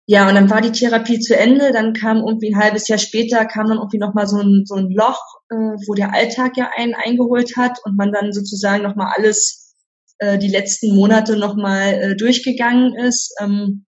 Ja, 0.06 0.28
und 0.28 0.34
dann 0.34 0.50
war 0.50 0.60
die 0.60 0.72
Therapie 0.72 1.18
zu 1.18 1.36
Ende. 1.36 1.72
Dann 1.72 1.92
kam 1.94 2.18
irgendwie 2.18 2.52
ein 2.54 2.60
halbes 2.60 2.88
Jahr 2.88 2.98
später 2.98 3.46
kam 3.46 3.66
dann 3.68 3.78
irgendwie 3.78 3.98
nochmal 3.98 4.26
so 4.26 4.38
ein, 4.38 4.64
so 4.66 4.74
ein 4.74 4.90
Loch, 4.90 5.22
äh, 5.50 5.54
wo 5.86 5.94
der 5.94 6.12
Alltag 6.12 6.56
ja 6.56 6.70
einen 6.76 6.94
eingeholt 6.94 7.56
hat 7.56 7.78
und 7.84 7.96
man 7.96 8.12
dann 8.12 8.32
sozusagen 8.32 8.82
nochmal 8.82 9.12
alles 9.16 9.74
äh, 10.18 10.38
die 10.38 10.50
letzten 10.50 10.94
Monate 10.94 11.36
nochmal 11.36 11.94
äh, 11.94 12.16
durchgegangen 12.16 12.94
ist. 12.94 13.34
Ähm, 13.40 13.86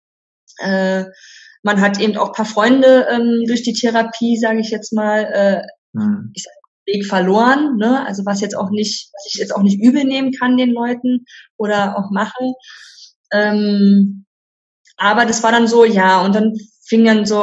Äh, 0.60 1.04
man 1.62 1.80
hat 1.80 2.00
eben 2.00 2.16
auch 2.16 2.32
paar 2.32 2.44
Freunde 2.44 3.06
ähm, 3.10 3.44
durch 3.46 3.62
die 3.62 3.74
Therapie, 3.74 4.36
sage 4.36 4.58
ich 4.58 4.70
jetzt 4.70 4.92
mal, 4.92 5.24
äh, 5.24 5.62
mhm. 5.92 6.32
ich 6.34 6.42
sag, 6.42 6.52
Weg 6.88 7.06
verloren, 7.06 7.76
ne? 7.76 8.06
Also 8.06 8.24
was 8.24 8.40
jetzt 8.40 8.56
auch 8.56 8.70
nicht, 8.70 9.10
was 9.12 9.26
ich 9.32 9.40
jetzt 9.40 9.54
auch 9.54 9.62
nicht 9.62 9.80
übel 9.82 10.04
nehmen 10.04 10.32
kann 10.32 10.56
den 10.56 10.70
Leuten 10.70 11.24
oder 11.56 11.96
auch 11.98 12.10
mache. 12.10 12.54
Ähm, 13.32 14.24
aber 14.96 15.26
das 15.26 15.42
war 15.42 15.52
dann 15.52 15.68
so, 15.68 15.84
ja, 15.84 16.24
und 16.24 16.34
dann 16.34 16.54
fing 16.86 17.04
dann 17.04 17.26
so, 17.26 17.36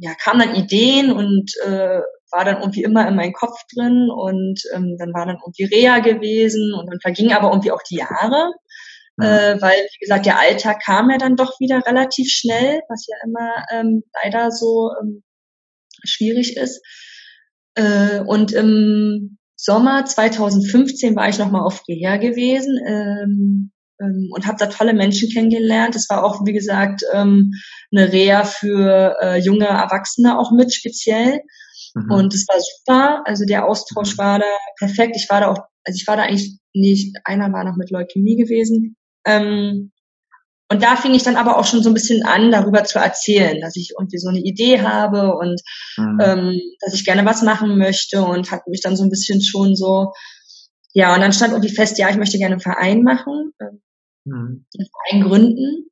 ja, 0.00 0.14
kamen 0.22 0.40
dann 0.40 0.54
Ideen 0.54 1.12
und 1.12 1.50
äh, 1.64 2.00
war 2.30 2.44
dann 2.44 2.60
irgendwie 2.60 2.82
immer 2.82 3.06
in 3.08 3.16
meinem 3.16 3.32
Kopf 3.32 3.58
drin 3.74 4.08
und 4.10 4.60
ähm, 4.74 4.96
dann 4.98 5.12
war 5.12 5.26
dann 5.26 5.38
irgendwie 5.44 5.64
Reha 5.64 5.98
gewesen 5.98 6.72
und 6.74 6.86
dann 6.86 7.00
vergingen 7.00 7.36
aber 7.36 7.50
irgendwie 7.50 7.72
auch 7.72 7.82
die 7.82 7.96
Jahre, 7.96 8.52
äh, 9.18 9.60
weil, 9.60 9.76
wie 9.76 9.98
gesagt, 10.00 10.26
der 10.26 10.38
Alltag 10.38 10.82
kam 10.82 11.10
ja 11.10 11.18
dann 11.18 11.36
doch 11.36 11.58
wieder 11.60 11.84
relativ 11.86 12.30
schnell, 12.30 12.80
was 12.88 13.06
ja 13.06 13.16
immer 13.24 13.66
ähm, 13.70 14.02
leider 14.22 14.50
so 14.50 14.90
ähm, 15.00 15.22
schwierig 16.04 16.56
ist. 16.56 16.80
Äh, 17.74 18.20
und 18.20 18.52
im 18.52 19.38
Sommer 19.56 20.04
2015 20.04 21.16
war 21.16 21.28
ich 21.28 21.38
nochmal 21.38 21.62
auf 21.62 21.82
Reha 21.88 22.16
gewesen 22.16 22.78
ähm, 22.86 23.70
ähm, 24.00 24.28
und 24.32 24.46
habe 24.46 24.58
da 24.58 24.66
tolle 24.66 24.94
Menschen 24.94 25.30
kennengelernt. 25.30 25.94
Es 25.94 26.08
war 26.10 26.24
auch, 26.24 26.44
wie 26.44 26.52
gesagt, 26.52 27.02
ähm, 27.12 27.52
eine 27.94 28.12
Reha 28.12 28.44
für 28.44 29.16
äh, 29.20 29.38
junge 29.38 29.66
Erwachsene 29.66 30.38
auch 30.38 30.52
mit 30.52 30.74
speziell. 30.74 31.40
Mhm. 31.94 32.10
Und 32.10 32.34
es 32.34 32.46
war 32.48 32.58
super. 32.60 33.22
Also 33.24 33.44
der 33.44 33.66
Austausch 33.66 34.14
mhm. 34.14 34.18
war 34.18 34.38
da 34.38 34.46
perfekt. 34.78 35.16
Ich 35.16 35.28
war 35.30 35.40
da 35.40 35.48
auch, 35.48 35.58
also 35.84 35.96
ich 35.96 36.06
war 36.06 36.16
da 36.16 36.24
eigentlich 36.24 36.58
nicht, 36.74 37.16
einer 37.24 37.52
war 37.52 37.64
noch 37.64 37.76
mit 37.76 37.90
Leukämie 37.90 38.36
gewesen. 38.36 38.96
Ähm, 39.24 39.92
und 40.72 40.82
da 40.82 40.96
fing 40.96 41.12
ich 41.12 41.22
dann 41.22 41.36
aber 41.36 41.58
auch 41.58 41.66
schon 41.66 41.82
so 41.82 41.90
ein 41.90 41.94
bisschen 41.94 42.24
an, 42.24 42.50
darüber 42.50 42.82
zu 42.84 42.98
erzählen, 42.98 43.60
dass 43.60 43.76
ich 43.76 43.92
irgendwie 43.98 44.16
so 44.16 44.30
eine 44.30 44.40
Idee 44.40 44.80
habe 44.80 45.34
und 45.36 45.60
mhm. 45.98 46.18
ähm, 46.18 46.60
dass 46.80 46.94
ich 46.94 47.04
gerne 47.04 47.26
was 47.26 47.42
machen 47.42 47.76
möchte 47.76 48.22
und 48.22 48.50
hat 48.50 48.66
mich 48.66 48.80
dann 48.80 48.96
so 48.96 49.04
ein 49.04 49.10
bisschen 49.10 49.42
schon 49.42 49.76
so, 49.76 50.12
ja, 50.94 51.14
und 51.14 51.20
dann 51.20 51.34
stand 51.34 51.52
irgendwie 51.52 51.74
fest, 51.74 51.98
ja, 51.98 52.08
ich 52.08 52.16
möchte 52.16 52.38
gerne 52.38 52.54
einen 52.54 52.62
Verein 52.62 53.02
machen, 53.02 53.52
äh, 53.58 53.64
mhm. 54.24 54.64
einen 54.78 54.88
Verein 54.88 55.22
gründen, 55.28 55.90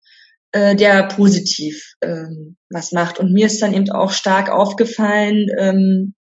äh, 0.53 0.75
der 0.75 1.09
positiv 1.09 1.93
ähm, 2.01 2.57
was 2.71 2.93
macht. 2.93 3.19
Und 3.19 3.35
mir 3.35 3.45
ist 3.45 3.61
dann 3.61 3.75
eben 3.75 3.91
auch 3.91 4.13
stark 4.13 4.49
aufgefallen, 4.49 5.47
ähm, 5.59 6.15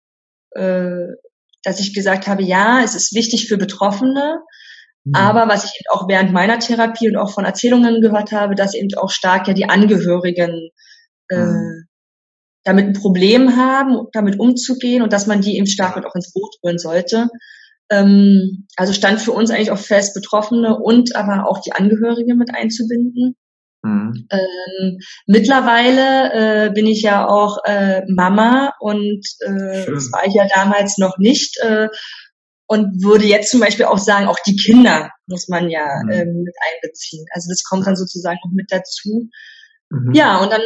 äh, 0.55 1.13
dass 1.61 1.79
ich 1.79 1.93
gesagt 1.93 2.25
habe, 2.25 2.41
ja, 2.41 2.81
es 2.83 2.95
ist 2.95 3.13
wichtig 3.13 3.47
für 3.47 3.57
Betroffene. 3.57 4.39
Aber 5.13 5.47
was 5.47 5.65
ich 5.65 5.71
eben 5.79 5.89
auch 5.91 6.07
während 6.07 6.33
meiner 6.33 6.59
Therapie 6.59 7.07
und 7.07 7.17
auch 7.17 7.31
von 7.31 7.45
Erzählungen 7.45 8.01
gehört 8.01 8.31
habe, 8.31 8.55
dass 8.55 8.73
eben 8.73 8.89
auch 8.97 9.09
stark 9.09 9.47
ja 9.47 9.53
die 9.53 9.69
Angehörigen 9.69 10.69
äh, 11.29 11.37
mhm. 11.37 11.87
damit 12.63 12.85
ein 12.87 12.93
Problem 12.93 13.55
haben, 13.55 14.07
damit 14.13 14.39
umzugehen 14.39 15.01
und 15.01 15.13
dass 15.13 15.27
man 15.27 15.41
die 15.41 15.57
eben 15.57 15.67
stark 15.67 15.95
mit 15.95 16.05
auch 16.05 16.15
ins 16.15 16.33
Boot 16.33 16.55
holen 16.63 16.77
sollte. 16.77 17.29
Ähm, 17.89 18.67
also 18.75 18.93
stand 18.93 19.21
für 19.21 19.31
uns 19.31 19.49
eigentlich 19.49 19.71
auch 19.71 19.77
fest, 19.77 20.13
Betroffene 20.13 20.77
und 20.77 21.15
aber 21.15 21.47
auch 21.47 21.61
die 21.61 21.71
Angehörigen 21.71 22.37
mit 22.37 22.53
einzubinden. 22.53 23.35
Mhm. 23.83 24.27
Ähm, 24.31 24.99
mittlerweile 25.27 26.67
äh, 26.67 26.69
bin 26.71 26.87
ich 26.87 27.01
ja 27.01 27.27
auch 27.27 27.59
äh, 27.65 28.01
Mama 28.07 28.73
und 28.79 29.25
äh, 29.41 29.85
das 29.85 30.11
war 30.11 30.25
ich 30.25 30.33
ja 30.33 30.47
damals 30.53 30.97
noch 30.97 31.17
nicht. 31.17 31.57
Äh, 31.61 31.87
und 32.67 33.01
würde 33.01 33.25
jetzt 33.25 33.49
zum 33.49 33.61
Beispiel 33.61 33.85
auch 33.85 33.97
sagen, 33.97 34.27
auch 34.27 34.39
die 34.45 34.55
Kinder 34.55 35.09
muss 35.25 35.47
man 35.47 35.69
ja 35.69 36.01
mhm. 36.03 36.11
ähm, 36.11 36.43
mit 36.43 36.55
einbeziehen. 36.73 37.25
Also 37.31 37.49
das 37.49 37.63
kommt 37.63 37.87
dann 37.87 37.95
sozusagen 37.95 38.39
noch 38.43 38.51
mit 38.51 38.67
dazu. 38.69 39.29
Mhm. 39.89 40.13
Ja, 40.13 40.41
und 40.43 40.51
dann 40.51 40.61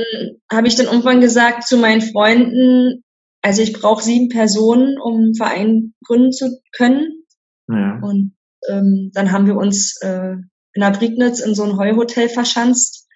habe 0.51 0.67
ich 0.67 0.75
dann 0.75 0.87
irgendwann 0.87 1.21
gesagt 1.21 1.67
zu 1.67 1.77
meinen 1.77 2.01
Freunden, 2.01 3.03
also 3.41 3.61
ich 3.61 3.73
brauche 3.73 4.03
sieben 4.03 4.29
Personen, 4.29 4.99
um 4.99 5.17
einen 5.17 5.35
Verein 5.35 5.93
gründen 6.05 6.31
zu 6.31 6.59
können. 6.75 7.23
Ja. 7.67 7.99
Und 8.01 8.35
ähm, 8.69 9.11
dann 9.13 9.31
haben 9.31 9.47
wir 9.47 9.55
uns 9.55 9.97
äh, 10.01 10.33
in 10.73 10.81
der 10.81 10.91
Prignitz 10.91 11.39
in 11.39 11.55
so 11.55 11.63
ein 11.63 11.77
Heuhotel 11.77 12.29
verschanzt 12.29 13.07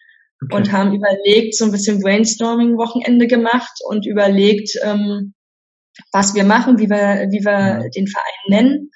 okay. 0.44 0.56
und 0.56 0.72
haben 0.72 0.94
überlegt, 0.94 1.56
so 1.56 1.66
ein 1.66 1.72
bisschen 1.72 2.02
Brainstorming-Wochenende 2.02 3.28
gemacht 3.28 3.80
und 3.88 4.06
überlegt, 4.06 4.72
ähm, 4.84 5.35
was 6.12 6.36
wir 6.36 6.44
machen, 6.44 6.80
wie 6.80 6.90
wir, 6.90 7.28
wie 7.32 7.44
wir 7.44 7.90
den 7.96 8.08
Verein 8.08 8.50
nennen 8.50 8.92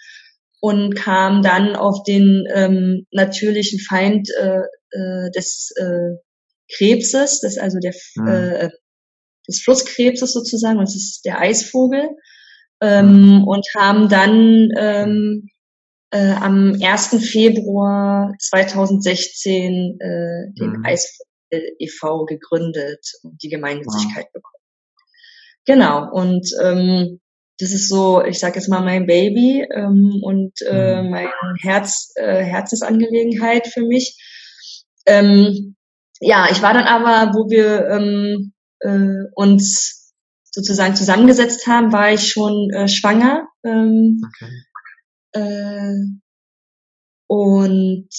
und 0.61 0.95
kam 0.95 1.41
dann 1.41 1.75
auf 1.75 2.03
den 2.03 2.45
ähm, 2.53 3.05
natürlichen 3.11 3.79
Feind 3.79 4.29
äh, 4.39 4.59
äh, 4.91 5.31
des 5.31 5.71
äh, 5.77 6.17
Krebses, 6.75 7.39
das 7.41 7.57
also 7.57 7.79
der 7.79 7.93
ja. 8.15 8.65
äh, 8.65 8.69
des 9.47 9.61
Flusskrebses 9.63 10.33
sozusagen, 10.33 10.77
und 10.77 10.87
das 10.87 10.95
ist 10.95 11.21
der 11.25 11.39
Eisvogel, 11.39 12.09
ähm, 12.81 13.43
und 13.47 13.65
haben 13.75 14.09
dann 14.09 14.69
ähm, 14.77 15.49
äh, 16.11 16.33
am 16.33 16.77
1. 16.81 17.07
Februar 17.31 18.33
2016 18.39 19.97
äh, 19.99 20.53
den 20.59 20.71
mhm. 20.71 20.85
Eisvogel 20.85 21.75
e.V. 21.79 22.25
gegründet 22.25 23.05
und 23.23 23.41
die 23.41 23.49
Gemeinnützigkeit 23.49 24.25
wow. 24.25 24.33
bekommen. 24.33 24.58
Genau, 25.69 26.11
und 26.11 26.49
ähm, 26.63 27.19
das 27.59 27.73
ist 27.73 27.89
so, 27.89 28.23
ich 28.23 28.39
sage 28.39 28.55
jetzt 28.55 28.69
mal 28.69 28.81
mein 28.81 29.05
Baby 29.05 29.67
ähm, 29.71 30.19
und 30.23 30.53
äh, 30.65 31.03
mhm. 31.03 31.11
mein 31.11 31.29
Herz, 31.61 32.11
äh, 32.15 32.43
Herzensangelegenheit 32.43 33.67
für 33.67 33.81
mich. 33.81 34.17
Ähm, 35.05 35.75
ja, 36.21 36.47
ich 36.49 36.63
war 36.63 36.73
dann 36.73 36.85
aber, 36.85 37.35
wo 37.35 37.51
wir 37.51 37.87
ähm, 37.87 38.53
äh, 38.79 39.29
uns 39.35 40.11
sozusagen 40.49 40.95
zusammengesetzt 40.95 41.67
haben, 41.67 41.93
war 41.93 42.11
ich 42.13 42.31
schon 42.31 42.71
äh, 42.71 42.87
schwanger. 42.87 43.47
Ähm, 43.63 44.23
okay. 44.25 44.51
äh, 45.33 45.93
und 47.27 48.09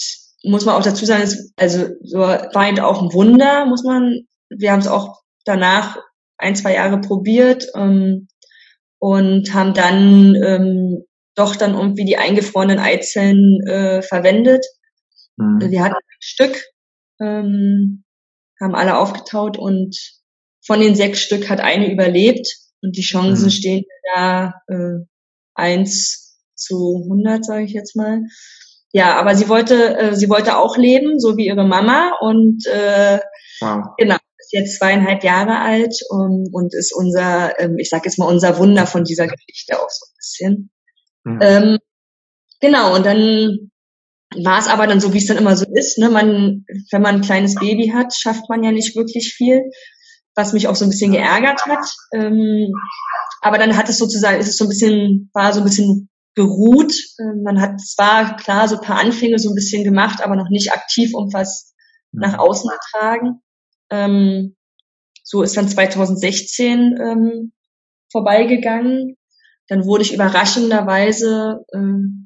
muss 0.44 0.64
man 0.66 0.76
auch 0.76 0.84
dazu 0.84 1.04
sagen, 1.04 1.24
es, 1.24 1.52
also 1.56 1.88
so 2.04 2.18
war 2.18 2.68
eben 2.68 2.78
auch 2.78 3.02
ein 3.02 3.12
Wunder, 3.12 3.66
muss 3.66 3.82
man. 3.82 4.20
Wir 4.50 4.70
haben 4.70 4.78
es 4.78 4.86
auch 4.86 5.20
danach 5.44 5.98
ein, 6.40 6.56
zwei 6.56 6.74
Jahre 6.74 7.00
probiert 7.00 7.66
ähm, 7.74 8.28
und 8.98 9.54
haben 9.54 9.74
dann 9.74 10.34
ähm, 10.34 11.04
doch 11.34 11.56
dann 11.56 11.74
irgendwie 11.74 12.04
die 12.04 12.16
eingefrorenen 12.16 12.78
Eizellen 12.78 13.60
äh, 13.66 14.02
verwendet. 14.02 14.64
Mhm. 15.36 15.70
Wir 15.70 15.82
hatten 15.82 15.94
ein 15.94 16.20
Stück, 16.20 16.64
ähm, 17.20 18.04
haben 18.60 18.74
alle 18.74 18.98
aufgetaut 18.98 19.58
und 19.58 19.96
von 20.64 20.80
den 20.80 20.94
sechs 20.94 21.20
Stück 21.20 21.48
hat 21.48 21.60
eine 21.60 21.90
überlebt 21.90 22.46
und 22.82 22.96
die 22.96 23.02
Chancen 23.02 23.46
mhm. 23.46 23.50
stehen 23.50 23.84
da 24.14 24.54
äh, 24.68 25.04
eins 25.54 26.38
zu 26.54 27.02
100, 27.04 27.44
sage 27.44 27.64
ich 27.64 27.72
jetzt 27.72 27.96
mal. 27.96 28.22
Ja, 28.92 29.16
aber 29.18 29.34
sie 29.34 29.48
wollte, 29.48 29.96
äh, 29.98 30.14
sie 30.14 30.28
wollte 30.28 30.58
auch 30.58 30.76
leben, 30.76 31.20
so 31.20 31.36
wie 31.36 31.46
ihre 31.46 31.64
Mama 31.64 32.12
und 32.20 32.66
äh, 32.66 33.20
wow. 33.60 33.84
genau 33.96 34.16
jetzt 34.52 34.78
zweieinhalb 34.78 35.24
Jahre 35.24 35.60
alt 35.60 35.94
um, 36.10 36.46
und 36.52 36.74
ist 36.74 36.92
unser, 36.94 37.58
ähm, 37.60 37.76
ich 37.78 37.88
sage 37.88 38.04
jetzt 38.06 38.18
mal, 38.18 38.26
unser 38.26 38.58
Wunder 38.58 38.86
von 38.86 39.04
dieser 39.04 39.26
Geschichte 39.26 39.78
auch 39.78 39.88
so 39.88 40.06
ein 40.06 40.16
bisschen. 40.16 40.70
Mhm. 41.24 41.38
Ähm, 41.42 41.78
genau, 42.60 42.94
und 42.94 43.06
dann 43.06 43.70
war 44.44 44.58
es 44.58 44.68
aber 44.68 44.86
dann 44.86 45.00
so, 45.00 45.12
wie 45.12 45.18
es 45.18 45.26
dann 45.26 45.38
immer 45.38 45.56
so 45.56 45.66
ist. 45.74 45.98
Ne? 45.98 46.08
Man, 46.08 46.64
wenn 46.90 47.02
man 47.02 47.16
ein 47.16 47.20
kleines 47.22 47.56
Baby 47.56 47.88
hat, 47.88 48.14
schafft 48.14 48.48
man 48.48 48.62
ja 48.62 48.70
nicht 48.70 48.94
wirklich 48.96 49.34
viel, 49.34 49.70
was 50.34 50.52
mich 50.52 50.68
auch 50.68 50.76
so 50.76 50.84
ein 50.84 50.90
bisschen 50.90 51.12
geärgert 51.12 51.64
hat. 51.66 51.84
Ähm, 52.14 52.72
aber 53.40 53.58
dann 53.58 53.76
hat 53.76 53.88
es 53.88 53.98
sozusagen, 53.98 54.38
ist 54.38 54.48
es 54.48 54.56
so 54.56 54.66
ein 54.66 54.68
bisschen, 54.68 55.30
war 55.34 55.52
so 55.52 55.60
ein 55.60 55.64
bisschen 55.64 56.08
geruht. 56.34 56.94
Ähm, 57.18 57.42
man 57.42 57.60
hat 57.60 57.80
zwar 57.80 58.36
klar 58.36 58.68
so 58.68 58.76
ein 58.76 58.82
paar 58.82 59.00
Anfänge 59.00 59.38
so 59.38 59.50
ein 59.50 59.54
bisschen 59.54 59.84
gemacht, 59.84 60.22
aber 60.22 60.36
noch 60.36 60.48
nicht 60.48 60.72
aktiv 60.72 61.10
um 61.14 61.32
was 61.32 61.74
nach 62.12 62.38
außen 62.38 62.70
getragen. 62.70 63.40
Ähm, 63.90 64.56
so 65.22 65.42
ist 65.42 65.56
dann 65.56 65.68
2016 65.68 66.98
ähm, 67.00 67.52
vorbeigegangen. 68.10 69.16
Dann 69.68 69.84
wurde 69.84 70.02
ich 70.02 70.14
überraschenderweise 70.14 71.64
äh, 71.72 71.78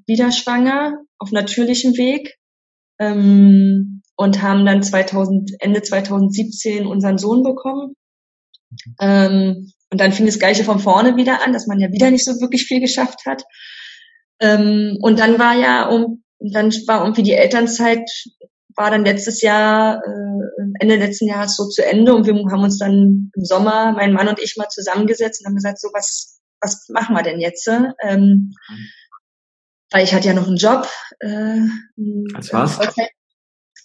wieder 0.06 0.32
schwanger 0.32 0.98
auf 1.18 1.30
natürlichem 1.30 1.96
Weg 1.96 2.36
ähm, 2.98 4.02
und 4.16 4.42
haben 4.42 4.64
dann 4.64 4.82
2000, 4.82 5.52
Ende 5.60 5.82
2017 5.82 6.86
unseren 6.86 7.18
Sohn 7.18 7.42
bekommen. 7.42 7.94
Ähm, 9.00 9.72
und 9.90 10.00
dann 10.00 10.12
fing 10.12 10.26
das 10.26 10.38
Gleiche 10.38 10.64
von 10.64 10.80
vorne 10.80 11.16
wieder 11.16 11.44
an, 11.44 11.52
dass 11.52 11.66
man 11.66 11.78
ja 11.80 11.92
wieder 11.92 12.10
nicht 12.10 12.24
so 12.24 12.40
wirklich 12.40 12.64
viel 12.64 12.80
geschafft 12.80 13.26
hat. 13.26 13.44
Ähm, 14.40 14.98
und 15.00 15.18
dann 15.18 15.38
war 15.38 15.54
ja 15.54 15.88
um, 15.88 16.24
dann 16.38 16.72
war 16.86 17.02
irgendwie 17.02 17.22
die 17.22 17.32
Elternzeit 17.32 18.08
war 18.76 18.90
dann 18.90 19.04
letztes 19.04 19.42
Jahr, 19.42 20.02
äh, 20.04 20.62
Ende 20.80 20.96
letzten 20.96 21.28
Jahres 21.28 21.56
so 21.56 21.68
zu 21.68 21.84
Ende 21.84 22.14
und 22.14 22.26
wir 22.26 22.34
haben 22.34 22.64
uns 22.64 22.78
dann 22.78 23.30
im 23.34 23.44
Sommer, 23.44 23.92
mein 23.92 24.12
Mann 24.12 24.28
und 24.28 24.40
ich 24.40 24.56
mal 24.56 24.68
zusammengesetzt 24.68 25.40
und 25.40 25.46
haben 25.46 25.56
gesagt, 25.56 25.80
so 25.80 25.88
was, 25.92 26.40
was 26.60 26.88
machen 26.88 27.14
wir 27.14 27.22
denn 27.22 27.40
jetzt? 27.40 27.68
Ähm, 28.02 28.52
weil 29.90 30.04
ich 30.04 30.12
hatte 30.12 30.28
ja 30.28 30.34
noch 30.34 30.48
einen 30.48 30.56
Job. 30.56 30.88
Äh, 31.20 31.60
was? 32.50 32.78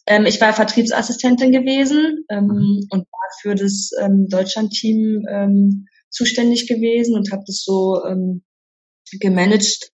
Ähm, 0.08 0.26
ich 0.26 0.42
war 0.42 0.54
Vertriebsassistentin 0.54 1.52
gewesen 1.52 2.26
ähm, 2.30 2.46
mhm. 2.46 2.88
und 2.90 3.02
war 3.02 3.30
für 3.42 3.54
das 3.54 3.92
ähm, 4.02 4.28
Deutschland-Team 4.28 5.26
ähm, 5.30 5.86
zuständig 6.10 6.68
gewesen 6.68 7.16
und 7.16 7.32
habe 7.32 7.44
das 7.46 7.64
so 7.64 8.04
ähm, 8.06 8.44
gemanagt. 9.20 9.92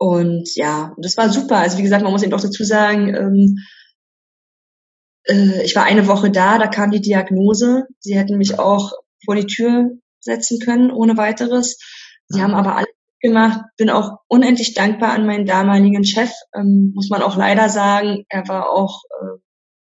Und 0.00 0.48
ja, 0.54 0.94
das 0.96 1.18
war 1.18 1.28
super. 1.28 1.58
Also 1.58 1.76
wie 1.76 1.82
gesagt, 1.82 2.02
man 2.02 2.10
muss 2.10 2.22
eben 2.22 2.32
auch 2.32 2.40
dazu 2.40 2.64
sagen, 2.64 3.14
ähm, 3.14 3.58
äh, 5.24 5.62
ich 5.62 5.76
war 5.76 5.84
eine 5.84 6.06
Woche 6.06 6.30
da, 6.30 6.56
da 6.56 6.68
kam 6.68 6.90
die 6.90 7.02
Diagnose. 7.02 7.84
Sie 7.98 8.16
hätten 8.16 8.38
mich 8.38 8.58
auch 8.58 8.92
vor 9.26 9.36
die 9.36 9.44
Tür 9.44 9.90
setzen 10.20 10.58
können, 10.58 10.90
ohne 10.90 11.18
weiteres. 11.18 11.78
Sie 12.28 12.40
haben 12.40 12.54
aber 12.54 12.76
alles 12.76 12.94
gemacht, 13.20 13.60
bin 13.76 13.90
auch 13.90 14.20
unendlich 14.26 14.72
dankbar 14.72 15.12
an 15.12 15.26
meinen 15.26 15.44
damaligen 15.44 16.04
Chef, 16.04 16.32
ähm, 16.54 16.92
muss 16.94 17.10
man 17.10 17.20
auch 17.20 17.36
leider 17.36 17.68
sagen. 17.68 18.24
Er 18.30 18.48
war 18.48 18.70
auch 18.70 19.02
äh, 19.20 19.38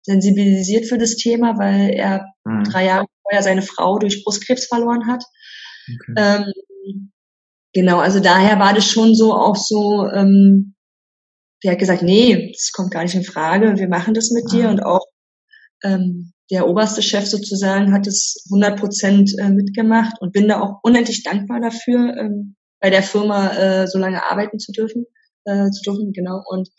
sensibilisiert 0.02 0.88
für 0.88 0.98
das 0.98 1.18
Thema, 1.18 1.60
weil 1.60 1.92
er 1.92 2.26
mhm. 2.46 2.64
drei 2.64 2.86
Jahre 2.86 3.06
vorher 3.22 3.44
seine 3.44 3.62
Frau 3.62 4.00
durch 4.00 4.24
Brustkrebs 4.24 4.66
verloren 4.66 5.06
hat. 5.06 5.24
Okay. 5.88 6.14
Ähm, 6.18 7.12
genau, 7.74 8.00
also 8.00 8.20
daher 8.20 8.60
war 8.60 8.74
das 8.74 8.86
schon 8.86 9.16
so 9.16 9.34
auch 9.34 9.56
so, 9.56 10.08
ähm, 10.14 10.76
der 11.64 11.74
hat 11.74 11.80
gesagt, 11.80 12.02
nee, 12.02 12.52
das 12.54 12.72
kommt 12.72 12.92
gar 12.92 13.04
nicht 13.04 13.16
in 13.16 13.24
Frage, 13.24 13.78
wir 13.78 13.90
machen 13.90 14.14
das 14.14 14.32
mit 14.32 14.46
mhm. 14.46 14.50
dir 14.50 14.70
und 14.70 14.84
auch 14.84 15.06
ähm, 15.84 16.34
der 16.52 16.68
oberste 16.68 17.02
Chef 17.02 17.28
sozusagen 17.28 17.94
hat 17.94 18.08
es 18.08 18.44
100 18.50 18.80
Prozent 18.80 19.32
äh, 19.38 19.50
mitgemacht 19.50 20.20
und 20.20 20.34
bin 20.34 20.48
da 20.48 20.62
auch 20.62 20.80
unendlich 20.82 21.24
dankbar 21.24 21.60
dafür, 21.60 22.16
ähm, 22.18 22.56
bei 22.80 22.90
der 22.90 23.04
Firma 23.04 23.50
äh, 23.52 23.88
so 23.88 24.00
lange 24.00 24.24
arbeiten 24.30 24.58
zu 24.58 24.72
dürfen, 24.72 25.06
äh, 25.46 25.70
zu 25.70 25.84
dürfen, 25.84 26.12
genau. 26.14 26.42
Und 26.48 26.70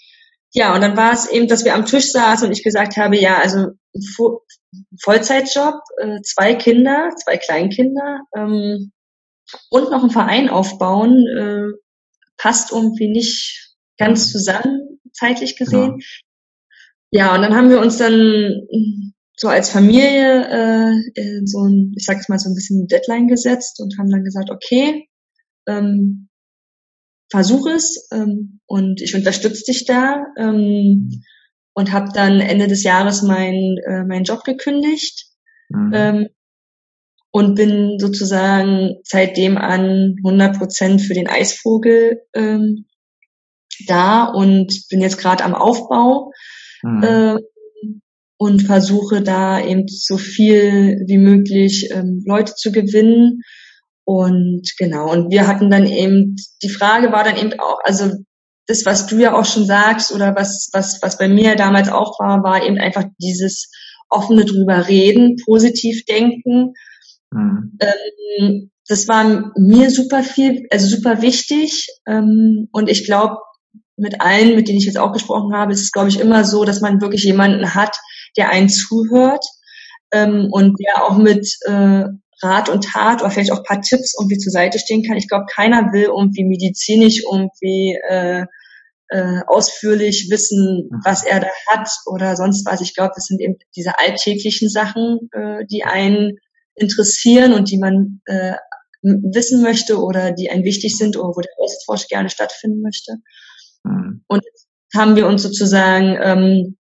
ja, 0.53 0.75
und 0.75 0.81
dann 0.81 0.97
war 0.97 1.13
es 1.13 1.31
eben, 1.31 1.47
dass 1.47 1.65
wir 1.65 1.75
am 1.75 1.87
Tisch 1.87 2.11
saßen 2.11 2.47
und 2.47 2.53
ich 2.53 2.65
gesagt 2.65 2.97
habe, 2.97 3.17
ja, 3.17 3.39
also 3.39 3.69
Vo 4.17 4.43
Vollzeitjob, 5.03 5.75
äh, 6.01 6.21
zwei 6.23 6.55
Kinder, 6.55 7.11
zwei 7.25 7.37
Kleinkinder 7.37 8.21
ähm, 8.37 8.93
und 9.71 9.91
noch 9.91 10.03
einen 10.03 10.11
Verein 10.11 10.49
aufbauen, 10.49 11.27
äh, 11.27 11.73
passt 12.37 12.73
irgendwie 12.73 13.09
nicht 13.09 13.77
ganz 13.99 14.31
zusammen, 14.31 15.01
zeitlich 15.13 15.57
gesehen. 15.57 15.99
Ja. 17.11 17.27
ja, 17.27 17.35
und 17.35 17.43
dann 17.43 17.55
haben 17.55 17.71
wir 17.71 17.81
uns 17.81 17.99
dann 17.99 18.67
so 19.37 19.49
als 19.49 19.71
Familie 19.71 20.93
äh, 21.15 21.41
so 21.45 21.65
ein, 21.65 21.95
ich 21.97 22.05
sag's 22.05 22.29
mal, 22.29 22.39
so 22.39 22.51
ein 22.51 22.55
bisschen 22.55 22.87
Deadline 22.87 23.27
gesetzt 23.27 23.81
und 23.81 23.97
haben 23.99 24.11
dann 24.11 24.25
gesagt, 24.25 24.51
okay, 24.51 25.09
ähm, 25.67 26.29
versuch 27.31 27.67
es 27.69 28.09
ähm, 28.13 28.61
und 28.67 29.01
ich 29.01 29.15
unterstütze 29.15 29.65
dich 29.65 29.87
da 29.87 30.27
ähm, 30.37 31.23
und 31.73 31.93
habe 31.93 32.09
dann 32.13 32.41
Ende 32.41 32.67
des 32.67 32.83
Jahres 32.83 33.23
meinen 33.23 33.79
äh, 33.87 34.05
meinen 34.05 34.25
Job 34.25 34.45
gekündigt 34.45 35.27
mhm. 35.69 35.93
ähm, 35.95 36.29
und 37.33 37.55
bin 37.55 37.99
sozusagen 37.99 38.97
seitdem 39.05 39.57
an 39.57 40.17
100 40.25 40.59
Prozent 40.59 41.01
für 41.01 41.15
den 41.15 41.29
Eisvogel 41.29 42.23
ähm, 42.35 42.87
da 43.87 44.25
und 44.25 44.89
bin 44.91 45.01
jetzt 45.01 45.19
gerade 45.19 45.45
am 45.45 45.55
Aufbau 45.55 46.33
mhm. 46.83 47.03
äh, 47.03 47.37
und 48.37 48.63
versuche 48.63 49.23
da 49.23 49.63
eben 49.65 49.85
so 49.87 50.17
viel 50.17 51.05
wie 51.07 51.19
möglich 51.19 51.91
ähm, 51.93 52.23
Leute 52.27 52.55
zu 52.55 52.73
gewinnen 52.73 53.43
und 54.13 54.73
genau, 54.77 55.13
und 55.13 55.31
wir 55.31 55.47
hatten 55.47 55.71
dann 55.71 55.87
eben, 55.87 56.35
die 56.65 56.69
Frage 56.69 57.13
war 57.13 57.23
dann 57.23 57.37
eben 57.37 57.53
auch, 57.61 57.79
also 57.85 58.11
das, 58.67 58.85
was 58.85 59.07
du 59.07 59.19
ja 59.19 59.39
auch 59.39 59.45
schon 59.45 59.67
sagst 59.67 60.13
oder 60.13 60.35
was, 60.35 60.69
was, 60.73 61.01
was 61.01 61.17
bei 61.17 61.29
mir 61.29 61.55
damals 61.55 61.89
auch 61.89 62.19
war, 62.19 62.43
war 62.43 62.65
eben 62.67 62.79
einfach 62.79 63.05
dieses 63.21 63.71
offene 64.09 64.45
drüber 64.45 64.89
reden, 64.89 65.37
positiv 65.45 66.05
denken. 66.07 66.73
Mhm. 67.31 67.79
Ähm, 67.81 68.71
das 68.89 69.07
war 69.07 69.53
mir 69.57 69.91
super 69.91 70.23
viel, 70.23 70.67
also 70.71 70.87
super 70.87 71.23
wichtig. 71.23 71.89
Ähm, 72.07 72.69
und 72.73 72.89
ich 72.89 73.05
glaube, 73.05 73.37
mit 73.97 74.21
allen, 74.21 74.57
mit 74.57 74.69
denen 74.69 74.79
ich 74.79 74.87
jetzt 74.87 74.99
auch 74.99 75.13
gesprochen 75.13 75.55
habe, 75.55 75.73
ist 75.73 75.83
es, 75.83 75.93
glaube 75.93 76.09
ich, 76.09 76.19
immer 76.19 76.45
so, 76.45 76.65
dass 76.65 76.81
man 76.81 77.01
wirklich 77.01 77.23
jemanden 77.23 77.75
hat, 77.75 77.97
der 78.37 78.51
einen 78.51 78.69
zuhört 78.69 79.45
ähm, 80.11 80.49
und 80.51 80.77
der 80.81 81.05
auch 81.05 81.19
mit 81.19 81.47
äh, 81.67 82.05
Rat 82.43 82.69
und 82.71 82.85
Tat 82.85 83.21
oder 83.21 83.31
vielleicht 83.31 83.53
auch 83.53 83.63
paar 83.63 83.83
Tipps 83.83 84.15
irgendwie 84.19 84.39
zur 84.39 84.53
Seite 84.53 84.79
stehen 84.79 85.03
kann. 85.03 85.17
Ich 85.17 85.29
glaube, 85.29 85.45
keiner 85.53 85.93
will 85.93 86.05
irgendwie 86.05 86.45
medizinisch 86.45 87.23
irgendwie 87.31 87.99
äh, 88.09 88.47
äh, 89.09 89.41
ausführlich 89.47 90.29
wissen, 90.31 90.89
mhm. 90.91 91.01
was 91.05 91.25
er 91.25 91.41
da 91.41 91.49
hat 91.69 91.91
oder 92.07 92.37
sonst 92.37 92.67
was. 92.67 92.81
Ich 92.81 92.95
glaube, 92.95 93.13
das 93.15 93.27
sind 93.27 93.41
eben 93.41 93.57
diese 93.77 93.99
alltäglichen 93.99 94.69
Sachen, 94.69 95.29
äh, 95.33 95.67
die 95.67 95.85
einen 95.85 96.39
interessieren 96.81 97.53
und 97.53 97.71
die 97.71 97.79
man 97.79 98.21
äh, 98.27 98.55
wissen 99.03 99.63
möchte 99.63 99.99
oder 99.99 100.33
die 100.33 100.51
einen 100.51 100.65
wichtig 100.65 100.97
sind 100.97 101.17
oder 101.17 101.29
wo 101.29 101.41
der 101.41 101.53
Austausch 101.59 102.09
gerne 102.09 102.29
stattfinden 102.29 102.83
möchte. 102.83 103.17
Mhm. 103.85 104.25
Und 104.27 104.43
haben 104.95 105.17
wir 105.17 105.27
uns 105.27 105.43
sozusagen 105.43 106.19
ähm, 106.21 106.77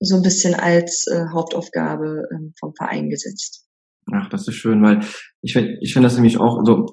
so 0.00 0.16
ein 0.16 0.22
bisschen 0.22 0.54
als 0.54 1.06
äh, 1.10 1.26
Hauptaufgabe 1.32 2.28
ähm, 2.32 2.54
vom 2.58 2.74
Verein 2.74 3.10
gesetzt. 3.10 3.66
Ach, 4.12 4.28
das 4.28 4.46
ist 4.46 4.54
schön, 4.54 4.82
weil 4.82 5.00
ich 5.40 5.54
finde 5.54 5.78
ich 5.80 5.92
finde 5.92 6.06
das 6.06 6.14
nämlich 6.14 6.38
auch 6.38 6.62
so, 6.64 6.86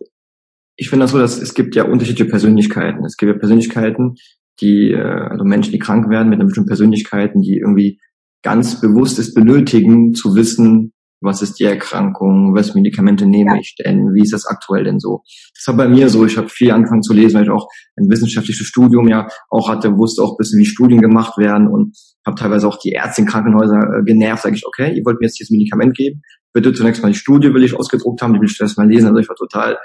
ich 0.78 0.90
finde 0.90 1.04
das 1.04 1.12
so, 1.12 1.20
dass 1.20 1.38
es 1.38 1.54
gibt 1.54 1.76
ja 1.76 1.84
unterschiedliche 1.84 2.30
Persönlichkeiten. 2.30 3.04
Es 3.06 3.18
gibt 3.18 3.32
ja 3.32 3.38
Persönlichkeiten, 3.38 4.16
die, 4.62 4.92
äh, 4.92 5.28
also 5.30 5.44
Menschen, 5.44 5.72
die 5.72 5.80
krank 5.80 6.10
werden 6.10 6.30
mit 6.30 6.40
einer 6.40 6.46
bestimmten 6.46 6.70
Persönlichkeiten, 6.70 7.42
die 7.42 7.58
irgendwie 7.58 8.00
ganz 8.44 8.82
bewusst 8.82 9.20
es 9.20 9.34
benötigen, 9.34 10.14
zu 10.14 10.36
wissen, 10.36 10.94
was 11.22 11.42
ist 11.42 11.60
die 11.60 11.64
Erkrankung, 11.64 12.56
was 12.56 12.74
Medikamente 12.74 13.26
nehme 13.26 13.54
ja. 13.54 13.60
ich 13.60 13.76
denn, 13.76 14.14
wie 14.14 14.24
ist 14.24 14.34
das 14.34 14.46
aktuell 14.46 14.84
denn 14.84 15.00
so. 15.00 15.22
Das 15.56 15.68
war 15.68 15.76
bei 15.76 15.88
mir 15.88 16.10
so, 16.10 16.26
ich 16.26 16.38
habe 16.38 16.50
viel 16.50 16.72
angefangen 16.72 17.04
zu 17.04 17.14
lesen, 17.14 17.36
weil 17.36 17.44
ich 17.44 17.52
auch 17.52 17.68
ein 17.96 18.10
wissenschaftliches 18.10 18.66
Studium 18.66 19.08
ja 19.08 19.28
auch 19.50 19.70
hatte, 19.70 19.98
wusste 19.98 20.24
auch 20.24 20.34
ein 20.34 20.38
bisschen, 20.38 20.60
wie 20.60 20.66
Studien 20.66 21.00
gemacht 21.00 21.38
werden 21.38 21.68
und 21.68 21.96
habe 22.26 22.36
teilweise 22.36 22.68
auch 22.68 22.80
die 22.80 22.92
Ärzte 22.92 23.22
in 23.22 23.28
Krankenhäusern 23.28 23.82
äh, 23.82 24.04
genervt, 24.04 24.44
sage 24.44 24.56
ich, 24.56 24.66
okay, 24.66 24.94
ihr 24.96 25.06
wollt 25.06 25.20
mir 25.20 25.28
jetzt 25.28 25.40
dieses 25.40 25.52
Medikament 25.52 25.96
geben, 25.96 26.22
bitte 26.54 26.74
zunächst 26.74 27.02
mal 27.02 27.12
die 27.12 27.18
Studie 27.18 27.54
will 27.54 27.64
ich 27.64 27.78
ausgedruckt 27.78 28.22
haben, 28.22 28.34
die 28.34 28.40
will 28.40 28.50
ich 28.50 28.60
erst 28.60 28.78
mal 28.78 28.90
lesen, 28.90 29.08
also 29.08 29.20
ich 29.20 29.30
war 29.30 29.36
total, 29.36 29.78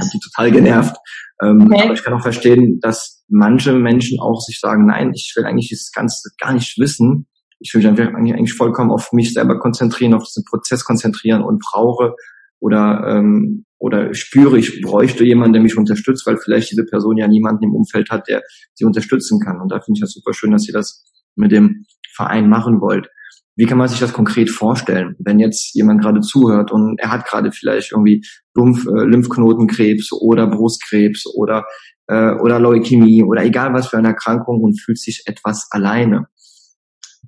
hab 0.00 0.10
die 0.10 0.20
total 0.20 0.50
genervt. 0.50 0.96
Ähm, 1.42 1.70
okay. 1.70 1.82
Aber 1.84 1.94
ich 1.94 2.02
kann 2.02 2.14
auch 2.14 2.22
verstehen, 2.22 2.80
dass 2.80 3.22
manche 3.28 3.72
Menschen 3.74 4.18
auch 4.20 4.40
sich 4.40 4.58
sagen, 4.58 4.86
nein, 4.86 5.12
ich 5.14 5.32
will 5.36 5.44
eigentlich 5.44 5.68
dieses 5.68 5.92
Ganze 5.92 6.30
gar 6.40 6.52
nicht 6.52 6.78
wissen. 6.78 7.26
Ich 7.60 7.74
will 7.74 7.80
mich 7.80 7.88
eigentlich, 7.88 8.34
eigentlich 8.34 8.54
vollkommen 8.54 8.90
auf 8.90 9.12
mich 9.12 9.32
selber 9.32 9.58
konzentrieren, 9.58 10.14
auf 10.14 10.24
diesen 10.24 10.44
Prozess 10.44 10.84
konzentrieren 10.84 11.42
und 11.42 11.60
brauche 11.60 12.14
oder 12.60 13.04
ähm, 13.08 13.64
oder 13.78 14.12
spüre, 14.12 14.58
ich 14.58 14.82
bräuchte 14.82 15.24
jemanden, 15.24 15.52
der 15.52 15.62
mich 15.62 15.78
unterstützt, 15.78 16.26
weil 16.26 16.36
vielleicht 16.36 16.72
diese 16.72 16.84
Person 16.84 17.16
ja 17.16 17.28
niemanden 17.28 17.64
im 17.64 17.74
Umfeld 17.74 18.10
hat, 18.10 18.28
der 18.28 18.42
sie 18.74 18.84
unterstützen 18.84 19.38
kann. 19.40 19.60
Und 19.60 19.70
da 19.70 19.80
finde 19.80 19.98
ich 19.98 20.00
das 20.00 20.12
super 20.12 20.34
schön, 20.34 20.50
dass 20.50 20.66
ihr 20.66 20.74
das 20.74 21.04
mit 21.36 21.52
dem 21.52 21.84
Verein 22.12 22.48
machen 22.48 22.80
wollt. 22.80 23.08
Wie 23.54 23.66
kann 23.66 23.78
man 23.78 23.88
sich 23.88 23.98
das 23.98 24.12
konkret 24.12 24.50
vorstellen, 24.50 25.16
wenn 25.18 25.40
jetzt 25.40 25.74
jemand 25.74 26.00
gerade 26.00 26.20
zuhört 26.20 26.70
und 26.70 26.98
er 27.00 27.10
hat 27.10 27.26
gerade 27.26 27.50
vielleicht 27.50 27.92
irgendwie 27.92 28.24
Lymph, 28.54 28.86
äh, 28.86 29.04
Lymphknotenkrebs 29.04 30.12
oder 30.12 30.46
Brustkrebs 30.46 31.24
oder 31.34 31.64
äh, 32.06 32.34
oder 32.34 32.60
Leukämie 32.60 33.24
oder 33.24 33.44
egal 33.44 33.74
was 33.74 33.88
für 33.88 33.98
eine 33.98 34.08
Erkrankung 34.08 34.60
und 34.62 34.80
fühlt 34.80 34.98
sich 34.98 35.22
etwas 35.26 35.66
alleine. 35.70 36.26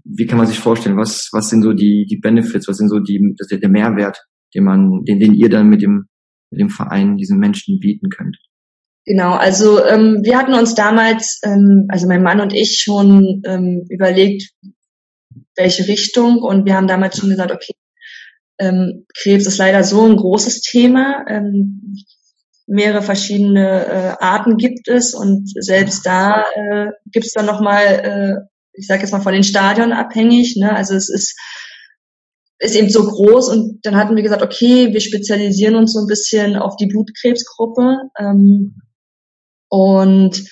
Wie 0.04 0.26
kann 0.26 0.38
man 0.38 0.46
sich 0.46 0.58
vorstellen, 0.58 0.96
was 0.96 1.28
was 1.32 1.50
sind 1.50 1.62
so 1.62 1.72
die 1.72 2.06
die 2.08 2.18
Benefits, 2.18 2.68
was 2.68 2.76
sind 2.76 2.88
so 2.88 2.98
die 3.00 3.34
das 3.36 3.50
ist 3.50 3.62
der 3.62 3.70
Mehrwert, 3.70 4.24
den 4.54 4.64
man 4.64 5.04
den 5.04 5.18
den 5.18 5.34
ihr 5.34 5.48
dann 5.48 5.68
mit 5.68 5.82
dem 5.82 6.06
mit 6.50 6.60
dem 6.60 6.70
Verein 6.70 7.16
diesen 7.16 7.38
Menschen 7.38 7.78
bieten 7.80 8.10
könnt? 8.10 8.36
Genau, 9.06 9.32
also 9.32 9.84
ähm, 9.84 10.20
wir 10.22 10.36
hatten 10.36 10.54
uns 10.54 10.74
damals, 10.74 11.40
ähm, 11.42 11.86
also 11.88 12.06
mein 12.06 12.22
Mann 12.22 12.40
und 12.40 12.52
ich 12.52 12.80
schon 12.80 13.42
ähm, 13.46 13.84
überlegt, 13.88 14.50
welche 15.56 15.88
Richtung. 15.88 16.38
Und 16.38 16.66
wir 16.66 16.76
haben 16.76 16.86
damals 16.86 17.18
schon 17.18 17.30
gesagt, 17.30 17.50
okay, 17.50 17.72
ähm, 18.58 19.06
Krebs 19.16 19.46
ist 19.46 19.58
leider 19.58 19.84
so 19.84 20.04
ein 20.04 20.16
großes 20.16 20.60
Thema. 20.60 21.24
Ähm, 21.28 21.94
mehrere 22.66 23.02
verschiedene 23.02 23.86
äh, 23.86 24.14
Arten 24.20 24.56
gibt 24.56 24.86
es 24.86 25.12
und 25.12 25.50
selbst 25.60 26.06
da 26.06 26.44
äh, 26.54 26.90
gibt 27.10 27.26
es 27.26 27.32
dann 27.32 27.46
nochmal, 27.46 27.84
äh, 27.84 28.34
ich 28.80 28.86
sage 28.86 29.02
jetzt 29.02 29.12
mal 29.12 29.20
von 29.20 29.32
den 29.32 29.44
Stadien 29.44 29.92
abhängig. 29.92 30.56
Ne? 30.56 30.74
Also 30.74 30.94
es 30.94 31.08
ist 31.08 31.38
ist 32.60 32.74
eben 32.74 32.90
so 32.90 33.04
groß 33.04 33.48
und 33.48 33.78
dann 33.86 33.96
hatten 33.96 34.16
wir 34.16 34.22
gesagt, 34.22 34.42
okay, 34.42 34.92
wir 34.92 35.00
spezialisieren 35.00 35.76
uns 35.76 35.94
so 35.94 36.00
ein 36.00 36.06
bisschen 36.06 36.56
auf 36.56 36.76
die 36.76 36.86
Blutkrebsgruppe 36.86 37.96
ähm, 38.18 38.76
und 39.70 40.44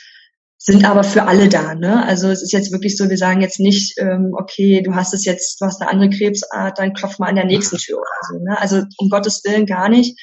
sind 0.57 0.85
aber 0.87 1.05
für 1.05 1.25
alle 1.25 1.49
da. 1.49 1.75
Ne? 1.75 2.05
Also 2.05 2.29
es 2.29 2.43
ist 2.43 2.53
jetzt 2.53 2.73
wirklich 2.73 2.97
so, 2.97 3.11
wir 3.11 3.19
sagen 3.19 3.43
jetzt 3.43 3.61
nicht, 3.61 3.95
ähm, 3.99 4.33
okay, 4.39 4.83
du 4.83 4.95
hast 4.95 5.13
es 5.13 5.27
jetzt, 5.27 5.61
du 5.61 5.67
hast 5.67 5.83
eine 5.83 5.91
andere 5.91 6.11
Krebsart, 6.11 6.79
dann 6.79 6.95
klopf 6.95 7.19
mal 7.19 7.29
an 7.29 7.37
der 7.37 7.45
nächsten 7.45 7.77
Tür 7.77 7.99
oder 7.99 8.07
so. 8.31 8.43
Ne? 8.43 8.59
Also 8.59 8.83
um 8.97 9.11
Gottes 9.11 9.43
Willen 9.45 9.67
gar 9.67 9.91
nicht. 9.91 10.19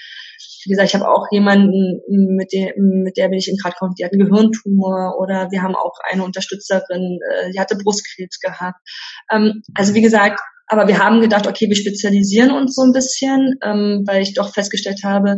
Wie 0.66 0.72
gesagt, 0.72 0.90
ich 0.90 0.96
habe 0.96 1.08
auch 1.08 1.28
jemanden, 1.32 2.02
mit 2.08 2.52
der, 2.52 2.74
mit 2.78 3.18
der 3.18 3.30
bin 3.30 3.38
ich 3.38 3.48
in 3.48 3.58
gerade 3.58 3.76
die 3.98 4.04
hat 4.04 4.14
einen 4.14 4.28
Gehirntumor 4.28 5.18
oder 5.20 5.50
wir 5.52 5.62
haben 5.62 5.76
auch 5.76 5.94
eine 6.10 6.24
Unterstützerin, 6.24 7.20
äh, 7.32 7.52
die 7.52 7.60
hatte 7.60 7.78
Brustkrebs 7.78 8.40
gehabt. 8.40 8.80
Ähm, 9.32 9.62
also 9.76 9.94
wie 9.94 10.02
gesagt, 10.02 10.40
aber 10.68 10.88
wir 10.88 10.98
haben 10.98 11.22
gedacht, 11.22 11.46
okay, 11.46 11.70
wir 11.70 11.76
spezialisieren 11.76 12.52
uns 12.52 12.76
so 12.76 12.82
ein 12.82 12.92
bisschen, 12.92 13.56
ähm, 13.64 14.04
weil 14.08 14.24
ich 14.24 14.34
doch 14.34 14.52
festgestellt 14.52 15.02
habe, 15.04 15.38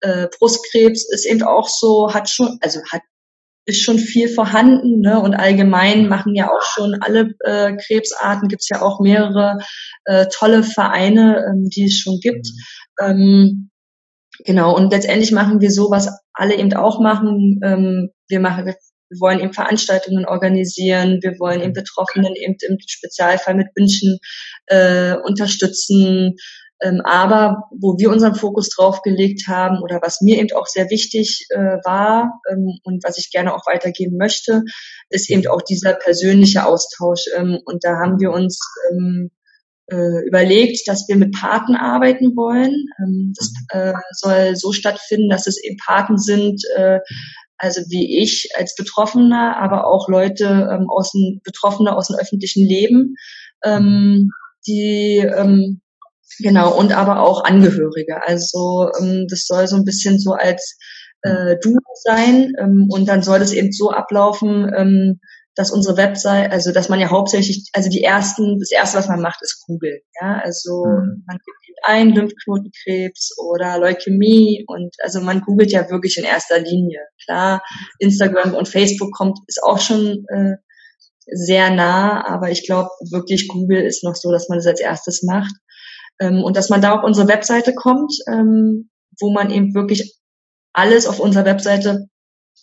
äh, 0.00 0.28
Brustkrebs 0.38 1.08
ist 1.12 1.26
eben 1.26 1.42
auch 1.42 1.68
so, 1.68 2.14
hat 2.14 2.30
schon, 2.30 2.58
also 2.60 2.80
hat 2.92 3.02
ist 3.68 3.82
schon 3.82 3.98
viel 3.98 4.28
vorhanden, 4.28 5.00
ne? 5.02 5.20
Und 5.20 5.34
allgemein 5.34 6.08
machen 6.08 6.34
ja 6.34 6.48
auch 6.48 6.62
schon 6.62 6.96
alle 7.02 7.34
äh, 7.40 7.76
Krebsarten, 7.76 8.48
gibt's 8.48 8.70
ja 8.70 8.80
auch 8.80 8.98
mehrere 8.98 9.58
äh, 10.06 10.26
tolle 10.32 10.62
Vereine, 10.62 11.44
ähm, 11.46 11.68
die 11.68 11.84
es 11.84 11.98
schon 11.98 12.18
gibt. 12.20 12.48
Ähm, 12.98 13.68
genau, 14.44 14.76
und 14.76 14.90
letztendlich 14.90 15.32
machen 15.32 15.60
wir 15.60 15.70
so, 15.70 15.90
was 15.90 16.08
alle 16.32 16.56
eben 16.56 16.72
auch 16.74 17.00
machen. 17.00 17.60
Ähm, 17.64 18.10
wir 18.28 18.40
machen, 18.40 18.66
wir 18.66 18.76
wollen 19.20 19.40
eben 19.40 19.52
Veranstaltungen 19.52 20.26
organisieren, 20.26 21.18
wir 21.22 21.38
wollen 21.38 21.62
eben 21.62 21.72
Betroffenen 21.72 22.34
eben 22.34 22.56
im 22.68 22.76
Spezialfall 22.86 23.54
mit 23.54 23.68
Wünschen 23.74 24.18
äh, 24.66 25.14
unterstützen. 25.16 26.36
Ähm, 26.80 27.00
aber 27.04 27.64
wo 27.72 27.96
wir 27.98 28.10
unseren 28.10 28.36
Fokus 28.36 28.68
drauf 28.68 29.02
gelegt 29.02 29.48
haben 29.48 29.82
oder 29.82 29.98
was 30.00 30.20
mir 30.20 30.38
eben 30.38 30.56
auch 30.56 30.66
sehr 30.66 30.88
wichtig 30.90 31.46
äh, 31.50 31.58
war 31.84 32.40
ähm, 32.48 32.78
und 32.84 33.02
was 33.02 33.18
ich 33.18 33.32
gerne 33.32 33.52
auch 33.52 33.66
weitergeben 33.66 34.16
möchte, 34.16 34.62
ist 35.10 35.28
eben 35.28 35.44
auch 35.48 35.62
dieser 35.62 35.94
persönliche 35.94 36.66
Austausch. 36.66 37.24
Ähm, 37.36 37.58
und 37.64 37.82
da 37.82 37.96
haben 37.96 38.20
wir 38.20 38.30
uns 38.30 38.60
ähm, 38.92 39.30
äh, 39.90 40.26
überlegt, 40.26 40.86
dass 40.86 41.06
wir 41.08 41.16
mit 41.16 41.32
Paten 41.32 41.74
arbeiten 41.74 42.36
wollen. 42.36 42.86
Ähm, 42.98 43.32
das 43.36 43.52
äh, 43.70 43.94
soll 44.12 44.56
so 44.56 44.72
stattfinden, 44.72 45.28
dass 45.28 45.46
es 45.46 45.62
eben 45.62 45.76
Paten 45.76 46.18
sind, 46.18 46.62
äh, 46.76 47.00
also 47.56 47.80
wie 47.88 48.22
ich 48.22 48.50
als 48.56 48.74
Betroffener, 48.74 49.56
aber 49.56 49.86
auch 49.86 50.08
Leute 50.08 50.44
ähm, 50.44 50.88
aus 50.88 51.12
dem 51.12 51.40
Betroffene 51.42 51.96
aus 51.96 52.08
dem 52.08 52.16
öffentlichen 52.16 52.66
Leben, 52.66 53.16
ähm, 53.64 54.30
die 54.66 55.18
ähm, 55.18 55.80
genau 56.38 56.76
und 56.78 56.92
aber 56.92 57.20
auch 57.20 57.44
Angehörige. 57.44 58.22
Also 58.26 58.90
ähm, 59.00 59.26
das 59.28 59.46
soll 59.46 59.66
so 59.66 59.76
ein 59.76 59.84
bisschen 59.84 60.20
so 60.20 60.32
als 60.32 60.78
äh, 61.22 61.56
Duo 61.62 61.78
sein 62.04 62.52
ähm, 62.60 62.88
und 62.90 63.08
dann 63.08 63.22
soll 63.22 63.38
das 63.38 63.52
eben 63.52 63.72
so 63.72 63.90
ablaufen, 63.90 64.70
ähm, 64.76 65.20
dass 65.58 65.72
unsere 65.72 65.96
Website, 65.96 66.52
also 66.52 66.70
dass 66.72 66.88
man 66.88 67.00
ja 67.00 67.10
hauptsächlich, 67.10 67.68
also 67.72 67.90
die 67.90 68.04
ersten, 68.04 68.60
das 68.60 68.70
erste, 68.70 68.98
was 68.98 69.08
man 69.08 69.20
macht, 69.20 69.42
ist 69.42 69.64
Google. 69.66 70.00
Ja, 70.20 70.40
also 70.44 70.84
mhm. 70.86 71.24
man 71.26 71.38
gibt 71.44 71.78
ein 71.82 72.10
Lymphknotenkrebs 72.10 73.36
oder 73.38 73.78
Leukämie 73.78 74.64
und 74.68 74.94
also 75.02 75.20
man 75.20 75.40
googelt 75.40 75.72
ja 75.72 75.90
wirklich 75.90 76.16
in 76.16 76.24
erster 76.24 76.60
Linie. 76.60 77.00
Klar, 77.24 77.60
Instagram 77.98 78.54
und 78.54 78.68
Facebook 78.68 79.12
kommt, 79.12 79.38
ist 79.48 79.60
auch 79.60 79.80
schon 79.80 80.24
äh, 80.28 80.56
sehr 81.26 81.70
nah, 81.70 82.24
aber 82.24 82.50
ich 82.50 82.64
glaube 82.64 82.90
wirklich 83.10 83.48
Google 83.48 83.82
ist 83.82 84.04
noch 84.04 84.14
so, 84.14 84.30
dass 84.30 84.48
man 84.48 84.58
das 84.58 84.66
als 84.66 84.80
erstes 84.80 85.24
macht 85.24 85.54
ähm, 86.20 86.44
und 86.44 86.56
dass 86.56 86.68
man 86.68 86.80
da 86.80 86.94
auf 86.94 87.04
unsere 87.04 87.26
Webseite 87.26 87.74
kommt, 87.74 88.12
ähm, 88.28 88.90
wo 89.20 89.32
man 89.32 89.50
eben 89.50 89.74
wirklich 89.74 90.16
alles 90.72 91.06
auf 91.06 91.18
unserer 91.18 91.44
Webseite 91.44 92.06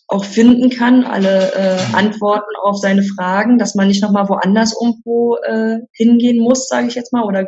auch 0.08 0.24
finden 0.24 0.70
kann, 0.70 1.04
alle 1.04 1.54
äh. 1.54 1.96
Antworten 1.96 2.56
auf 2.64 2.78
seine 2.78 3.04
Fragen, 3.04 3.58
dass 3.58 3.76
man 3.76 3.88
nicht 3.88 4.04
nochmal 4.04 4.30
woanders 4.30 4.76
irgendwo 4.80 5.38
äh, 5.38 5.80
hingehen 5.94 6.40
muss, 6.40 6.68
sage 6.68 6.88
ich 6.88 6.96
jetzt 6.96 7.12
mal, 7.12 7.24
oder 7.24 7.48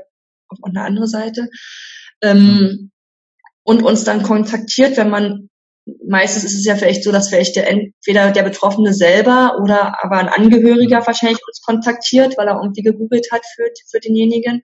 auf 0.49 0.57
eine 0.63 0.83
andere 0.83 1.07
Seite. 1.07 1.49
Ähm, 2.21 2.91
und 3.63 3.83
uns 3.83 4.05
dann 4.05 4.23
kontaktiert, 4.23 4.97
wenn 4.97 5.09
man 5.09 5.49
meistens 6.05 6.43
ist 6.43 6.55
es 6.55 6.65
ja 6.65 6.75
vielleicht 6.75 7.03
so, 7.03 7.11
dass 7.11 7.29
vielleicht 7.29 7.55
der, 7.55 7.69
entweder 7.69 8.31
der 8.31 8.43
Betroffene 8.43 8.93
selber 8.93 9.59
oder 9.61 10.03
aber 10.03 10.17
ein 10.17 10.29
Angehöriger 10.29 11.01
mhm. 11.01 11.07
wahrscheinlich 11.07 11.39
uns 11.47 11.61
kontaktiert, 11.61 12.37
weil 12.37 12.47
er 12.47 12.59
irgendwie 12.61 12.81
gegoogelt 12.81 13.27
hat 13.31 13.41
für, 13.55 13.65
für 13.89 13.99
denjenigen. 13.99 14.61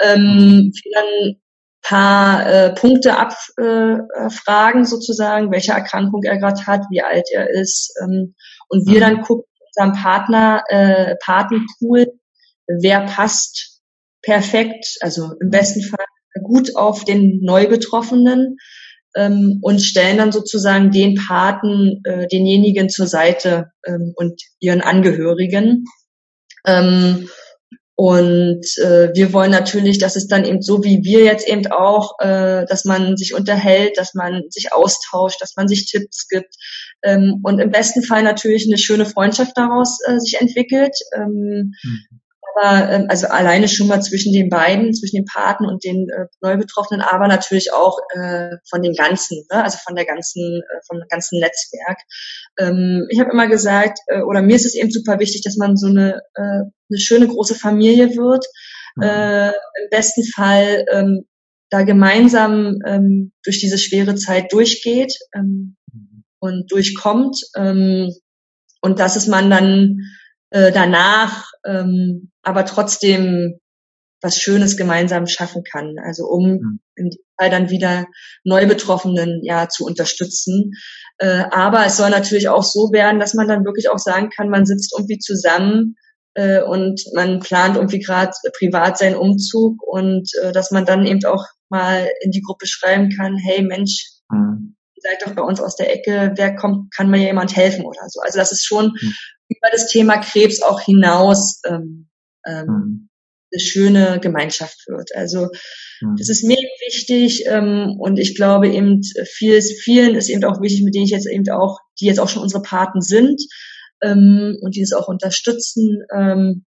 Ähm, 0.00 0.72
dann 0.92 1.36
paar 1.84 2.46
äh, 2.46 2.74
Punkte 2.74 3.16
abfragen 3.16 4.82
äh, 4.82 4.86
sozusagen, 4.86 5.52
welche 5.52 5.72
Erkrankung 5.72 6.22
er 6.24 6.38
gerade 6.38 6.66
hat, 6.66 6.82
wie 6.90 7.02
alt 7.02 7.28
er 7.32 7.50
ist. 7.50 7.94
Ähm, 8.02 8.34
und 8.68 8.88
wir 8.88 9.00
dann 9.00 9.22
gucken 9.22 9.44
unserem 9.76 10.00
Partner, 10.00 10.62
äh, 10.68 11.16
Patenpool, 11.22 12.06
wer 12.66 13.00
passt 13.06 13.80
perfekt, 14.22 14.96
also 15.00 15.32
im 15.40 15.50
besten 15.50 15.82
Fall 15.82 16.06
gut 16.42 16.76
auf 16.76 17.04
den 17.04 17.40
Neubetroffenen 17.42 18.56
ähm, 19.14 19.58
und 19.62 19.80
stellen 19.80 20.18
dann 20.18 20.32
sozusagen 20.32 20.90
den 20.90 21.14
Paten, 21.14 22.00
äh, 22.04 22.26
denjenigen 22.28 22.88
zur 22.88 23.06
Seite 23.06 23.70
ähm, 23.86 24.12
und 24.16 24.40
ihren 24.60 24.80
Angehörigen. 24.80 25.84
Ähm, 26.66 27.28
und 27.96 28.64
äh, 28.78 29.10
wir 29.14 29.32
wollen 29.32 29.52
natürlich, 29.52 29.98
dass 29.98 30.16
es 30.16 30.26
dann 30.26 30.44
eben 30.44 30.62
so 30.62 30.82
wie 30.82 31.04
wir 31.04 31.24
jetzt 31.24 31.46
eben 31.46 31.66
auch, 31.68 32.18
äh, 32.18 32.64
dass 32.66 32.84
man 32.84 33.16
sich 33.16 33.34
unterhält, 33.34 33.98
dass 33.98 34.14
man 34.14 34.42
sich 34.50 34.72
austauscht, 34.72 35.40
dass 35.40 35.54
man 35.56 35.68
sich 35.68 35.86
Tipps 35.86 36.26
gibt 36.28 36.56
ähm, 37.02 37.40
und 37.44 37.60
im 37.60 37.70
besten 37.70 38.02
Fall 38.02 38.24
natürlich 38.24 38.66
eine 38.66 38.78
schöne 38.78 39.06
Freundschaft 39.06 39.52
daraus 39.56 39.98
äh, 40.06 40.18
sich 40.18 40.40
entwickelt. 40.40 40.96
Ähm, 41.14 41.74
mhm 41.82 42.20
aber 42.54 42.90
ähm, 42.90 43.06
also 43.08 43.26
alleine 43.26 43.68
schon 43.68 43.88
mal 43.88 44.00
zwischen 44.02 44.32
den 44.32 44.48
beiden, 44.48 44.94
zwischen 44.94 45.16
den 45.16 45.24
Paten 45.24 45.66
und 45.66 45.84
den 45.84 46.08
äh, 46.08 46.26
Neubetroffenen, 46.40 47.00
aber 47.00 47.28
natürlich 47.28 47.72
auch 47.72 47.98
äh, 48.14 48.56
von 48.68 48.82
den 48.82 48.94
ganzen, 48.94 49.44
ne? 49.50 49.62
also 49.62 49.78
von 49.84 49.94
der 49.96 50.04
ganzen, 50.04 50.62
äh, 50.62 50.80
vom 50.86 51.02
ganzen 51.08 51.40
Netzwerk. 51.40 51.98
Ähm, 52.58 53.06
ich 53.10 53.20
habe 53.20 53.30
immer 53.30 53.48
gesagt, 53.48 53.98
äh, 54.06 54.20
oder 54.20 54.42
mir 54.42 54.56
ist 54.56 54.66
es 54.66 54.74
eben 54.74 54.90
super 54.90 55.18
wichtig, 55.18 55.42
dass 55.42 55.56
man 55.56 55.76
so 55.76 55.88
eine, 55.88 56.20
äh, 56.34 56.40
eine 56.40 56.98
schöne 56.98 57.26
große 57.26 57.54
Familie 57.54 58.16
wird. 58.16 58.44
Mhm. 58.96 59.02
Äh, 59.02 59.48
Im 59.48 59.90
besten 59.90 60.24
Fall 60.24 60.84
ähm, 60.90 61.24
da 61.70 61.82
gemeinsam 61.82 62.78
ähm, 62.86 63.32
durch 63.42 63.58
diese 63.58 63.78
schwere 63.78 64.14
Zeit 64.14 64.52
durchgeht 64.52 65.12
ähm, 65.34 65.76
und 66.38 66.70
durchkommt. 66.70 67.40
Ähm, 67.56 68.14
und 68.80 69.00
dass 69.00 69.16
es 69.16 69.26
man 69.26 69.50
dann 69.50 69.98
äh, 70.50 70.70
danach 70.70 71.50
ähm, 71.66 72.30
aber 72.44 72.64
trotzdem 72.64 73.58
was 74.24 74.38
Schönes 74.40 74.76
gemeinsam 74.76 75.26
schaffen 75.26 75.62
kann. 75.64 75.96
Also 76.02 76.24
um 76.26 76.52
mhm. 76.52 76.80
im 76.96 77.10
Fall 77.38 77.50
dann 77.50 77.68
wieder 77.70 78.06
Neubetroffenen 78.42 79.40
ja 79.44 79.68
zu 79.68 79.84
unterstützen. 79.84 80.72
Äh, 81.18 81.44
aber 81.50 81.84
es 81.86 81.96
soll 81.96 82.10
natürlich 82.10 82.48
auch 82.48 82.62
so 82.62 82.90
werden, 82.92 83.20
dass 83.20 83.34
man 83.34 83.46
dann 83.46 83.64
wirklich 83.64 83.90
auch 83.90 83.98
sagen 83.98 84.30
kann, 84.30 84.48
man 84.48 84.66
sitzt 84.66 84.94
irgendwie 84.96 85.18
zusammen 85.18 85.96
äh, 86.34 86.62
und 86.62 87.02
man 87.14 87.40
plant 87.40 87.76
irgendwie 87.76 87.98
gerade 87.98 88.32
privat 88.58 88.98
seinen 88.98 89.16
Umzug 89.16 89.82
und 89.82 90.30
äh, 90.42 90.52
dass 90.52 90.70
man 90.70 90.86
dann 90.86 91.06
eben 91.06 91.24
auch 91.26 91.44
mal 91.68 92.08
in 92.22 92.30
die 92.30 92.42
Gruppe 92.42 92.66
schreiben 92.66 93.10
kann, 93.10 93.36
hey 93.36 93.62
Mensch, 93.62 94.06
mhm. 94.30 94.74
seid 94.96 95.22
doch 95.22 95.34
bei 95.34 95.42
uns 95.42 95.60
aus 95.60 95.76
der 95.76 95.92
Ecke, 95.92 96.32
wer 96.36 96.56
kommt, 96.56 96.94
kann 96.94 97.10
mir 97.10 97.18
jemand 97.18 97.54
helfen 97.54 97.84
oder 97.84 98.08
so. 98.08 98.20
Also 98.20 98.38
das 98.38 98.52
ist 98.52 98.64
schon 98.64 98.86
mhm. 98.86 99.12
über 99.48 99.70
das 99.70 99.88
Thema 99.88 100.18
Krebs 100.18 100.62
auch 100.62 100.80
hinaus 100.80 101.60
ähm, 101.66 102.08
ähm, 102.46 102.66
mhm. 102.66 103.08
eine 103.52 103.60
schöne 103.60 104.20
Gemeinschaft 104.20 104.86
wird. 104.88 105.14
Also 105.14 105.48
mhm. 106.00 106.16
das 106.18 106.28
ist 106.28 106.44
mir 106.44 106.58
wichtig 106.86 107.44
ähm, 107.46 107.96
und 107.98 108.18
ich 108.18 108.36
glaube 108.36 108.68
eben 108.68 109.00
vieles, 109.32 109.72
vielen 109.82 110.14
ist 110.14 110.28
eben 110.28 110.44
auch 110.44 110.60
wichtig, 110.60 110.82
mit 110.84 110.94
denen 110.94 111.06
ich 111.06 111.12
jetzt 111.12 111.28
eben 111.28 111.48
auch, 111.50 111.78
die 112.00 112.06
jetzt 112.06 112.20
auch 112.20 112.28
schon 112.28 112.42
unsere 112.42 112.62
Paten 112.62 113.00
sind 113.00 113.42
ähm, 114.02 114.56
und 114.60 114.76
die 114.76 114.82
es 114.82 114.92
auch 114.92 115.08
unterstützen. 115.08 116.02
Ähm, 116.14 116.64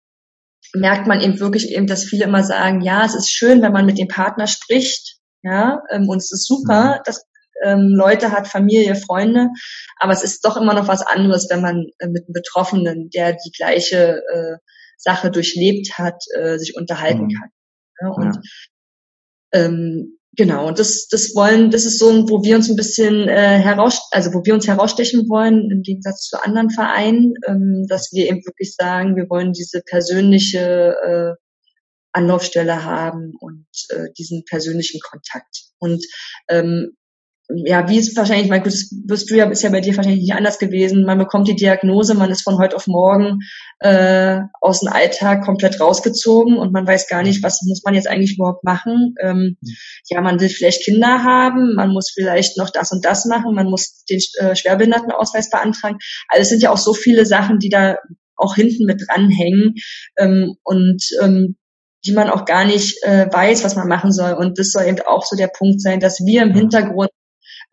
merkt 0.75 1.07
man 1.07 1.21
eben 1.21 1.41
wirklich 1.41 1.71
eben, 1.71 1.87
dass 1.87 2.05
viele 2.05 2.25
immer 2.25 2.45
sagen, 2.45 2.81
ja, 2.81 3.05
es 3.05 3.14
ist 3.14 3.31
schön, 3.31 3.62
wenn 3.62 3.73
man 3.73 3.87
mit 3.87 3.99
dem 3.99 4.09
Partner 4.09 4.47
spricht, 4.47 5.16
ja, 5.43 5.83
ähm, 5.91 6.09
und 6.09 6.18
es 6.18 6.31
ist 6.33 6.47
super, 6.47 6.99
mhm. 6.99 7.03
dass 7.05 7.25
ähm, 7.62 7.89
Leute 7.95 8.33
hat, 8.33 8.49
Familie, 8.49 8.95
Freunde, 8.95 9.49
aber 9.99 10.12
es 10.12 10.23
ist 10.23 10.45
doch 10.45 10.57
immer 10.57 10.75
noch 10.75 10.89
was 10.89 11.03
anderes, 11.03 11.49
wenn 11.51 11.61
man 11.61 11.87
äh, 11.99 12.09
mit 12.09 12.25
einem 12.25 12.33
Betroffenen, 12.33 13.11
der 13.11 13.33
die 13.33 13.51
gleiche 13.51 14.23
äh, 14.33 14.57
Sache 15.01 15.30
durchlebt 15.30 15.98
hat, 15.98 16.22
äh, 16.36 16.59
sich 16.59 16.76
unterhalten 16.76 17.24
mhm. 17.24 17.30
kann. 17.30 17.51
Ja, 18.01 18.09
und 18.09 18.34
ja. 18.34 18.40
ähm, 19.53 20.18
genau, 20.36 20.68
und 20.68 20.78
das, 20.78 21.09
das 21.09 21.34
wollen, 21.34 21.70
das 21.70 21.84
ist 21.84 21.98
so, 21.98 22.28
wo 22.28 22.42
wir 22.42 22.57
uns 22.57 22.68
ein 22.68 22.76
bisschen 22.76 23.28
äh, 23.28 23.59
heraus, 23.59 24.09
also 24.11 24.32
wo 24.32 24.44
wir 24.44 24.55
uns 24.55 24.66
herausstechen 24.66 25.28
wollen, 25.28 25.70
im 25.70 25.82
Gegensatz 25.82 26.28
zu 26.28 26.42
anderen 26.42 26.70
Vereinen, 26.70 27.34
ähm, 27.46 27.86
dass 27.88 28.12
wir 28.12 28.28
eben 28.28 28.44
wirklich 28.44 28.74
sagen, 28.74 29.16
wir 29.16 29.28
wollen 29.28 29.53
diese 29.53 29.82
persönliche 29.82 30.96
äh, 31.03 31.34
Anlaufstelle 32.12 32.84
haben 32.84 33.34
und 33.38 33.66
äh, 33.90 34.07
diesen 34.18 34.44
persönlichen 34.44 35.01
Kontakt. 35.01 35.64
Und 35.78 36.05
ähm, 36.48 36.96
ja, 37.55 37.88
wie 37.88 37.98
es 37.98 38.16
wahrscheinlich, 38.16 38.48
mein 38.48 38.62
gut, 38.62 38.72
das 38.72 38.90
wirst 39.07 39.30
du 39.30 39.34
ja 39.34 39.46
bisher 39.46 39.70
bei 39.70 39.80
dir 39.80 39.96
wahrscheinlich 39.96 40.22
nicht 40.22 40.34
anders 40.34 40.59
gewesen. 40.59 41.05
Man 41.05 41.18
bekommt 41.18 41.48
die 41.48 41.57
Diagnose, 41.57 42.14
man 42.14 42.30
ist 42.30 42.42
von 42.42 42.59
heute 42.59 42.76
auf 42.76 42.86
morgen 42.86 43.40
äh, 43.80 44.40
aus 44.61 44.80
dem 44.80 44.92
Alltag 44.92 45.44
komplett 45.44 45.80
rausgezogen 45.80 46.57
und 46.57 46.72
man 46.72 46.86
weiß 46.86 47.09
gar 47.09 47.22
nicht, 47.22 47.42
was 47.42 47.62
muss 47.66 47.82
man 47.84 47.94
jetzt 47.94 48.09
eigentlich 48.09 48.36
überhaupt 48.36 48.64
machen. 48.64 49.14
Ähm, 49.20 49.57
ja, 50.09 50.20
man 50.20 50.40
will 50.40 50.48
vielleicht 50.48 50.84
Kinder 50.84 51.24
haben, 51.24 51.74
man 51.74 51.90
muss 51.90 52.12
vielleicht 52.14 52.57
noch 52.57 52.70
das 52.70 52.92
und 52.92 53.05
das 53.05 53.24
machen, 53.24 53.55
man 53.55 53.66
muss 53.66 54.05
den 54.09 54.20
äh, 54.38 54.55
Schwerbehindertenausweis 54.55 55.51
beantragen. 55.51 55.98
Also 56.28 56.42
es 56.42 56.48
sind 56.51 56.62
ja 56.62 56.70
auch 56.70 56.78
so 56.78 56.94
viele 56.94 57.26
Sachen, 57.26 57.59
die 57.59 57.68
da 57.68 57.96
auch 58.36 58.55
hinten 58.55 58.86
mit 58.86 59.03
dranhängen 59.07 59.74
ähm, 60.18 60.55
und 60.62 61.03
ähm, 61.22 61.57
die 62.07 62.12
man 62.12 62.30
auch 62.30 62.46
gar 62.46 62.64
nicht 62.64 63.03
äh, 63.03 63.26
weiß, 63.30 63.62
was 63.64 63.76
man 63.76 63.88
machen 63.88 64.12
soll. 64.12 64.32
Und 64.32 64.59
das 64.59 64.70
soll 64.70 64.84
eben 64.84 65.01
auch 65.01 65.24
so 65.24 65.36
der 65.36 65.48
Punkt 65.48 65.82
sein, 65.82 66.01
dass 66.01 66.20
wir 66.20 66.42
im 66.42 66.55
Hintergrund 66.55 67.11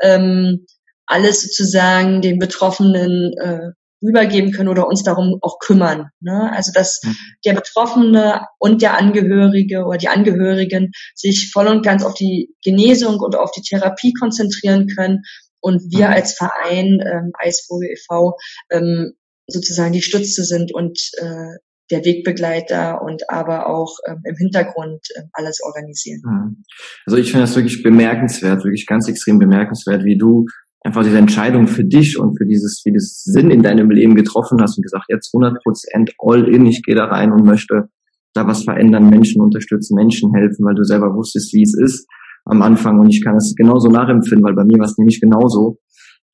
ähm, 0.01 0.65
alles 1.05 1.41
sozusagen 1.41 2.21
den 2.21 2.39
Betroffenen 2.39 3.33
äh, 3.41 3.71
übergeben 3.99 4.51
können 4.51 4.69
oder 4.69 4.87
uns 4.87 5.03
darum 5.03 5.39
auch 5.41 5.59
kümmern. 5.59 6.09
Ne? 6.19 6.51
Also 6.53 6.71
dass 6.71 7.01
mhm. 7.03 7.15
der 7.45 7.53
Betroffene 7.53 8.45
und 8.59 8.81
der 8.81 8.97
Angehörige 8.97 9.85
oder 9.85 9.97
die 9.97 10.09
Angehörigen 10.09 10.91
sich 11.15 11.51
voll 11.51 11.67
und 11.67 11.83
ganz 11.83 12.03
auf 12.03 12.13
die 12.13 12.53
Genesung 12.63 13.19
und 13.19 13.35
auf 13.35 13.51
die 13.51 13.61
Therapie 13.61 14.13
konzentrieren 14.13 14.87
können 14.87 15.23
und 15.59 15.81
wir 15.91 16.07
mhm. 16.07 16.13
als 16.13 16.33
Verein 16.33 16.99
ähm, 17.01 17.31
Eisvogel 17.39 17.89
e.V. 17.89 18.37
Ähm, 18.69 19.13
sozusagen 19.47 19.93
die 19.93 20.01
Stütze 20.01 20.43
sind 20.43 20.73
und 20.73 20.99
äh, 21.17 21.57
der 21.91 22.03
Wegbegleiter 22.03 23.01
und 23.01 23.29
aber 23.29 23.67
auch 23.67 23.97
ähm, 24.07 24.21
im 24.23 24.35
Hintergrund 24.35 25.01
äh, 25.15 25.21
alles 25.33 25.59
organisieren. 25.63 26.21
Mhm. 26.25 26.63
Also 27.05 27.17
ich 27.17 27.31
finde 27.31 27.45
das 27.45 27.55
wirklich 27.55 27.83
bemerkenswert, 27.83 28.63
wirklich 28.63 28.85
ganz 28.85 29.07
extrem 29.07 29.39
bemerkenswert, 29.39 30.03
wie 30.03 30.17
du 30.17 30.45
einfach 30.83 31.03
diese 31.03 31.17
Entscheidung 31.17 31.67
für 31.67 31.83
dich 31.83 32.19
und 32.19 32.37
für 32.37 32.45
dieses, 32.45 32.81
wie 32.85 32.93
das 32.93 33.23
Sinn 33.23 33.51
in 33.51 33.63
deinem 33.63 33.89
Leben 33.89 34.15
getroffen 34.15 34.61
hast 34.61 34.77
und 34.77 34.83
gesagt, 34.83 35.05
jetzt 35.09 35.33
100 35.33 35.61
Prozent 35.63 36.13
all 36.19 36.47
in, 36.47 36.65
ich 36.65 36.83
gehe 36.83 36.95
da 36.95 37.05
rein 37.05 37.31
und 37.31 37.45
möchte 37.45 37.89
da 38.33 38.47
was 38.47 38.63
verändern, 38.63 39.09
Menschen 39.09 39.41
unterstützen, 39.41 39.95
Menschen 39.95 40.33
helfen, 40.33 40.65
weil 40.65 40.75
du 40.75 40.83
selber 40.83 41.13
wusstest, 41.15 41.53
wie 41.53 41.63
es 41.63 41.75
ist 41.77 42.07
am 42.45 42.61
Anfang 42.61 42.99
und 42.99 43.09
ich 43.09 43.23
kann 43.23 43.35
es 43.35 43.55
genauso 43.55 43.89
nachempfinden, 43.89 44.43
weil 44.45 44.55
bei 44.55 44.63
mir 44.63 44.79
war 44.79 44.85
es 44.85 44.97
nämlich 44.97 45.19
genauso. 45.19 45.79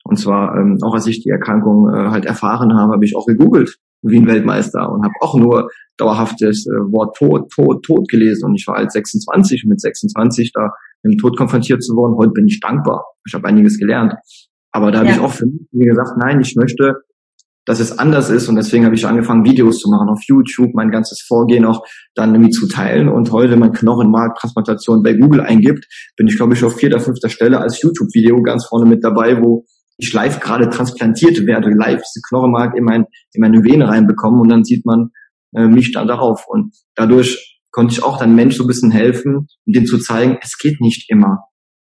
Und 0.04 0.18
zwar, 0.18 0.56
ähm, 0.56 0.78
auch 0.82 0.94
als 0.94 1.06
ich 1.06 1.22
die 1.22 1.30
Erkrankung 1.30 1.88
äh, 1.88 2.10
halt 2.10 2.26
erfahren 2.26 2.74
habe, 2.74 2.92
habe 2.92 3.04
ich 3.04 3.16
auch 3.16 3.26
gegoogelt, 3.26 3.78
wie 4.04 4.18
ein 4.18 4.26
Weltmeister 4.26 4.90
und 4.90 5.04
habe 5.04 5.14
auch 5.20 5.36
nur 5.36 5.70
dauerhaftes 5.96 6.66
äh, 6.66 6.92
Wort 6.92 7.16
Tod, 7.16 7.50
Tod, 7.50 7.84
Tod 7.84 8.08
gelesen. 8.08 8.46
Und 8.46 8.54
ich 8.56 8.66
war 8.66 8.76
halt 8.76 8.92
26 8.92 9.64
und 9.64 9.70
mit 9.70 9.80
26 9.80 10.52
da 10.52 10.70
mit 11.02 11.14
dem 11.14 11.18
Tod 11.18 11.36
konfrontiert 11.36 11.82
zu 11.82 11.94
worden. 11.94 12.16
Heute 12.16 12.32
bin 12.32 12.46
ich 12.46 12.60
dankbar. 12.60 13.04
Ich 13.26 13.34
habe 13.34 13.46
einiges 13.46 13.78
gelernt. 13.78 14.14
Aber 14.72 14.90
da 14.90 14.98
habe 14.98 15.08
ja. 15.08 15.14
ich 15.14 15.20
auch 15.20 15.32
für 15.32 15.46
mich 15.46 15.88
gesagt, 15.88 16.18
nein, 16.18 16.40
ich 16.40 16.56
möchte, 16.56 16.96
dass 17.64 17.80
es 17.80 17.98
anders 17.98 18.28
ist. 18.28 18.48
Und 18.48 18.56
deswegen 18.56 18.84
habe 18.84 18.94
ich 18.94 19.06
angefangen, 19.06 19.44
Videos 19.44 19.78
zu 19.78 19.88
machen 19.88 20.08
auf 20.08 20.20
YouTube, 20.26 20.74
mein 20.74 20.90
ganzes 20.90 21.22
Vorgehen 21.22 21.64
auch 21.64 21.84
dann 22.14 22.34
irgendwie 22.34 22.50
zu 22.50 22.66
teilen. 22.66 23.08
Und 23.08 23.30
heute 23.32 23.56
mein 23.56 23.72
Knochenmarktransplantation 23.72 25.02
bei 25.02 25.14
Google 25.14 25.40
eingibt, 25.40 25.86
bin 26.16 26.26
ich, 26.26 26.36
glaube 26.36 26.54
ich, 26.54 26.64
auf 26.64 26.76
vierter, 26.76 27.00
fünfter 27.00 27.28
Stelle 27.28 27.60
als 27.60 27.80
YouTube-Video 27.80 28.42
ganz 28.42 28.66
vorne 28.66 28.86
mit 28.86 29.04
dabei, 29.04 29.40
wo 29.40 29.64
ich 29.96 30.12
live 30.12 30.40
gerade 30.40 30.70
transplantiert 30.70 31.46
werde, 31.46 31.70
live 31.70 32.02
diese 32.02 32.20
Knochenmark 32.28 32.76
in, 32.76 32.84
mein, 32.84 33.06
in 33.32 33.40
meine 33.40 33.62
Vene 33.62 33.88
reinbekommen 33.88 34.40
und 34.40 34.48
dann 34.48 34.64
sieht 34.64 34.84
man 34.84 35.10
äh, 35.54 35.66
mich 35.66 35.92
dann 35.92 36.08
darauf. 36.08 36.46
Und 36.48 36.74
dadurch 36.94 37.60
konnte 37.70 37.92
ich 37.94 38.02
auch 38.02 38.18
dann 38.18 38.34
Menschen 38.34 38.58
so 38.58 38.64
ein 38.64 38.68
bisschen 38.68 38.90
helfen, 38.90 39.46
um 39.66 39.72
denen 39.72 39.86
zu 39.86 39.98
zeigen, 39.98 40.38
es 40.42 40.58
geht 40.58 40.80
nicht 40.80 41.10
immer 41.10 41.44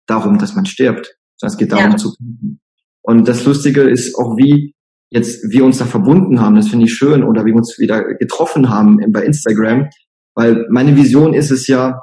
darum, 0.07 0.37
dass 0.37 0.55
man 0.55 0.65
stirbt, 0.65 1.15
sondern 1.37 1.53
es 1.53 1.57
geht 1.57 1.71
darum 1.71 1.91
ja. 1.91 1.97
zu 1.97 2.13
kämpfen. 2.15 2.59
Und 3.01 3.27
das 3.27 3.45
Lustige 3.45 3.81
ist 3.81 4.15
auch, 4.15 4.37
wie 4.37 4.75
jetzt 5.09 5.51
wir 5.51 5.65
uns 5.65 5.79
da 5.79 5.85
verbunden 5.85 6.39
haben, 6.39 6.55
das 6.55 6.69
finde 6.69 6.85
ich 6.85 6.93
schön, 6.93 7.23
oder 7.23 7.45
wie 7.45 7.51
wir 7.51 7.57
uns 7.57 7.77
wieder 7.79 8.15
getroffen 8.15 8.69
haben 8.69 8.97
bei 9.11 9.23
Instagram, 9.23 9.89
weil 10.35 10.65
meine 10.69 10.95
Vision 10.95 11.33
ist 11.33 11.51
es 11.51 11.67
ja, 11.67 11.99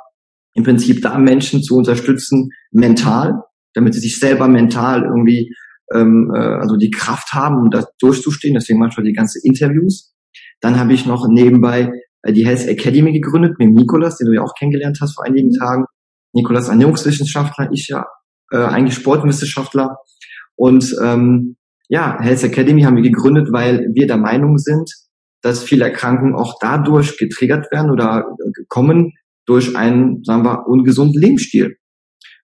im 0.55 0.65
Prinzip 0.65 1.03
da 1.03 1.19
Menschen 1.19 1.63
zu 1.63 1.77
unterstützen, 1.77 2.51
mental, 2.73 3.43
damit 3.75 3.95
sie 3.95 4.01
sich 4.01 4.19
selber 4.19 4.49
mental 4.49 5.05
irgendwie 5.05 5.55
ähm, 5.95 6.33
äh, 6.35 6.39
also 6.39 6.77
die 6.77 6.91
Kraft 6.91 7.33
haben, 7.33 7.57
um 7.57 7.71
da 7.71 7.85
durchzustehen. 8.01 8.55
Deswegen 8.55 8.79
manchmal 8.79 9.05
die 9.05 9.13
ganzen 9.13 9.41
Interviews. 9.45 10.15
Dann 10.61 10.79
habe 10.79 10.93
ich 10.93 11.07
noch 11.07 11.29
nebenbei 11.29 11.93
äh, 12.23 12.33
die 12.33 12.47
Health 12.47 12.67
Academy 12.67 13.13
gegründet 13.13 13.59
mit 13.59 13.71
Nikolas, 13.71 14.19
den 14.19 14.27
du 14.27 14.35
ja 14.35 14.43
auch 14.43 14.55
kennengelernt 14.55 14.99
hast 15.01 15.15
vor 15.15 15.25
einigen 15.25 15.49
mhm. 15.49 15.59
Tagen. 15.59 15.85
Nikolas 16.35 16.69
Ernährungswissenschaftler, 16.69 17.71
ich 17.73 17.89
ja 17.89 18.07
äh, 18.53 18.59
eigentlich 18.59 18.95
Sportwissenschaftler. 18.95 19.97
Und 20.57 20.95
ähm, 21.03 21.57
ja, 21.89 22.21
Health 22.21 22.45
Academy 22.45 22.83
haben 22.83 22.97
wir 22.97 23.03
gegründet, 23.03 23.49
weil 23.53 23.89
wir 23.95 24.07
der 24.07 24.19
Meinung 24.19 24.59
sind, 24.59 24.93
dass 25.41 25.63
viele 25.63 25.85
Erkrankungen 25.85 26.35
auch 26.35 26.57
dadurch 26.61 27.17
getriggert 27.17 27.71
werden 27.73 27.91
oder 27.91 28.27
kommen 28.69 29.13
durch 29.47 29.77
einen, 29.77 30.23
sagen 30.25 30.45
wir, 30.45 30.67
ungesunden 30.67 31.21
Lebensstil. 31.21 31.77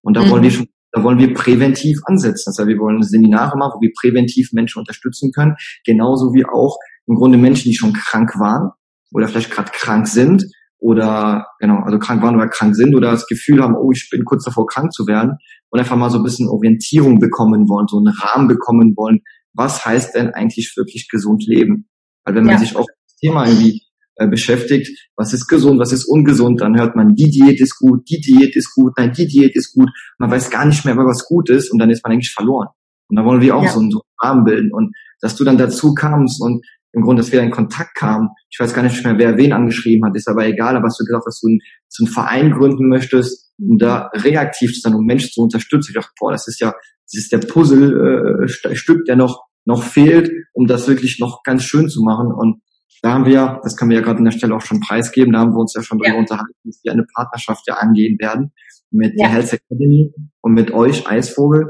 Und 0.03 0.16
da 0.16 0.24
mhm. 0.24 0.30
wollen 0.30 0.42
wir 0.45 0.51
schon 0.51 0.68
da 0.95 1.03
wollen 1.03 1.18
wir 1.18 1.34
präventiv 1.34 1.99
ansetzen. 2.05 2.45
Das 2.47 2.59
heißt, 2.59 2.68
wir 2.68 2.78
wollen 2.78 3.03
Seminare 3.03 3.59
machen, 3.59 3.72
wo 3.76 3.80
wir 3.80 3.90
präventiv 4.01 4.53
Menschen 4.53 4.78
unterstützen 4.78 5.32
können. 5.32 5.57
Genauso 5.84 6.32
wie 6.34 6.47
auch 6.47 6.78
im 7.07 7.16
Grunde 7.16 7.36
Menschen, 7.36 7.68
die 7.68 7.76
schon 7.76 7.92
krank 7.92 8.38
waren 8.38 8.70
oder 9.12 9.26
vielleicht 9.26 9.51
gerade 9.51 9.72
krank 9.74 10.07
sind 10.07 10.45
oder 10.78 11.47
genau, 11.59 11.80
also 11.82 11.99
krank 11.99 12.22
waren 12.22 12.36
oder 12.36 12.47
krank 12.47 12.76
sind 12.76 12.95
oder 12.95 13.11
das 13.11 13.26
Gefühl 13.26 13.61
haben, 13.61 13.74
oh, 13.74 13.90
ich 13.92 14.09
bin 14.09 14.24
kurz 14.24 14.45
davor 14.45 14.66
krank 14.66 14.92
zu 14.92 15.09
werden 15.09 15.38
und 15.70 15.80
einfach 15.80 15.97
mal 15.97 16.11
so 16.11 16.18
ein 16.18 16.24
bisschen 16.24 16.49
Orientierung 16.49 17.18
bekommen 17.18 17.68
wollen, 17.68 17.88
so 17.88 17.99
einen 17.99 18.14
Rahmen 18.14 18.47
bekommen 18.47 18.95
wollen. 18.97 19.18
Was 19.53 19.84
heißt 19.84 20.14
denn 20.14 20.30
eigentlich 20.30 20.74
wirklich 20.76 21.09
gesund 21.09 21.45
leben? 21.45 21.88
Weil 22.24 22.36
wenn 22.36 22.45
man 22.45 22.55
ja. 22.55 22.59
sich 22.61 22.76
auch 22.76 22.86
das 22.86 23.16
Thema 23.16 23.49
irgendwie 23.49 23.82
äh, 24.17 24.29
beschäftigt, 24.29 25.11
was 25.17 25.33
ist 25.33 25.49
gesund, 25.49 25.81
was 25.81 25.93
ist 25.93 26.05
ungesund, 26.05 26.61
dann 26.61 26.79
hört 26.79 26.97
man, 26.97 27.15
die 27.15 27.31
Diät 27.31 27.61
ist 27.61 27.79
gut, 27.79 28.09
die 28.09 28.21
Diät 28.21 28.55
ist 28.57 28.73
gut, 28.75 28.93
nein, 28.97 29.12
die 29.12 29.27
Diät 29.27 29.57
ist 29.57 29.75
gut. 29.75 29.91
Man 30.19 30.31
weiß 30.31 30.51
gar 30.51 30.65
nicht 30.65 30.85
mehr, 30.85 30.97
was 30.97 31.25
gut 31.27 31.51
ist 31.51 31.73
und 31.73 31.79
dann 31.79 31.91
ist 31.91 32.05
man 32.05 32.12
eigentlich 32.12 32.33
verloren. 32.33 32.69
Und 33.09 33.17
da 33.17 33.25
wollen 33.25 33.41
wir 33.41 33.57
auch 33.57 33.65
ja. 33.65 33.71
so, 33.71 33.81
einen, 33.81 33.91
so 33.91 34.03
einen 34.03 34.31
Rahmen 34.31 34.45
bilden. 34.45 34.73
Und 34.73 34.95
dass 35.21 35.37
du 35.37 35.45
dann 35.45 35.59
dazu 35.59 35.95
kamst 35.95 36.41
und 36.41 36.65
im 36.93 37.03
Grunde, 37.03 37.23
dass 37.23 37.33
wir 37.33 37.43
in 37.43 37.51
Kontakt 37.51 37.97
kamen, 37.97 38.29
ich 38.51 38.59
weiß 38.61 38.73
gar 38.73 38.83
nicht 38.83 39.03
mehr, 39.05 39.19
wer 39.19 39.37
wen 39.37 39.53
angeschrieben 39.53 40.09
hat, 40.09 40.17
ist 40.17 40.29
aber 40.29 40.47
egal, 40.47 40.77
aber 40.77 40.87
hast 40.87 41.01
du 41.01 41.05
gesagt, 41.05 41.27
dass 41.27 41.41
du 41.41 41.49
einen, 41.49 41.61
so 41.89 42.05
einen 42.05 42.12
Verein 42.12 42.53
gründen 42.53 42.89
möchtest, 42.89 43.53
um 43.59 43.79
da 43.79 44.11
reaktiv 44.15 44.73
zu 44.73 44.81
sein, 44.81 44.95
um 44.95 45.05
Menschen 45.05 45.31
zu 45.33 45.43
unterstützen. 45.43 45.91
Ich 45.91 45.95
dachte, 45.97 46.12
boah, 46.19 46.31
das 46.31 46.47
ist 46.47 46.61
ja, 46.61 46.69
das 46.71 47.21
ist 47.21 47.33
der 47.33 47.39
Puzzlestück, 47.39 49.01
äh, 49.01 49.05
der 49.07 49.17
noch, 49.17 49.43
noch 49.65 49.83
fehlt, 49.83 50.31
um 50.53 50.67
das 50.67 50.87
wirklich 50.87 51.19
noch 51.19 51.43
ganz 51.43 51.65
schön 51.65 51.89
zu 51.89 52.03
machen. 52.03 52.33
Und 52.33 52.61
da 53.03 53.12
haben 53.12 53.26
wir, 53.26 53.61
das 53.62 53.76
können 53.76 53.91
wir 53.91 53.99
ja 53.99 54.03
gerade 54.03 54.18
an 54.18 54.24
der 54.24 54.32
Stelle 54.32 54.55
auch 54.55 54.62
schon 54.62 54.80
preisgeben, 54.80 55.32
da 55.32 55.41
haben 55.41 55.53
wir 55.53 55.61
uns 55.61 55.74
ja 55.74 55.82
schon 55.82 55.99
darüber 55.99 56.14
ja. 56.14 56.20
unterhalten, 56.20 56.55
dass 56.64 56.80
wir 56.82 56.93
eine 56.93 57.05
Partnerschaft 57.14 57.64
ja 57.66 57.74
angehen 57.74 58.16
werden 58.18 58.53
mit 58.91 59.12
ja. 59.16 59.26
der 59.26 59.35
Health 59.35 59.53
Academy 59.53 60.12
und 60.41 60.55
mit 60.55 60.72
euch, 60.72 61.07
Eisvogel. 61.09 61.66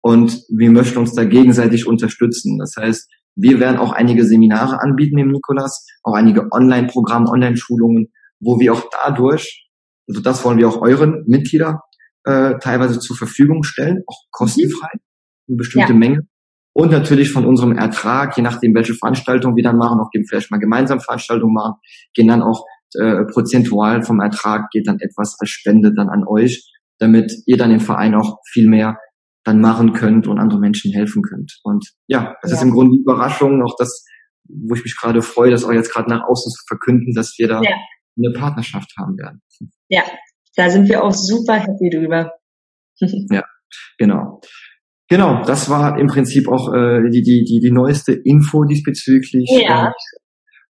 Und 0.00 0.44
wir 0.48 0.70
möchten 0.70 0.98
uns 0.98 1.14
da 1.14 1.24
gegenseitig 1.24 1.86
unterstützen. 1.86 2.58
Das 2.58 2.74
heißt, 2.78 3.10
wir 3.34 3.58
werden 3.58 3.78
auch 3.78 3.92
einige 3.92 4.24
Seminare 4.24 4.80
anbieten 4.80 5.16
mit 5.16 5.26
Nikolas, 5.26 5.86
auch 6.02 6.14
einige 6.14 6.50
Online-Programme, 6.52 7.28
Online-Schulungen, 7.28 8.12
wo 8.40 8.60
wir 8.60 8.72
auch 8.72 8.88
dadurch, 9.02 9.68
also 10.08 10.20
das 10.20 10.44
wollen 10.44 10.58
wir 10.58 10.68
auch 10.68 10.80
euren 10.80 11.24
Mitglieder 11.26 11.80
äh, 12.24 12.54
teilweise 12.60 13.00
zur 13.00 13.16
Verfügung 13.16 13.62
stellen, 13.62 14.02
auch 14.06 14.20
kostenfrei, 14.30 14.90
eine 15.48 15.56
bestimmte 15.56 15.92
ja. 15.92 15.98
Menge. 15.98 16.28
Und 16.76 16.92
natürlich 16.92 17.32
von 17.32 17.46
unserem 17.46 17.78
Ertrag, 17.78 18.36
je 18.36 18.42
nachdem, 18.42 18.74
welche 18.74 18.92
Veranstaltungen 18.92 19.56
wir 19.56 19.64
dann 19.64 19.78
machen, 19.78 19.98
auch 19.98 20.10
geben 20.10 20.26
vielleicht 20.28 20.50
mal 20.50 20.58
gemeinsam 20.58 21.00
Veranstaltungen 21.00 21.54
machen, 21.54 21.76
gehen 22.12 22.28
dann 22.28 22.42
auch 22.42 22.66
äh, 23.00 23.24
prozentual 23.32 24.02
vom 24.02 24.20
Ertrag 24.20 24.68
geht 24.70 24.86
dann 24.86 25.00
etwas 25.00 25.38
als 25.40 25.48
Spende 25.48 25.94
dann 25.94 26.10
an 26.10 26.24
euch, 26.28 26.70
damit 26.98 27.32
ihr 27.46 27.56
dann 27.56 27.70
im 27.70 27.80
Verein 27.80 28.14
auch 28.14 28.40
viel 28.52 28.68
mehr 28.68 28.98
dann 29.42 29.62
machen 29.62 29.94
könnt 29.94 30.26
und 30.26 30.38
andere 30.38 30.60
Menschen 30.60 30.92
helfen 30.92 31.22
könnt. 31.22 31.58
Und 31.62 31.94
ja, 32.08 32.36
das 32.42 32.50
ja. 32.50 32.58
ist 32.58 32.62
im 32.62 32.72
Grunde 32.72 32.98
die 32.98 33.00
Überraschung, 33.00 33.62
auch 33.62 33.76
das, 33.78 34.04
wo 34.44 34.74
ich 34.74 34.84
mich 34.84 34.98
gerade 35.00 35.22
freue, 35.22 35.50
das 35.50 35.64
auch 35.64 35.72
jetzt 35.72 35.94
gerade 35.94 36.10
nach 36.10 36.24
außen 36.28 36.52
zu 36.52 36.62
verkünden, 36.68 37.14
dass 37.14 37.38
wir 37.38 37.48
da 37.48 37.62
ja. 37.62 37.70
eine 38.18 38.38
Partnerschaft 38.38 38.92
haben 38.98 39.16
werden. 39.16 39.40
Ja, 39.88 40.02
da 40.56 40.68
sind 40.68 40.90
wir 40.90 41.02
auch 41.02 41.12
super 41.12 41.54
happy 41.54 41.88
drüber. 41.88 42.32
ja, 43.00 43.44
genau. 43.96 44.42
Genau, 45.08 45.42
das 45.44 45.70
war 45.70 45.98
im 45.98 46.08
Prinzip 46.08 46.48
auch 46.48 46.72
äh, 46.74 47.08
die, 47.10 47.22
die, 47.22 47.44
die, 47.44 47.60
die 47.60 47.70
neueste 47.70 48.12
Info 48.12 48.64
diesbezüglich. 48.64 49.48
Ja. 49.50 49.92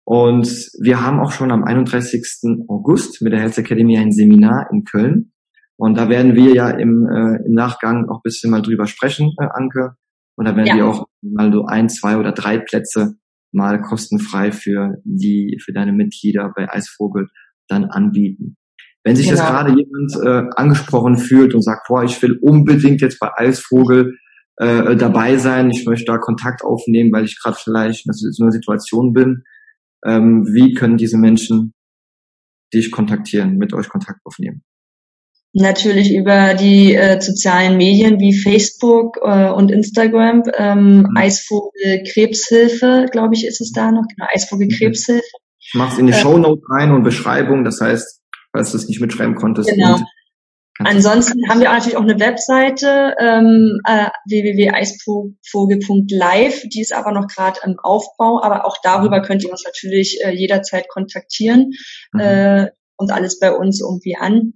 Und 0.05 0.47
wir 0.81 1.03
haben 1.03 1.21
auch 1.21 1.33
schon 1.33 1.53
am 1.53 1.65
31. 1.65 2.67
August 2.69 3.23
mit 3.23 3.33
der 3.33 3.41
Health 3.41 3.59
Academy 3.59 3.97
ein 3.97 4.13
Seminar 4.13 4.69
in 4.73 4.85
Köln. 4.85 5.33
Und 5.77 5.97
da 5.97 6.09
werden 6.09 6.35
wir 6.35 6.55
ja 6.55 6.71
im, 6.71 7.07
äh, 7.07 7.47
im 7.47 7.55
Nachgang 7.55 8.09
auch 8.09 8.23
bisschen 8.23 8.51
mal 8.51 8.63
drüber 8.63 8.87
sprechen, 8.87 9.33
äh, 9.41 9.47
Anke. 9.53 9.95
Und 10.37 10.47
da 10.47 10.57
werden 10.57 10.67
ja. 10.67 10.77
wir 10.77 10.87
auch 10.87 11.07
mal 11.23 11.53
so 11.53 11.67
ein, 11.67 11.89
zwei 11.89 12.17
oder 12.17 12.33
drei 12.33 12.59
Plätze 12.59 13.17
mal 13.53 13.81
kostenfrei 13.81 14.51
für 14.51 14.97
die, 15.05 15.61
für 15.65 15.73
deine 15.73 15.93
Mitglieder 15.93 16.53
bei 16.55 16.69
Eisvogel 16.69 17.29
dann 17.69 17.85
anbieten. 17.85 18.57
Wenn 19.05 19.17
sich 19.17 19.29
genau. 19.29 19.39
das 19.39 19.49
gerade 19.49 19.71
jemand 19.71 20.17
äh, 20.25 20.51
angesprochen 20.57 21.17
fühlt 21.17 21.55
und 21.55 21.63
sagt, 21.63 21.87
boah, 21.89 22.03
ich 22.03 22.21
will 22.21 22.39
unbedingt 22.41 23.01
jetzt 23.01 23.21
bei 23.21 23.31
Eisvogel 23.37 24.17
äh, 24.57 24.97
dabei 24.97 25.37
sein, 25.37 25.71
ich 25.71 25.85
möchte 25.87 26.07
da 26.07 26.19
Kontakt 26.19 26.63
aufnehmen, 26.63 27.13
weil 27.13 27.25
ich 27.25 27.41
gerade 27.41 27.57
vielleicht 27.57 28.07
in 28.07 28.13
so 28.13 28.43
einer 28.43 28.53
Situation 28.53 29.13
bin, 29.13 29.45
ähm, 30.05 30.47
wie 30.47 30.75
können 30.75 30.97
diese 30.97 31.19
Menschen 31.19 31.75
dich 32.73 32.91
kontaktieren, 32.91 33.57
mit 33.57 33.73
euch 33.73 33.89
Kontakt 33.89 34.21
aufnehmen? 34.25 34.63
Natürlich 35.57 36.13
über 36.13 36.55
die 36.55 36.95
äh, 36.95 37.21
sozialen 37.21 37.77
Medien 37.77 38.19
wie 38.19 38.37
Facebook 38.37 39.19
äh, 39.23 39.51
und 39.51 39.71
Instagram. 39.71 40.43
Ähm, 40.59 40.99
mhm. 40.99 41.17
Eisvogel 41.17 42.03
Krebshilfe, 42.13 43.07
glaube 43.13 43.35
ich, 43.35 43.47
ist 43.47 43.61
es 43.61 43.71
da 43.71 43.93
noch. 43.93 44.03
Genau, 44.09 44.29
Eisvogel 44.35 44.67
mhm. 44.67 44.73
Krebshilfe. 44.77 45.23
Ich 45.61 45.75
mache 45.75 45.93
es 45.93 45.99
in 45.99 46.09
die 46.09 46.13
äh, 46.13 46.17
Show 46.17 46.39
Note 46.39 46.61
rein 46.71 46.91
und 46.91 47.05
Beschreibung. 47.05 47.63
Das 47.63 47.81
heißt, 47.81 48.21
falls 48.51 48.73
du 48.73 48.79
es 48.79 48.89
nicht 48.89 49.01
mitschreiben 49.01 49.37
konntest. 49.37 49.71
Genau. 49.71 50.01
Ansonsten 50.81 51.49
haben 51.49 51.61
wir 51.61 51.71
auch 51.71 51.75
natürlich 51.75 51.97
auch 51.97 52.03
eine 52.03 52.19
Webseite 52.19 53.15
ähm, 53.21 53.79
äh, 53.87 54.09
www.eisvogel.live, 54.27 56.63
die 56.69 56.81
ist 56.81 56.93
aber 56.93 57.13
noch 57.13 57.29
gerade 57.29 57.61
im 57.65 57.79
Aufbau, 57.81 58.43
aber 58.43 58.67
auch 58.67 58.79
darüber 58.83 59.21
mhm. 59.21 59.23
könnt 59.23 59.45
ihr 59.45 59.53
uns 59.53 59.63
natürlich 59.65 60.19
äh, 60.25 60.31
jederzeit 60.31 60.89
kontaktieren 60.89 61.71
mhm. 62.13 62.21
äh, 62.21 62.71
und 62.97 63.13
alles 63.13 63.39
bei 63.39 63.53
uns 63.53 63.81
irgendwie 63.81 64.17
an. 64.17 64.55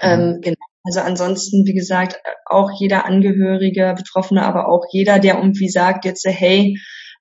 Ähm, 0.00 0.38
genau. 0.40 0.56
Also 0.84 1.00
ansonsten, 1.00 1.66
wie 1.66 1.74
gesagt, 1.74 2.18
auch 2.46 2.70
jeder 2.78 3.04
Angehörige, 3.04 3.92
Betroffene, 3.96 4.42
aber 4.42 4.68
auch 4.68 4.86
jeder, 4.90 5.18
der 5.18 5.36
irgendwie 5.36 5.68
sagt 5.68 6.06
jetzt, 6.06 6.26
hey, 6.26 6.78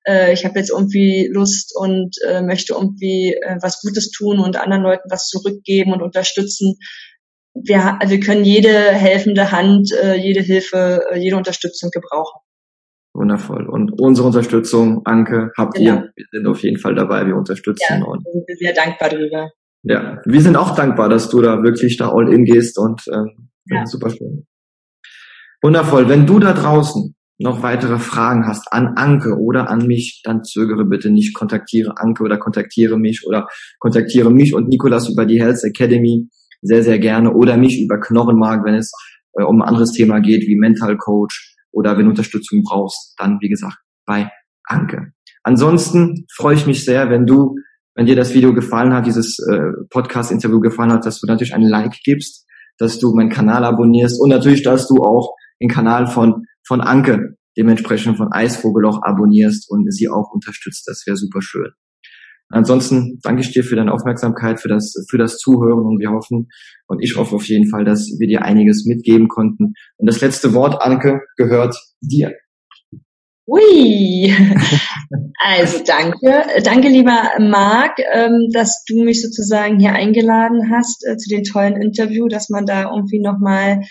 äh, 0.08 0.34
ich 0.34 0.46
habe 0.46 0.58
jetzt 0.58 0.72
irgendwie 0.72 1.30
Lust 1.32 1.74
und 1.76 2.16
äh, 2.28 2.42
möchte 2.42 2.74
irgendwie 2.74 3.34
äh, 3.34 3.58
was 3.62 3.82
Gutes 3.82 4.10
tun 4.10 4.40
und 4.40 4.58
anderen 4.58 4.84
Leuten 4.84 5.12
was 5.12 5.28
zurückgeben 5.28 5.94
und 5.94 6.02
unterstützen. 6.02 6.80
Wir, 7.64 8.00
wir 8.06 8.20
können 8.20 8.44
jede 8.44 8.70
helfende 8.70 9.52
Hand, 9.52 9.92
äh, 9.94 10.16
jede 10.16 10.42
Hilfe, 10.42 11.06
äh, 11.12 11.20
jede 11.20 11.38
Unterstützung 11.38 11.90
gebrauchen. 11.92 12.40
Wundervoll. 13.14 13.68
Und 13.68 14.00
unsere 14.00 14.28
Unterstützung, 14.28 15.02
Anke, 15.06 15.52
habt 15.58 15.76
genau. 15.76 15.96
ihr. 15.96 16.12
Wir 16.16 16.26
sind 16.32 16.48
auf 16.48 16.64
jeden 16.64 16.80
Fall 16.80 16.96
dabei. 16.96 17.26
Wir 17.26 17.36
unterstützen. 17.36 18.00
Ja, 18.00 18.04
und 18.04 18.24
sind 18.24 18.58
sehr 18.58 18.74
dankbar 18.74 19.10
darüber. 19.10 19.50
Ja, 19.84 20.22
wir 20.26 20.42
sind 20.42 20.56
auch 20.56 20.76
dankbar, 20.76 21.10
dass 21.10 21.30
du 21.30 21.42
da 21.42 21.64
wirklich 21.64 21.98
da 21.98 22.10
all 22.10 22.32
in 22.32 22.46
gehst 22.46 22.78
und 22.78 23.02
ähm, 23.12 23.50
ja. 23.66 23.86
super 23.86 24.10
schön. 24.10 24.46
Wundervoll. 25.62 26.08
Wenn 26.08 26.26
du 26.26 26.40
da 26.40 26.54
draußen 26.54 27.16
noch 27.40 27.64
weitere 27.64 27.98
Fragen 27.98 28.48
hast 28.48 28.72
an 28.72 28.94
Anke 28.96 29.38
oder 29.40 29.70
an 29.70 29.88
mich, 29.88 30.22
dann 30.24 30.44
zögere 30.44 30.86
bitte 30.86 31.10
nicht, 31.10 31.34
kontaktiere 31.34 31.98
Anke 31.98 32.24
oder 32.24 32.38
kontaktiere 32.38 32.98
mich 32.98 33.26
oder 33.26 33.48
kontaktiere 33.80 34.32
mich 34.32 34.54
und 34.54 34.70
Nikolas 34.70 35.10
über 35.10 35.26
die 35.26 35.42
Health 35.42 35.64
Academy 35.64 36.30
sehr, 36.62 36.84
sehr 36.84 37.00
gerne 37.00 37.34
oder 37.34 37.58
mich 37.58 37.82
über 37.82 38.00
Knochenmark, 38.00 38.66
wenn 38.66 38.76
es 38.76 38.92
äh, 39.34 39.44
um 39.44 39.62
ein 39.62 39.68
anderes 39.68 39.92
Thema 39.92 40.20
geht 40.20 40.48
wie 40.48 40.56
Mental 40.56 40.98
Coach 40.98 41.56
oder 41.72 41.98
wenn 41.98 42.06
du 42.06 42.12
Unterstützung 42.12 42.64
brauchst, 42.64 43.16
dann 43.18 43.40
wie 43.42 43.50
gesagt 43.50 43.78
bei 44.06 44.30
Anke. 44.66 45.14
Ansonsten 45.44 46.26
freue 46.36 46.56
ich 46.56 46.68
mich 46.68 46.86
sehr, 46.86 47.10
wenn 47.10 47.26
du 47.26 47.56
wenn 47.96 48.06
dir 48.06 48.16
das 48.16 48.34
Video 48.34 48.54
gefallen 48.54 48.94
hat, 48.94 49.06
dieses 49.06 49.38
äh, 49.40 49.72
Podcast-Interview 49.90 50.60
gefallen 50.60 50.94
hat, 50.94 51.06
dass 51.06 51.20
du 51.20 51.28
natürlich 51.28 51.54
ein 51.54 51.64
Like 51.64 52.00
gibst, 52.04 52.48
dass 52.78 53.00
du 53.00 53.14
meinen 53.14 53.30
Kanal 53.30 53.66
abonnierst 53.66 54.22
und 54.22 54.30
natürlich, 54.30 54.64
dass 54.64 54.88
du 54.88 55.04
auch 55.04 55.36
den 55.62 55.70
Kanal 55.70 56.08
von, 56.08 56.46
von 56.66 56.82
Anke, 56.82 57.36
dementsprechend 57.58 58.18
von 58.18 58.32
Eisvogel 58.32 58.86
auch 58.86 59.02
abonnierst 59.04 59.70
und 59.70 59.92
sie 59.94 60.08
auch 60.08 60.32
unterstützt. 60.32 60.88
Das 60.88 61.04
wäre 61.06 61.18
super 61.18 61.42
schön. 61.42 61.70
Ansonsten 62.52 63.20
danke 63.24 63.42
ich 63.42 63.52
dir 63.52 63.64
für 63.64 63.76
deine 63.76 63.94
Aufmerksamkeit, 63.94 64.60
für 64.60 64.68
das, 64.68 64.94
für 65.10 65.18
das 65.18 65.38
Zuhören 65.38 65.86
und 65.86 66.00
wir 66.00 66.12
hoffen 66.12 66.50
und 66.88 67.02
ich 67.02 67.16
hoffe 67.16 67.36
auf 67.36 67.46
jeden 67.46 67.70
Fall, 67.70 67.86
dass 67.86 68.08
wir 68.20 68.28
dir 68.28 68.44
einiges 68.44 68.86
mitgeben 68.86 69.28
konnten. 69.28 69.74
Und 69.98 70.10
das 70.10 70.22
letzte 70.22 70.54
Wort, 70.54 70.82
Anke, 70.82 71.22
gehört 71.38 71.76
dir. 72.02 72.34
Ui, 73.48 74.32
also 75.40 75.84
danke. 75.86 76.44
Danke, 76.64 76.88
lieber 76.90 77.32
Marc, 77.40 78.00
ähm, 78.14 78.50
dass 78.54 78.84
du 78.88 79.04
mich 79.04 79.22
sozusagen 79.22 79.80
hier 79.80 79.94
eingeladen 79.94 80.72
hast 80.72 81.06
äh, 81.06 81.18
zu 81.18 81.30
dem 81.30 81.44
tollen 81.44 81.82
Interview, 81.82 82.28
dass 82.28 82.50
man 82.50 82.66
da 82.66 82.92
irgendwie 82.94 83.20
nochmal 83.20 83.82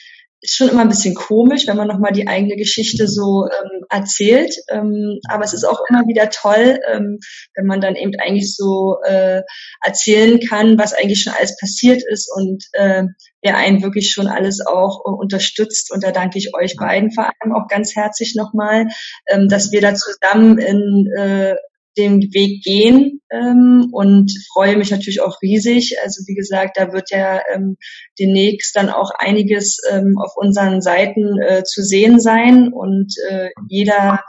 ist 0.43 0.57
schon 0.57 0.68
immer 0.68 0.82
ein 0.82 0.88
bisschen 0.88 1.14
komisch, 1.14 1.66
wenn 1.66 1.76
man 1.76 1.88
nochmal 1.88 2.12
die 2.12 2.26
eigene 2.26 2.57
Geschichte 2.57 3.07
so 3.07 3.47
ähm, 3.47 3.84
erzählt. 3.91 4.55
Ähm, 4.68 5.20
aber 5.28 5.45
es 5.45 5.53
ist 5.53 5.64
auch 5.64 5.80
immer 5.88 6.07
wieder 6.07 6.30
toll, 6.30 6.80
ähm, 6.91 7.18
wenn 7.55 7.66
man 7.66 7.80
dann 7.80 7.95
eben 7.95 8.12
eigentlich 8.18 8.57
so 8.57 8.97
äh, 9.05 9.43
erzählen 9.84 10.41
kann, 10.41 10.78
was 10.78 10.95
eigentlich 10.95 11.22
schon 11.22 11.34
alles 11.34 11.57
passiert 11.59 12.03
ist 12.09 12.30
und 12.34 12.64
äh, 12.72 13.05
wer 13.43 13.57
einen 13.57 13.82
wirklich 13.82 14.12
schon 14.12 14.28
alles 14.28 14.64
auch 14.66 15.05
äh, 15.05 15.11
unterstützt. 15.11 15.93
Und 15.93 16.05
da 16.05 16.11
danke 16.11 16.38
ich 16.38 16.55
euch 16.55 16.76
beiden 16.76 17.12
vor 17.12 17.24
allem 17.24 17.55
auch 17.55 17.68
ganz 17.68 17.95
herzlich 17.95 18.34
nochmal, 18.34 18.86
ähm, 19.28 19.49
dass 19.49 19.72
wir 19.72 19.80
da 19.80 19.95
zusammen 19.95 20.59
in 20.59 21.07
äh, 21.18 21.55
den 21.97 22.20
Weg 22.32 22.62
gehen 22.62 23.20
ähm, 23.30 23.88
und 23.93 24.30
freue 24.53 24.76
mich 24.76 24.91
natürlich 24.91 25.20
auch 25.20 25.43
riesig. 25.43 25.97
Also 26.03 26.22
wie 26.26 26.34
gesagt, 26.34 26.76
da 26.76 26.93
wird 26.93 27.11
ja 27.11 27.41
ähm, 27.53 27.76
demnächst 28.18 28.76
dann 28.76 28.91
auch 28.91 29.11
einiges 29.18 29.78
ähm, 29.91 30.16
auf 30.18 30.32
unseren 30.36 30.80
Seiten 30.82 31.41
äh, 31.41 31.64
zu 31.64 31.82
sehen 31.82 32.20
sein 32.20 32.72
und 32.72 33.14
äh, 33.28 33.51
jeder 33.68 34.22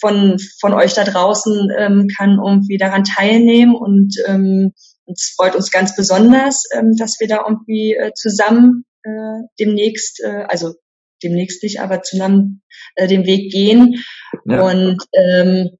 von 0.00 0.36
von 0.60 0.72
euch 0.72 0.94
da 0.94 1.04
draußen 1.04 1.70
ähm, 1.76 2.08
kann 2.16 2.38
irgendwie 2.44 2.78
daran 2.78 3.04
teilnehmen 3.04 3.74
und 3.74 4.14
ähm, 4.26 4.72
es 5.12 5.34
freut 5.36 5.56
uns 5.56 5.70
ganz 5.70 5.96
besonders, 5.96 6.64
ähm, 6.72 6.94
dass 6.96 7.18
wir 7.20 7.28
da 7.28 7.44
irgendwie 7.46 7.94
äh, 7.94 8.12
zusammen 8.14 8.84
äh, 9.02 9.42
demnächst, 9.58 10.22
äh, 10.22 10.44
also 10.48 10.74
demnächst 11.22 11.62
nicht, 11.62 11.80
aber 11.80 12.02
zusammen 12.02 12.62
äh, 12.94 13.06
den 13.06 13.26
Weg 13.26 13.52
gehen. 13.52 14.02
Ja. 14.44 14.62
Und 14.62 14.98
ähm, 15.12 15.70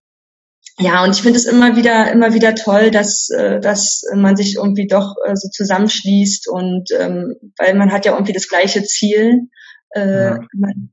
ja, 0.80 1.04
und 1.04 1.14
ich 1.14 1.22
finde 1.22 1.38
es 1.38 1.46
immer 1.46 1.76
wieder, 1.76 2.10
immer 2.10 2.32
wieder 2.34 2.54
toll, 2.54 2.90
dass, 2.90 3.28
äh, 3.30 3.60
dass 3.60 4.02
man 4.14 4.36
sich 4.36 4.56
irgendwie 4.56 4.86
doch 4.86 5.14
äh, 5.24 5.36
so 5.36 5.48
zusammenschließt 5.48 6.48
und 6.48 6.90
ähm, 6.98 7.36
weil 7.58 7.74
man 7.74 7.92
hat 7.92 8.06
ja 8.06 8.12
irgendwie 8.12 8.32
das 8.32 8.48
gleiche 8.48 8.82
Ziel. 8.82 9.48
Äh, 9.94 10.24
ja. 10.24 10.40
Man, 10.54 10.92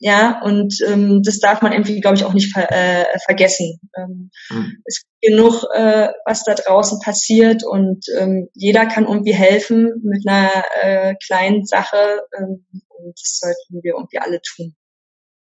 ja, 0.00 0.40
und 0.42 0.74
ähm, 0.86 1.22
das 1.24 1.40
darf 1.40 1.60
man 1.60 1.72
irgendwie, 1.72 2.00
glaube 2.00 2.16
ich, 2.16 2.24
auch 2.24 2.32
nicht 2.32 2.52
ver 2.52 2.70
äh, 2.70 3.04
vergessen. 3.24 3.80
Ähm, 3.96 4.30
mhm. 4.50 4.82
Es 4.84 5.02
gibt 5.02 5.34
genug, 5.34 5.64
äh, 5.74 6.08
was 6.24 6.44
da 6.44 6.54
draußen 6.54 7.00
passiert 7.00 7.64
und 7.64 8.06
ähm, 8.16 8.48
jeder 8.54 8.86
kann 8.86 9.06
irgendwie 9.06 9.34
helfen 9.34 10.00
mit 10.04 10.22
einer 10.26 10.50
äh, 10.82 11.14
kleinen 11.26 11.64
Sache 11.64 12.22
ähm, 12.36 12.64
und 12.88 13.12
das 13.20 13.40
sollten 13.40 13.82
wir 13.82 13.94
irgendwie 13.94 14.18
alle 14.18 14.40
tun. 14.40 14.76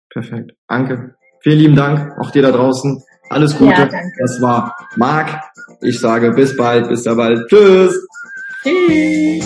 Perfekt. 0.10 0.52
Danke. 0.68 1.16
Vielen 1.42 1.60
lieben 1.60 1.76
Dank, 1.76 2.12
auch 2.20 2.32
dir 2.32 2.42
da 2.42 2.52
draußen. 2.52 3.04
Alles 3.30 3.58
Gute. 3.58 3.72
Ja, 3.72 3.90
das 4.20 4.42
war 4.42 4.76
Marc. 4.96 5.30
Ich 5.82 6.00
sage 6.00 6.32
bis 6.32 6.56
bald, 6.56 6.88
bis 6.90 7.04
bald. 7.04 7.48
Tschüss. 7.48 8.08
Tschüss. 8.64 9.46